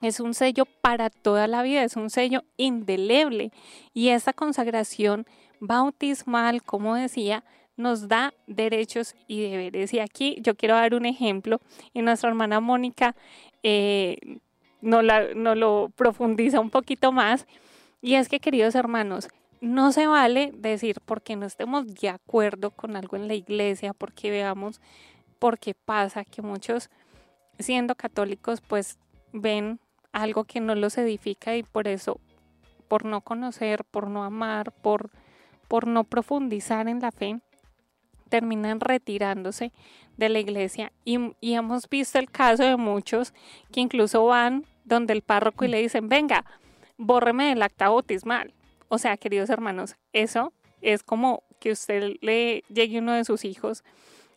es 0.00 0.20
un 0.20 0.34
sello 0.34 0.64
para 0.80 1.10
toda 1.10 1.46
la 1.48 1.62
vida, 1.62 1.82
es 1.82 1.96
un 1.96 2.08
sello 2.08 2.44
indeleble 2.56 3.52
y 3.92 4.08
esa 4.08 4.32
consagración 4.32 5.26
bautismal, 5.60 6.62
como 6.62 6.94
decía, 6.94 7.44
nos 7.76 8.08
da 8.08 8.34
derechos 8.46 9.14
y 9.26 9.42
deberes. 9.42 9.92
Y 9.94 10.00
aquí 10.00 10.36
yo 10.40 10.56
quiero 10.56 10.74
dar 10.74 10.94
un 10.94 11.06
ejemplo 11.06 11.60
y 11.92 12.02
nuestra 12.02 12.28
hermana 12.28 12.60
Mónica 12.60 13.14
eh, 13.62 14.38
nos, 14.80 15.04
lo 15.34 15.90
profundiza 15.96 16.60
un 16.60 16.70
poquito 16.70 17.12
más. 17.12 17.46
Y 18.00 18.14
es 18.14 18.28
que, 18.28 18.40
queridos 18.40 18.74
hermanos, 18.74 19.28
no 19.60 19.92
se 19.92 20.06
vale 20.06 20.52
decir 20.54 21.00
porque 21.04 21.36
no 21.36 21.46
estemos 21.46 21.86
de 21.94 22.08
acuerdo 22.08 22.70
con 22.70 22.96
algo 22.96 23.16
en 23.16 23.28
la 23.28 23.34
iglesia, 23.34 23.92
porque 23.92 24.30
veamos 24.30 24.80
por 25.38 25.58
qué 25.58 25.74
pasa 25.74 26.24
que 26.24 26.42
muchos 26.42 26.90
siendo 27.58 27.94
católicos 27.94 28.60
pues 28.60 28.98
ven 29.32 29.80
algo 30.12 30.44
que 30.44 30.60
no 30.60 30.74
los 30.74 30.98
edifica 30.98 31.56
y 31.56 31.62
por 31.62 31.88
eso 31.88 32.20
por 32.88 33.04
no 33.04 33.20
conocer, 33.20 33.84
por 33.84 34.08
no 34.08 34.24
amar, 34.24 34.72
por 34.72 35.10
por 35.68 35.86
no 35.86 36.04
profundizar 36.04 36.88
en 36.88 37.00
la 37.00 37.12
fe, 37.12 37.40
terminan 38.30 38.80
retirándose 38.80 39.72
de 40.16 40.28
la 40.30 40.38
iglesia. 40.38 40.92
Y, 41.04 41.18
hemos 41.42 41.88
visto 41.88 42.18
el 42.18 42.30
caso 42.30 42.64
de 42.64 42.76
muchos 42.76 43.34
que 43.70 43.80
incluso 43.80 44.24
van 44.24 44.64
donde 44.84 45.12
el 45.12 45.22
párroco 45.22 45.64
y 45.64 45.68
le 45.68 45.80
dicen, 45.80 46.08
venga, 46.08 46.44
bórreme 46.96 47.50
del 47.50 47.62
acta 47.62 47.90
bautismal 47.90 48.54
o 48.88 48.98
sea, 48.98 49.16
queridos 49.16 49.50
hermanos, 49.50 49.96
eso 50.12 50.52
es 50.80 51.02
como 51.02 51.42
que 51.60 51.72
usted 51.72 52.16
le 52.20 52.62
llegue 52.68 52.98
uno 52.98 53.12
de 53.12 53.24
sus 53.24 53.44
hijos 53.44 53.84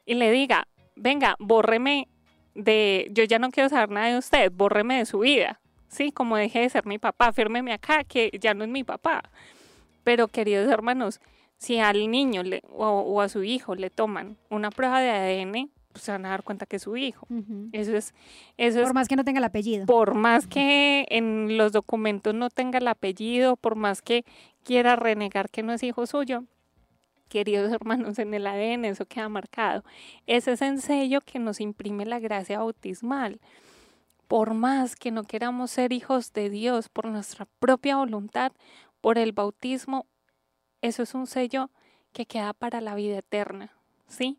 y 0.06 0.16
le 0.16 0.32
diga, 0.32 0.68
venga, 0.96 1.36
bórreme 1.40 2.08
de, 2.56 3.10
yo 3.12 3.24
ya 3.24 3.40
no 3.40 3.52
quiero 3.52 3.70
saber 3.70 3.90
nada 3.90 4.08
de 4.08 4.18
usted, 4.18 4.52
bórreme 4.52 4.98
de 4.98 5.06
su 5.06 5.20
vida, 5.20 5.60
¿sí? 5.88 6.12
Como 6.12 6.38
deje 6.38 6.60
de 6.60 6.70
ser 6.70 6.86
mi 6.86 6.98
papá, 6.98 7.32
fírmeme 7.32 7.74
acá, 7.74 8.04
que 8.04 8.32
ya 8.40 8.54
no 8.54 8.64
es 8.64 8.70
mi 8.70 8.84
papá. 8.84 9.24
Pero 10.04 10.28
queridos 10.28 10.70
hermanos, 10.70 11.22
si 11.58 11.80
al 11.80 12.10
niño 12.10 12.44
le, 12.44 12.64
o, 12.72 13.22
a 13.22 13.30
su 13.30 13.44
hijo 13.44 13.76
le 13.76 13.90
toman 13.90 14.38
una 14.50 14.72
prueba 14.72 15.00
de 15.00 15.12
ADN, 15.12 15.70
pues 15.92 16.04
se 16.04 16.12
van 16.12 16.26
a 16.26 16.30
dar 16.30 16.44
cuenta 16.44 16.66
que 16.66 16.78
es 16.78 16.82
su 16.84 16.98
hijo. 16.98 17.28
Eso 17.72 17.96
es, 17.96 18.14
eso 18.58 18.82
por 18.82 18.94
más 18.94 19.08
que 19.08 19.16
no 19.16 19.24
tenga 19.24 19.40
el 19.40 19.44
apellido. 19.44 19.86
Por 19.86 20.14
más 20.16 20.48
que 20.48 21.06
en 21.10 21.58
los 21.58 21.72
documentos 21.72 22.34
no 22.34 22.50
tenga 22.50 22.80
el 22.80 22.88
apellido, 22.88 23.56
por 23.56 23.76
más 23.76 24.02
que 24.02 24.26
quiera 24.64 24.96
renegar 24.96 25.50
que 25.50 25.64
no 25.64 25.74
es 25.74 25.84
hijo 25.84 26.06
suyo, 26.06 26.44
queridos 27.30 27.72
hermanos, 27.74 28.20
en 28.20 28.34
el 28.34 28.48
ADN 28.48 28.86
eso 28.86 29.06
queda 29.06 29.30
marcado. 29.30 29.84
Ese 30.28 30.54
es 30.54 30.62
el 30.62 30.82
sello 30.82 31.22
que 31.22 31.40
nos 31.40 31.60
imprime 31.62 32.06
la 32.06 32.20
gracia 32.20 32.60
bautismal. 32.60 33.40
Por 34.28 34.54
más 34.54 34.96
que 34.96 35.12
no 35.12 35.24
queramos 35.24 35.72
ser 35.72 35.92
hijos 35.92 36.32
de 36.32 36.50
Dios 36.50 36.88
por 36.88 37.06
nuestra 37.06 37.48
propia 37.60 37.98
voluntad, 37.98 38.54
por 39.02 39.18
el 39.18 39.34
bautismo, 39.34 40.06
eso 40.82 41.04
es 41.04 41.14
un 41.14 41.28
sello 41.28 41.70
que 42.14 42.26
queda 42.26 42.54
para 42.54 42.82
la 42.82 42.96
vida 42.96 43.18
eterna, 43.18 43.72
¿sí? 44.08 44.38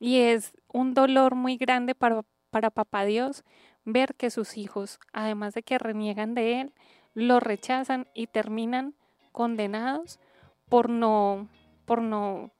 Y 0.00 0.18
es 0.18 0.52
un 0.72 0.94
dolor 0.94 1.36
muy 1.36 1.56
grande 1.56 1.94
para, 1.94 2.22
para 2.50 2.70
papá 2.70 3.04
Dios 3.04 3.44
ver 3.84 4.16
que 4.16 4.30
sus 4.30 4.56
hijos, 4.56 4.98
además 5.12 5.54
de 5.54 5.62
que 5.62 5.78
reniegan 5.78 6.34
de 6.34 6.62
Él, 6.62 6.72
lo 7.14 7.38
rechazan 7.38 8.08
y 8.14 8.26
terminan 8.26 8.94
condenados 9.30 10.18
por 10.68 10.88
no, 10.88 11.48
por 11.84 12.02
no 12.02 12.50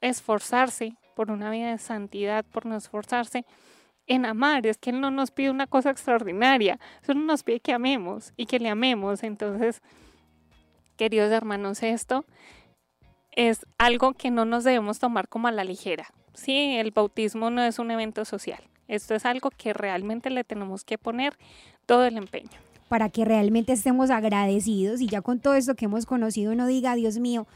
esforzarse 0.00 0.96
por 1.14 1.30
una 1.30 1.50
vida 1.50 1.70
de 1.70 1.78
santidad, 1.78 2.44
por 2.44 2.66
no 2.66 2.76
esforzarse 2.76 3.44
en 4.06 4.24
amar. 4.26 4.66
Es 4.66 4.78
que 4.78 4.90
Él 4.90 5.00
no 5.00 5.10
nos 5.10 5.30
pide 5.30 5.50
una 5.50 5.66
cosa 5.66 5.90
extraordinaria, 5.90 6.78
solo 7.02 7.20
nos 7.20 7.42
pide 7.42 7.60
que 7.60 7.72
amemos 7.72 8.32
y 8.36 8.46
que 8.46 8.58
le 8.58 8.68
amemos. 8.68 9.22
Entonces, 9.22 9.82
queridos 10.96 11.30
hermanos, 11.30 11.82
esto 11.82 12.24
es 13.32 13.66
algo 13.78 14.14
que 14.14 14.30
no 14.30 14.44
nos 14.44 14.64
debemos 14.64 14.98
tomar 14.98 15.28
como 15.28 15.48
a 15.48 15.52
la 15.52 15.64
ligera. 15.64 16.08
Sí, 16.38 16.76
el 16.76 16.92
bautismo 16.92 17.50
no 17.50 17.62
es 17.62 17.78
un 17.78 17.90
evento 17.90 18.24
social. 18.24 18.60
Esto 18.86 19.14
es 19.14 19.26
algo 19.26 19.50
que 19.50 19.72
realmente 19.72 20.30
le 20.30 20.44
tenemos 20.44 20.84
que 20.84 20.96
poner 20.96 21.34
todo 21.84 22.06
el 22.06 22.16
empeño. 22.16 22.50
Para 22.88 23.10
que 23.10 23.24
realmente 23.24 23.72
estemos 23.72 24.10
agradecidos 24.10 25.00
y 25.00 25.08
ya 25.08 25.20
con 25.20 25.40
todo 25.40 25.54
esto 25.54 25.74
que 25.74 25.86
hemos 25.86 26.06
conocido 26.06 26.54
no 26.54 26.66
diga, 26.66 26.94
Dios 26.94 27.18
mío, 27.18 27.46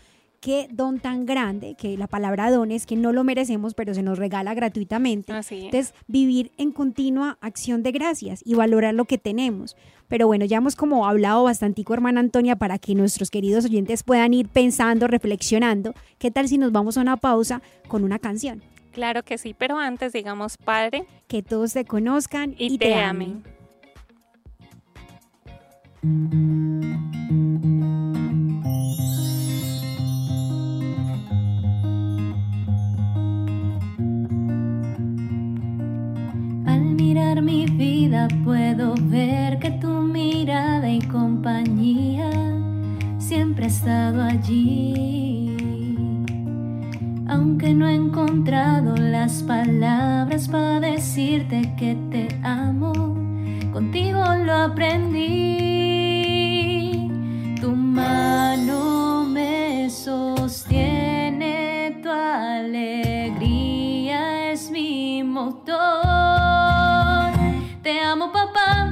qué 0.41 0.67
don 0.73 0.99
tan 0.99 1.25
grande, 1.25 1.77
que 1.79 1.97
la 1.97 2.09
palabra 2.09 2.51
don 2.51 2.73
es 2.73 2.85
que 2.85 2.97
no 2.97 3.13
lo 3.13 3.23
merecemos, 3.23 3.75
pero 3.75 3.95
se 3.95 4.03
nos 4.03 4.19
regala 4.19 4.53
gratuitamente. 4.53 5.33
Entonces, 5.33 5.95
vivir 6.09 6.51
en 6.59 6.73
continua 6.73 7.39
acción 7.41 7.85
de 7.85 7.93
gracias 7.93 8.43
y 8.45 8.55
valorar 8.55 8.95
lo 8.95 9.05
que 9.05 9.17
tenemos. 9.17 9.77
Pero 10.09 10.27
bueno, 10.27 10.45
ya 10.45 10.57
hemos 10.57 10.75
como 10.75 11.07
hablado 11.07 11.45
bastante, 11.45 11.85
hermana 11.89 12.19
Antonia, 12.19 12.57
para 12.57 12.79
que 12.79 12.97
nuestros 12.97 13.31
queridos 13.31 13.65
oyentes 13.65 14.03
puedan 14.03 14.35
ir 14.35 14.49
pensando, 14.49 15.07
reflexionando. 15.07 15.95
¿Qué 16.19 16.33
tal 16.33 16.49
si 16.49 16.59
nos 16.59 16.73
vamos 16.73 16.99
a 16.99 17.03
una 17.03 17.17
pausa 17.17 17.63
con 17.87 18.03
una 18.03 18.19
canción? 18.19 18.72
Claro 18.93 19.23
que 19.23 19.39
sí, 19.39 19.55
pero 19.57 19.79
antes 19.79 20.13
digamos, 20.13 20.57
Padre, 20.59 21.07
que 21.27 21.43
todos 21.43 21.73
te 21.73 21.85
conozcan 21.85 22.55
y, 22.59 22.79
te, 22.79 22.95
amen. 22.95 23.43
mirar 37.13 37.43
mi 37.43 37.67
vida 37.67 38.29
puedo 38.45 38.95
ver 39.11 39.59
que 39.59 39.71
tu 39.73 39.89
mirada 39.89 40.89
y 40.89 41.01
compañía 41.01 42.31
siempre 43.19 43.65
ha 43.65 43.69
estado 43.69 44.23
allí. 44.23 45.52
Aunque 47.29 47.73
no 47.75 47.89
he 47.89 47.95
encontrado 47.95 48.97
las 48.97 49.43
palabras 49.43 50.49
para 50.49 50.81
decirte 50.81 51.75
que 51.77 51.97
te 52.11 52.29
amo, 52.43 52.93
contigo 53.73 54.23
lo 54.45 54.53
aprendí. 54.53 55.23
Tu 57.61 57.75
mano 57.75 59.25
me 59.25 59.89
sostiene, 59.89 60.81
tu 62.03 62.11
alegría 62.11 62.93
es 64.53 64.71
mi 64.71 65.23
motor. 65.23 65.73
Te 67.83 68.01
amo 68.01 68.31
papá 68.33 68.92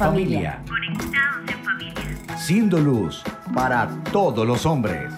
Conectados 0.00 0.62
en 1.46 1.62
familia. 1.62 2.38
Siendo 2.38 2.78
luz 2.78 3.22
para 3.52 3.86
todos 4.10 4.46
los 4.46 4.64
hombres. 4.64 5.12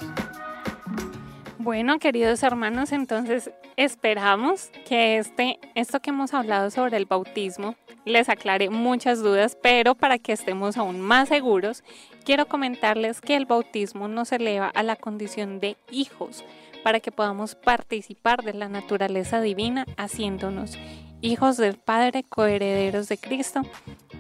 Bueno, 1.59 2.01
queridos 2.01 2.43
hermanos, 2.43 2.91
entonces 2.91 3.53
esperamos 3.77 4.73
que 4.89 5.19
este, 5.19 5.61
esto 5.77 6.01
que 6.01 6.11
hemos 6.11 6.35
hablado 6.35 6.69
sobre 6.73 6.97
el 6.97 7.07
bautismo 7.07 7.77
les 8.05 8.29
aclare 8.29 8.71
muchas 8.71 9.21
dudas, 9.21 9.57
pero 9.63 9.95
para 9.95 10.19
que 10.19 10.33
estemos 10.33 10.77
aún 10.77 11.01
más 11.01 11.29
seguros, 11.29 11.85
quiero 12.25 12.47
comentarles 12.49 13.21
que 13.21 13.37
el 13.37 13.47
bautismo 13.47 14.09
nos 14.09 14.33
eleva 14.33 14.67
a 14.67 14.83
la 14.83 14.97
condición 14.97 15.61
de 15.61 15.77
hijos, 15.93 16.45
para 16.83 16.99
que 16.99 17.13
podamos 17.13 17.55
participar 17.55 18.43
de 18.43 18.55
la 18.55 18.69
naturaleza 18.69 19.41
divina, 19.41 19.87
haciéndonos 19.97 20.77
hijos 21.21 21.57
del 21.57 21.77
Padre, 21.77 22.25
coherederos 22.25 23.09
de 23.09 23.17
Cristo 23.17 23.63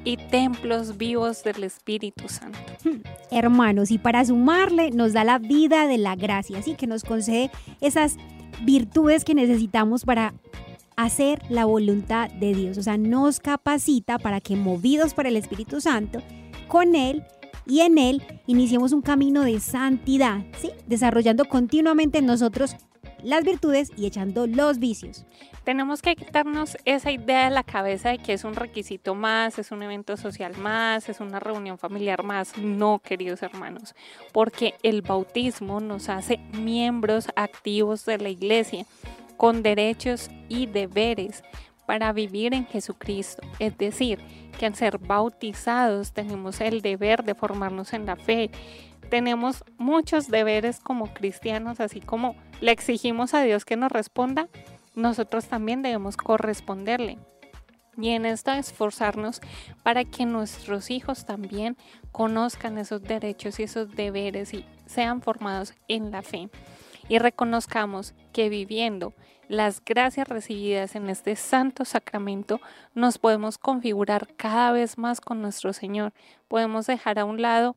y 0.05 0.17
templos 0.17 0.97
vivos 0.97 1.45
del 1.45 1.65
Espíritu 1.65 2.29
Santo. 2.29 2.59
hermanos, 3.31 3.91
y 3.91 3.99
para 3.99 4.25
sumarle 4.25 4.91
nos 4.91 5.13
da 5.13 5.25
la 5.25 5.39
vida 5.39 5.87
de 5.87 5.99
la 5.99 6.17
gracia, 6.17 6.59
así 6.59 6.75
que 6.75 6.87
nos 6.87 7.05
concede 7.05 7.51
esas 7.81 8.17
virtudes 8.65 9.25
que 9.25 9.35
necesitamos 9.35 10.05
para 10.05 10.35
hacer 10.97 11.43
la 11.49 11.65
voluntad 11.65 12.31
de 12.31 12.55
Dios, 12.55 12.79
o 12.79 12.83
sea, 12.83 12.97
nos 12.97 13.41
capacita 13.41 14.19
para 14.19 14.41
que 14.41 14.57
movidos 14.57 15.15
por 15.15 15.27
el 15.27 15.37
Espíritu 15.37 15.81
Santo, 15.81 16.21
con 16.69 16.95
Él 16.95 17.25
y 17.67 17.81
en 17.81 17.99
Él 17.99 18.23
iniciemos 18.47 18.93
un 18.93 19.03
camino 19.03 19.43
de 19.43 19.61
santidad, 19.61 20.45
¿sí? 20.61 20.71
desarrollando 20.87 21.45
continuamente 21.47 22.19
en 22.19 22.27
nosotros 22.27 22.77
las 23.23 23.45
virtudes 23.45 23.91
y 23.97 24.07
echando 24.07 24.47
los 24.47 24.79
vicios. 24.79 25.25
Tenemos 25.65 26.03
que 26.03 26.17
quitarnos 26.17 26.77
esa 26.85 27.13
idea 27.13 27.45
de 27.45 27.55
la 27.55 27.63
cabeza 27.63 28.11
de 28.11 28.19
que 28.19 28.33
es 28.33 28.43
un 28.43 28.55
requisito 28.55 29.15
más, 29.15 29.59
es 29.59 29.71
un 29.71 29.83
evento 29.83 30.17
social 30.17 30.57
más, 30.57 31.09
es 31.09 31.21
una 31.21 31.39
reunión 31.39 31.79
familiar 31.79 32.25
más. 32.25 32.59
No, 32.59 32.99
queridos 32.99 33.43
hermanos, 33.43 33.95
porque 34.33 34.75
el 34.83 35.03
bautismo 35.03 35.81
nos 35.81 36.09
hace 36.09 36.39
miembros 36.53 37.29
activos 37.37 38.05
de 38.05 38.19
la 38.19 38.29
iglesia, 38.29 38.87
con 39.37 39.63
derechos 39.63 40.31
y 40.49 40.67
deberes 40.67 41.43
para 41.87 42.13
vivir 42.13 42.55
en 42.55 42.67
Jesucristo. 42.67 43.43
Es 43.59 43.77
decir, 43.79 44.19
que 44.59 44.67
al 44.67 44.75
ser 44.75 44.99
bautizados 44.99 46.13
tenemos 46.13 46.61
el 46.61 46.83
deber 46.83 47.25
de 47.25 47.35
formarnos 47.35 47.93
en 47.93 48.07
la 48.07 48.17
fe. 48.17 48.51
Tenemos 49.11 49.65
muchos 49.79 50.29
deberes 50.29 50.81
como 50.81 51.13
cristianos, 51.13 51.81
así 51.81 52.01
como 52.01 52.35
le 52.63 52.71
exigimos 52.71 53.35
a 53.35 53.43
Dios 53.43 53.65
que 53.65 53.77
nos 53.77 53.91
responda, 53.91 54.49
nosotros 54.95 55.47
también 55.47 55.83
debemos 55.83 56.17
corresponderle. 56.17 57.19
Y 57.99 58.11
en 58.11 58.25
esto 58.25 58.53
esforzarnos 58.53 59.41
para 59.83 60.05
que 60.05 60.25
nuestros 60.25 60.91
hijos 60.91 61.27
también 61.27 61.77
conozcan 62.13 62.79
esos 62.79 63.03
derechos 63.03 63.59
y 63.59 63.65
esos 63.65 63.95
deberes 63.95 64.55
y 64.55 64.65
sean 64.87 65.23
formados 65.23 65.75
en 65.89 66.13
la 66.13 66.23
fe. 66.23 66.51
Y 67.09 67.19
reconozcamos 67.19 68.15
que 68.33 68.49
viviendo 68.49 69.13
las 69.49 69.85
gracias 69.85 70.29
recibidas 70.29 70.95
en 70.95 71.11
este 71.11 71.35
santo 71.35 71.85
sacramento 71.85 72.61
nos 72.95 73.19
podemos 73.19 73.59
configurar 73.59 74.29
cada 74.37 74.71
vez 74.71 74.99
más 74.99 75.21
con 75.21 75.43
nuestro 75.43 75.73
Señor. 75.73 76.13
Podemos 76.47 76.87
dejar 76.87 77.19
a 77.19 77.25
un 77.25 77.43
lado 77.43 77.77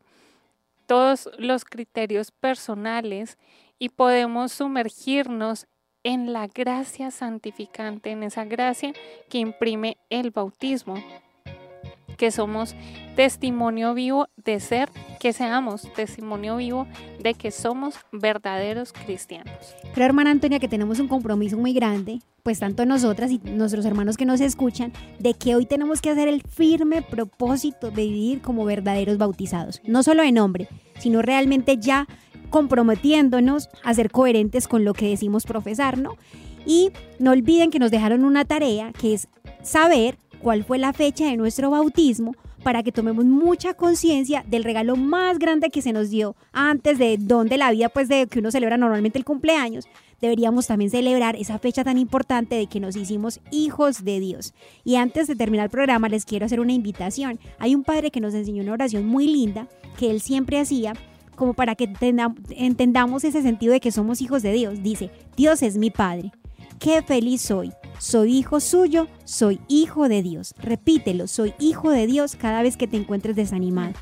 todos 0.85 1.29
los 1.39 1.65
criterios 1.65 2.31
personales 2.31 3.39
y 3.79 3.89
podemos 3.89 4.51
sumergirnos 4.51 5.67
en 6.03 6.33
la 6.33 6.47
gracia 6.47 7.09
santificante, 7.09 8.11
en 8.11 8.23
esa 8.23 8.45
gracia 8.45 8.93
que 9.29 9.39
imprime 9.39 9.97
el 10.09 10.31
bautismo. 10.31 10.95
que 12.17 12.31
somos 12.31 12.75
testimonio 13.17 13.93
vivo 13.93 14.27
de 14.37 14.61
ser, 14.61 14.89
que 15.19 15.33
seamos 15.33 15.91
testimonio 15.95 16.55
vivo 16.55 16.87
de 17.21 17.33
que 17.33 17.51
somos 17.51 17.95
verdaderos 18.13 18.93
cristianos. 18.93 19.75
Creo, 19.93 20.05
hermana 20.05 20.31
Antonia, 20.31 20.59
que 20.59 20.69
tenemos 20.69 20.99
un 20.99 21.09
compromiso 21.09 21.57
muy 21.57 21.73
grande, 21.73 22.19
pues 22.43 22.59
tanto 22.59 22.85
nosotras 22.85 23.31
y 23.31 23.39
nuestros 23.39 23.85
hermanos 23.85 24.15
que 24.15 24.25
nos 24.25 24.39
escuchan, 24.39 24.93
de 25.19 25.33
que 25.33 25.55
hoy 25.55 25.65
tenemos 25.65 26.01
que 26.01 26.09
hacer 26.09 26.27
el 26.27 26.41
firme 26.41 27.01
propósito 27.01 27.91
de 27.91 28.03
vivir 28.03 28.41
como 28.41 28.63
verdaderos 28.63 29.17
bautizados, 29.17 29.81
no 29.85 30.03
solo 30.03 30.23
de 30.23 30.31
nombre, 30.31 30.69
sino 30.99 31.21
realmente 31.21 31.77
ya 31.77 32.07
comprometiéndonos 32.49 33.69
a 33.83 33.93
ser 33.93 34.11
coherentes 34.11 34.67
con 34.67 34.85
lo 34.85 34.93
que 34.93 35.09
decimos 35.09 35.45
profesar, 35.45 35.97
¿no? 35.97 36.17
Y 36.65 36.91
no 37.19 37.31
olviden 37.31 37.71
que 37.71 37.79
nos 37.79 37.91
dejaron 37.91 38.23
una 38.25 38.45
tarea 38.45 38.91
que 38.93 39.13
es 39.13 39.27
saber 39.61 40.17
cuál 40.41 40.63
fue 40.63 40.77
la 40.77 40.93
fecha 40.93 41.25
de 41.25 41.37
nuestro 41.37 41.69
bautismo 41.69 42.33
para 42.65 42.81
que 42.81 42.91
tomemos 42.91 43.25
mucha 43.25 43.75
conciencia 43.75 44.43
del 44.47 44.63
regalo 44.63 44.95
más 44.95 45.37
grande 45.37 45.69
que 45.69 45.83
se 45.83 45.93
nos 45.93 46.09
dio 46.09 46.35
antes 46.51 46.97
de 46.97 47.17
donde 47.19 47.57
la 47.57 47.69
vida, 47.69 47.89
pues 47.89 48.07
de 48.09 48.25
que 48.25 48.39
uno 48.39 48.49
celebra 48.49 48.75
normalmente 48.75 49.19
el 49.19 49.23
cumpleaños, 49.23 49.87
deberíamos 50.19 50.65
también 50.65 50.89
celebrar 50.89 51.35
esa 51.35 51.59
fecha 51.59 51.83
tan 51.83 51.99
importante 51.99 52.55
de 52.55 52.65
que 52.65 52.79
nos 52.79 52.95
hicimos 52.95 53.39
hijos 53.51 54.03
de 54.03 54.19
Dios. 54.19 54.55
Y 54.83 54.95
antes 54.95 55.27
de 55.27 55.35
terminar 55.35 55.65
el 55.65 55.69
programa 55.69 56.09
les 56.09 56.25
quiero 56.25 56.47
hacer 56.47 56.59
una 56.59 56.73
invitación. 56.73 57.39
Hay 57.59 57.75
un 57.75 57.83
padre 57.83 58.09
que 58.09 58.19
nos 58.19 58.33
enseñó 58.33 58.63
una 58.63 58.73
oración 58.73 59.05
muy 59.05 59.27
linda 59.27 59.67
que 59.99 60.09
él 60.09 60.19
siempre 60.19 60.59
hacía 60.59 60.93
como 61.35 61.53
para 61.53 61.75
que 61.75 61.91
entendamos 62.49 63.23
ese 63.23 63.41
sentido 63.41 63.73
de 63.73 63.79
que 63.79 63.91
somos 63.91 64.21
hijos 64.21 64.41
de 64.41 64.53
Dios. 64.53 64.81
Dice, 64.81 65.11
Dios 65.35 65.61
es 65.61 65.77
mi 65.77 65.91
Padre. 65.91 66.31
Qué 66.79 67.01
feliz 67.01 67.41
soy. 67.41 67.71
Soy 67.99 68.37
hijo 68.37 68.59
suyo, 68.59 69.07
soy 69.23 69.59
hijo 69.67 70.09
de 70.09 70.21
Dios. 70.21 70.53
Repítelo, 70.59 71.27
soy 71.27 71.53
hijo 71.59 71.89
de 71.89 72.07
Dios 72.07 72.35
cada 72.35 72.61
vez 72.61 72.77
que 72.77 72.87
te 72.87 72.97
encuentres 72.97 73.35
desanimado. 73.35 73.93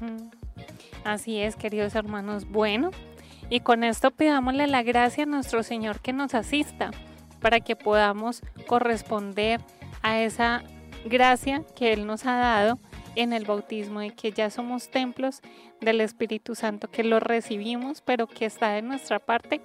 Así 1.04 1.38
es, 1.38 1.56
queridos 1.56 1.96
hermanos. 1.96 2.50
Bueno, 2.50 2.92
y 3.50 3.60
con 3.60 3.84
esto 3.84 4.12
pidámosle 4.12 4.68
la 4.68 4.84
gracia 4.84 5.24
a 5.24 5.28
nuestro 5.28 5.64
Señor 5.64 6.00
que 6.00 6.14
nos 6.14 6.34
asista 6.34 6.92
para 7.40 7.60
que 7.60 7.76
podamos 7.76 8.42
corresponder 8.68 9.62
a 10.02 10.20
esa 10.22 10.64
gracia 11.06 11.64
que 11.76 11.94
Él 11.94 12.08
nos 12.08 12.26
ha 12.26 12.36
dado 12.36 12.80
en 13.16 13.34
el 13.34 13.45
bautismo 13.45 14.01
y 14.01 14.11
que 14.11 14.32
ya 14.32 14.49
somos 14.49 14.89
templos 14.89 15.41
del 15.82 16.01
Espíritu 16.01 16.55
Santo, 16.55 16.89
que 16.89 17.03
lo 17.03 17.20
recibimos, 17.20 18.01
pero 18.01 18.28
que 18.28 18.45
está 18.45 18.70
de 18.70 18.82
nuestra 18.82 19.20
parte 19.20 19.61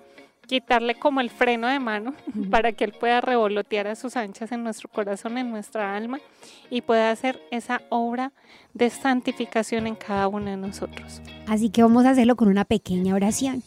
quitarle 0.49 0.95
como 0.95 1.21
el 1.21 1.31
freno 1.31 1.69
de 1.69 1.79
mano 1.79 2.15
para 2.51 2.73
que 2.73 2.85
Él 2.85 2.93
pueda 2.99 3.21
revolotear 3.21 3.87
a 3.87 3.95
sus 3.95 4.17
anchas 4.17 4.51
en 4.51 4.65
nuestro 4.65 4.89
corazón, 4.89 5.39
en 5.39 5.51
nuestra 5.51 5.95
alma 5.95 6.19
y 6.71 6.81
pueda 6.81 7.11
hacer 7.11 7.41
esa 7.51 7.83
obra 7.91 8.33
de 8.75 8.91
santificación 8.91 9.87
en 9.87 9.95
cada 9.95 10.27
uno 10.27 10.51
de 10.51 10.57
nosotros. 10.57 11.21
Así 11.47 11.69
que 11.71 11.83
vamos 11.83 12.07
a 12.07 12.11
hacerlo 12.11 12.35
con 12.35 12.49
una 12.49 12.65
pequeña 12.65 13.15
oración. 13.15 13.63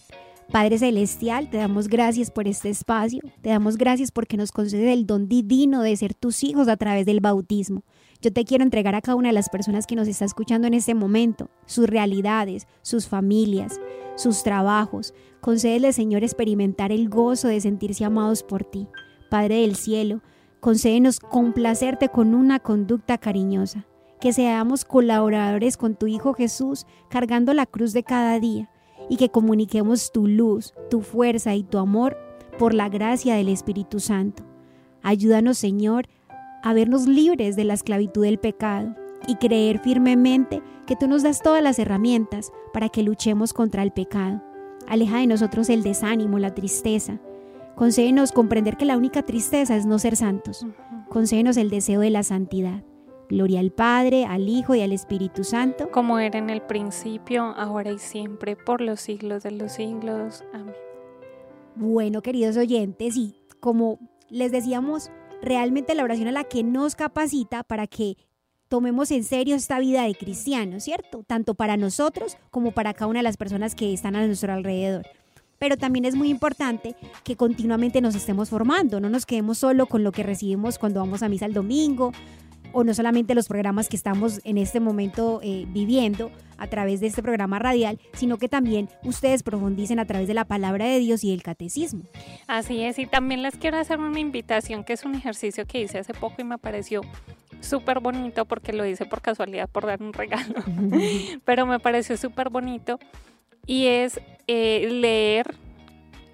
Padre 0.51 0.79
Celestial, 0.79 1.49
te 1.49 1.57
damos 1.57 1.87
gracias 1.87 2.29
por 2.29 2.45
este 2.45 2.69
espacio, 2.69 3.21
te 3.41 3.49
damos 3.49 3.77
gracias 3.77 4.11
porque 4.11 4.35
nos 4.35 4.51
concedes 4.51 4.91
el 4.91 5.05
don 5.05 5.29
divino 5.29 5.81
de 5.81 5.95
ser 5.95 6.13
tus 6.13 6.43
hijos 6.43 6.67
a 6.67 6.75
través 6.75 7.05
del 7.05 7.21
bautismo. 7.21 7.83
Yo 8.21 8.31
te 8.31 8.45
quiero 8.45 8.63
entregar 8.63 8.93
a 8.93 9.01
cada 9.01 9.15
una 9.15 9.29
de 9.29 9.33
las 9.33 9.49
personas 9.49 9.87
que 9.87 9.95
nos 9.95 10.07
está 10.07 10.25
escuchando 10.25 10.67
en 10.67 10.75
este 10.75 10.93
momento, 10.93 11.49
sus 11.65 11.87
realidades, 11.87 12.67
sus 12.83 13.07
familias, 13.07 13.81
sus 14.15 14.43
trabajos. 14.43 15.15
Concédele, 15.39 15.91
Señor, 15.91 16.23
experimentar 16.23 16.91
el 16.91 17.09
gozo 17.09 17.47
de 17.47 17.59
sentirse 17.59 18.05
amados 18.05 18.43
por 18.43 18.63
ti. 18.63 18.87
Padre 19.31 19.61
del 19.61 19.75
cielo, 19.75 20.21
concédenos 20.59 21.19
complacerte 21.19 22.09
con 22.09 22.35
una 22.35 22.59
conducta 22.59 23.17
cariñosa. 23.17 23.87
Que 24.19 24.33
seamos 24.33 24.85
colaboradores 24.85 25.75
con 25.75 25.95
tu 25.95 26.05
Hijo 26.05 26.35
Jesús, 26.35 26.85
cargando 27.09 27.55
la 27.55 27.65
cruz 27.65 27.91
de 27.91 28.03
cada 28.03 28.39
día, 28.39 28.69
y 29.09 29.17
que 29.17 29.29
comuniquemos 29.29 30.11
tu 30.11 30.27
luz, 30.27 30.75
tu 30.91 31.01
fuerza 31.01 31.55
y 31.55 31.63
tu 31.63 31.79
amor 31.79 32.17
por 32.59 32.75
la 32.75 32.87
gracia 32.87 33.33
del 33.33 33.49
Espíritu 33.49 33.99
Santo. 33.99 34.43
Ayúdanos, 35.01 35.57
Señor, 35.57 36.07
a 36.63 36.73
vernos 36.73 37.07
libres 37.07 37.55
de 37.55 37.63
la 37.63 37.73
esclavitud 37.73 38.23
del 38.23 38.37
pecado 38.37 38.95
y 39.27 39.35
creer 39.35 39.79
firmemente 39.79 40.61
que 40.87 40.95
tú 40.95 41.07
nos 41.07 41.23
das 41.23 41.41
todas 41.41 41.61
las 41.61 41.79
herramientas 41.79 42.51
para 42.73 42.89
que 42.89 43.03
luchemos 43.03 43.53
contra 43.53 43.83
el 43.83 43.91
pecado. 43.91 44.41
Aleja 44.87 45.19
de 45.19 45.27
nosotros 45.27 45.69
el 45.69 45.83
desánimo, 45.83 46.39
la 46.39 46.53
tristeza. 46.53 47.19
Concédenos 47.75 48.31
comprender 48.31 48.77
que 48.77 48.85
la 48.85 48.97
única 48.97 49.23
tristeza 49.23 49.75
es 49.75 49.85
no 49.85 49.99
ser 49.99 50.15
santos. 50.15 50.65
Concédenos 51.09 51.57
el 51.57 51.69
deseo 51.69 52.01
de 52.01 52.09
la 52.09 52.23
santidad. 52.23 52.83
Gloria 53.29 53.61
al 53.61 53.71
Padre, 53.71 54.25
al 54.25 54.49
Hijo 54.49 54.75
y 54.75 54.81
al 54.81 54.91
Espíritu 54.91 55.45
Santo. 55.45 55.89
Como 55.91 56.19
era 56.19 56.37
en 56.37 56.49
el 56.49 56.61
principio, 56.61 57.43
ahora 57.43 57.91
y 57.91 57.97
siempre, 57.97 58.57
por 58.57 58.81
los 58.81 58.99
siglos 58.99 59.43
de 59.43 59.51
los 59.51 59.71
siglos. 59.71 60.43
Amén. 60.53 60.75
Bueno, 61.75 62.21
queridos 62.21 62.57
oyentes, 62.57 63.15
y 63.15 63.41
como 63.61 63.99
les 64.29 64.51
decíamos, 64.51 65.09
realmente 65.41 65.95
la 65.95 66.03
oración 66.03 66.27
es 66.27 66.33
la 66.33 66.43
que 66.43 66.63
nos 66.63 66.95
capacita 66.95 67.63
para 67.63 67.87
que 67.87 68.17
tomemos 68.67 69.11
en 69.11 69.23
serio 69.23 69.55
esta 69.55 69.79
vida 69.79 70.03
de 70.03 70.15
cristiano, 70.15 70.79
¿cierto? 70.79 71.23
Tanto 71.27 71.55
para 71.55 71.75
nosotros 71.75 72.37
como 72.51 72.71
para 72.71 72.93
cada 72.93 73.07
una 73.07 73.19
de 73.19 73.23
las 73.23 73.37
personas 73.37 73.75
que 73.75 73.93
están 73.93 74.15
a 74.15 74.25
nuestro 74.25 74.53
alrededor. 74.53 75.05
Pero 75.59 75.77
también 75.77 76.05
es 76.05 76.15
muy 76.15 76.29
importante 76.29 76.95
que 77.23 77.35
continuamente 77.35 78.01
nos 78.01 78.15
estemos 78.15 78.49
formando, 78.49 78.99
no 78.99 79.09
nos 79.09 79.25
quedemos 79.25 79.57
solo 79.57 79.85
con 79.87 80.03
lo 80.03 80.11
que 80.11 80.23
recibimos 80.23 80.79
cuando 80.79 81.01
vamos 81.01 81.21
a 81.21 81.29
misa 81.29 81.45
el 81.45 81.53
domingo, 81.53 82.13
o 82.73 82.83
no 82.83 82.93
solamente 82.93 83.35
los 83.35 83.47
programas 83.47 83.89
que 83.89 83.95
estamos 83.95 84.41
en 84.43 84.57
este 84.57 84.79
momento 84.79 85.39
eh, 85.43 85.65
viviendo 85.69 86.31
a 86.57 86.67
través 86.67 86.99
de 86.99 87.07
este 87.07 87.23
programa 87.23 87.59
radial, 87.59 87.99
sino 88.13 88.37
que 88.37 88.47
también 88.47 88.89
ustedes 89.03 89.43
profundicen 89.43 89.99
a 89.99 90.05
través 90.05 90.27
de 90.27 90.33
la 90.33 90.45
palabra 90.45 90.85
de 90.85 90.99
Dios 90.99 91.23
y 91.23 91.33
el 91.33 91.41
catecismo. 91.41 92.03
Así 92.47 92.83
es, 92.83 92.99
y 92.99 93.07
también 93.07 93.41
les 93.41 93.55
quiero 93.55 93.77
hacer 93.77 93.99
una 93.99 94.19
invitación 94.19 94.83
que 94.83 94.93
es 94.93 95.03
un 95.03 95.15
ejercicio 95.15 95.65
que 95.65 95.81
hice 95.81 95.99
hace 95.99 96.13
poco 96.13 96.35
y 96.39 96.43
me 96.43 96.57
pareció 96.57 97.01
súper 97.61 97.99
bonito 97.99 98.45
porque 98.45 98.73
lo 98.73 98.85
hice 98.85 99.05
por 99.05 99.21
casualidad 99.21 99.69
por 99.69 99.85
dar 99.85 100.01
un 100.01 100.13
regalo, 100.13 100.55
pero 101.45 101.65
me 101.65 101.79
pareció 101.79 102.17
súper 102.17 102.49
bonito 102.49 102.99
y 103.65 103.87
es 103.87 104.19
eh, 104.47 104.87
leer 104.91 105.55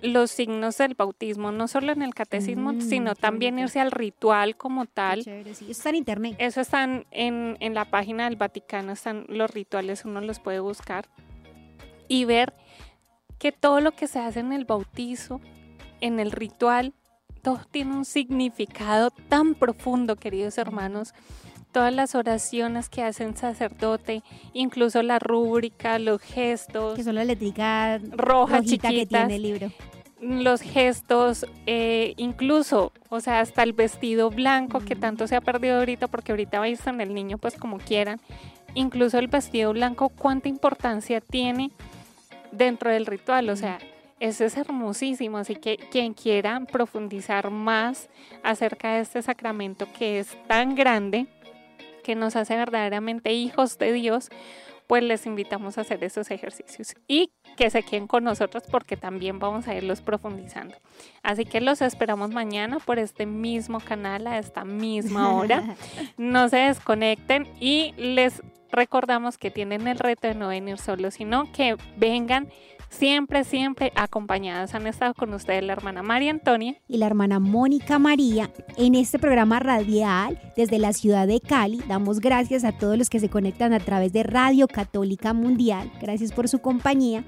los 0.02 0.32
signos 0.32 0.78
del 0.78 0.94
bautismo, 0.94 1.52
no 1.52 1.68
solo 1.68 1.92
en 1.92 2.02
el 2.02 2.14
catecismo, 2.14 2.74
Mm, 2.74 2.82
sino 2.82 3.16
también 3.16 3.58
irse 3.60 3.80
al 3.80 3.92
ritual 3.92 4.56
como 4.56 4.86
tal. 4.86 5.24
Chévere, 5.24 5.56
sí. 5.56 5.66
Eso 5.66 5.72
está 5.72 5.90
en 5.90 5.96
internet. 5.96 6.36
Eso 6.38 6.62
están 6.62 7.06
en, 7.12 7.58
en 7.60 7.74
la 7.74 7.86
página 7.86 8.26
del 8.26 8.36
Vaticano, 8.36 8.92
están 8.92 9.26
los 9.28 9.50
rituales, 9.50 10.06
uno 10.06 10.22
los 10.22 10.40
puede 10.40 10.60
buscar 10.60 11.10
y 12.08 12.26
ver 12.26 12.54
que 13.40 13.52
todo 13.52 13.82
lo 13.82 13.92
que 13.92 14.08
se 14.08 14.20
hace 14.20 14.40
en 14.40 14.54
el 14.54 14.66
bautizo, 14.66 15.42
en 16.02 16.20
el 16.20 16.32
ritual, 16.32 16.94
todo 17.42 17.62
tiene 17.70 17.96
un 17.96 18.06
significado 18.06 19.12
tan 19.12 19.56
profundo, 19.56 20.16
queridos 20.16 20.58
hermanos. 20.58 21.14
Todas 21.72 21.94
las 21.94 22.16
oraciones 22.16 22.90
que 22.90 23.04
hace 23.04 23.24
el 23.24 23.36
sacerdote, 23.36 24.24
incluso 24.54 25.04
la 25.04 25.20
rúbrica, 25.20 26.00
los 26.00 26.22
gestos, 26.22 26.96
Que 26.96 27.04
son 27.04 27.16
que 28.62 28.70
chiquitas, 28.70 29.28
tiene 29.28 29.36
el 29.36 29.42
libro. 29.42 29.72
los 30.20 30.62
gestos, 30.62 31.46
eh, 31.68 32.14
incluso, 32.18 32.92
o 33.10 33.20
sea, 33.20 33.42
hasta 33.42 33.62
el 33.64 33.74
vestido 33.74 34.30
blanco 34.32 34.80
que 34.80 34.96
tanto 34.96 35.28
se 35.28 35.36
ha 35.36 35.42
perdido 35.42 35.78
ahorita, 35.78 36.08
porque 36.08 36.32
ahorita 36.32 36.60
en 36.90 37.02
el 37.02 37.14
niño 37.14 37.38
pues 37.38 37.56
como 37.56 37.78
quieran, 37.78 38.20
incluso 38.74 39.20
el 39.20 39.28
vestido 39.28 39.74
blanco, 39.74 40.10
cuánta 40.10 40.50
importancia 40.50 41.22
tiene 41.22 41.72
dentro 42.52 42.90
del 42.90 43.06
ritual, 43.06 43.50
o 43.50 43.56
sea, 43.56 43.78
eso 44.20 44.46
es 44.46 44.58
hermosísimo, 44.58 45.38
así 45.38 45.56
que 45.56 45.78
quien 45.92 46.14
quiera 46.14 46.60
profundizar 46.72 47.52
más 47.52 48.10
acerca 48.42 48.96
de 48.96 49.02
este 49.02 49.22
sacramento 49.22 49.88
que 49.98 50.20
es 50.20 50.36
tan 50.48 50.74
grande, 50.74 51.28
que 52.08 52.16
nos 52.16 52.38
hace 52.38 52.56
verdaderamente 52.56 53.34
hijos 53.34 53.78
de 53.78 53.92
Dios, 53.92 54.30
pues 54.88 55.04
les 55.04 55.26
invitamos 55.26 55.78
a 55.78 55.82
hacer 55.82 56.02
esos 56.06 56.32
ejercicios 56.32 56.96
y 57.06 57.32
que 57.58 57.70
se 57.70 57.84
queden 57.84 58.08
con 58.08 58.24
nosotros 58.24 58.64
porque 58.72 58.96
también 58.96 59.40
vamos 59.40 59.68
a 59.68 59.76
irlos 59.76 60.00
profundizando. 60.00 60.78
Así 61.22 61.44
que 61.44 61.60
los 61.60 61.82
esperamos 61.82 62.32
mañana 62.32 62.80
por 62.80 62.98
este 62.98 63.26
mismo 63.26 63.82
canal 63.82 64.26
a 64.26 64.40
esta 64.40 64.64
misma 64.64 65.36
hora. 65.36 65.76
No 66.16 66.48
se 66.48 66.58
desconecten 66.58 67.46
y 67.60 67.94
les 67.98 68.42
recordamos 68.72 69.38
que 69.38 69.52
tienen 69.52 69.86
el 69.86 70.00
reto 70.00 70.30
de 70.30 70.36
no 70.36 70.48
venir 70.48 70.78
solos, 70.78 71.16
sino 71.16 71.52
que 71.52 71.76
vengan 71.98 72.48
siempre, 72.90 73.44
siempre 73.44 73.92
acompañadas. 73.96 74.74
Han 74.76 74.88
estado 74.88 75.14
con 75.14 75.34
ustedes 75.34 75.64
la 75.64 75.74
hermana 75.74 76.04
María 76.04 76.32
Antonia. 76.32 76.76
y 76.88 76.98
la 76.98 77.08
hermana 77.08 77.40
Mónica 77.40 78.00
María 78.00 78.52
en 78.78 78.96
este 78.96 79.20
programa 79.20 79.60
radial 79.60 80.40
desde 80.56 80.80
la 80.80 80.94
ciudad 80.94 81.28
de 81.28 81.40
Cali. 81.40 81.82
Damos 81.88 82.20
gracias 82.20 82.64
a 82.64 82.72
todos 82.72 82.98
los 82.98 83.10
que 83.10 83.20
se 83.20 83.30
conectan 83.30 83.74
a 83.74 83.80
través 83.80 84.14
de 84.14 84.24
Radio 84.24 84.68
Católica 84.68 85.34
Mundial. 85.34 85.92
Gracias 86.02 86.32
por 86.32 86.48
su 86.48 86.60
compañía. 86.60 87.24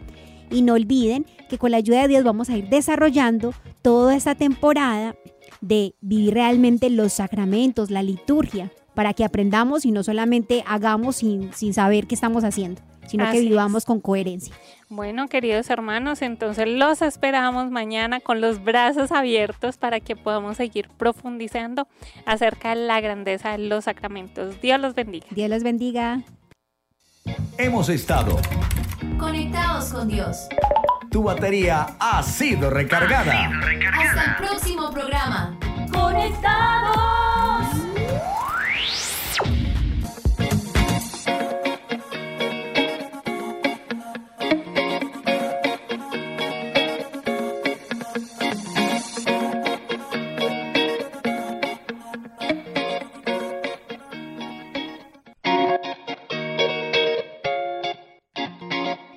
Y 0.51 0.63
no 0.63 0.73
olviden 0.73 1.25
que 1.47 1.59
con 1.59 1.71
la 1.71 1.77
ayuda 1.77 2.01
de 2.01 2.07
Dios 2.07 2.23
vamos 2.23 2.49
a 2.49 2.57
ir 2.57 2.69
desarrollando 2.69 3.53
toda 3.83 4.15
esta 4.15 4.33
temporada 4.33 5.15
de 5.61 5.93
vivir 6.01 6.33
realmente 6.33 6.89
los 6.89 7.13
sacramentos, 7.13 7.91
la 7.91 8.01
liturgia, 8.01 8.71
para 8.95 9.13
que 9.13 9.23
aprendamos 9.23 9.85
y 9.85 9.91
no 9.91 10.03
solamente 10.03 10.63
hagamos 10.67 11.17
sin, 11.17 11.53
sin 11.53 11.73
saber 11.73 12.07
qué 12.07 12.15
estamos 12.15 12.43
haciendo, 12.43 12.81
sino 13.09 13.29
que 13.31 13.39
es. 13.39 13.43
vivamos 13.43 13.85
con 13.85 13.99
coherencia. 13.99 14.53
Bueno, 14.87 15.27
queridos 15.27 15.69
hermanos, 15.69 16.21
entonces 16.21 16.67
los 16.67 17.01
esperamos 17.01 17.69
mañana 17.69 18.19
con 18.19 18.41
los 18.41 18.63
brazos 18.63 19.11
abiertos 19.11 19.77
para 19.77 19.99
que 19.99 20.15
podamos 20.15 20.57
seguir 20.57 20.89
profundizando 20.89 21.87
acerca 22.25 22.69
de 22.69 22.87
la 22.87 23.01
grandeza 23.01 23.51
de 23.51 23.59
los 23.59 23.85
sacramentos. 23.85 24.59
Dios 24.61 24.79
los 24.79 24.95
bendiga. 24.95 25.27
Dios 25.31 25.49
los 25.49 25.63
bendiga. 25.63 26.21
Hemos 27.57 27.89
estado. 27.89 28.37
Conectados 29.19 29.93
con 29.93 30.07
Dios. 30.07 30.47
Tu 31.11 31.23
batería 31.23 31.95
ha 31.99 32.23
sido 32.23 32.69
recargada. 32.69 33.51
Hasta 33.93 34.23
el 34.23 34.47
próximo 34.47 34.91
programa. 34.91 35.57
Conectados. 35.91 37.88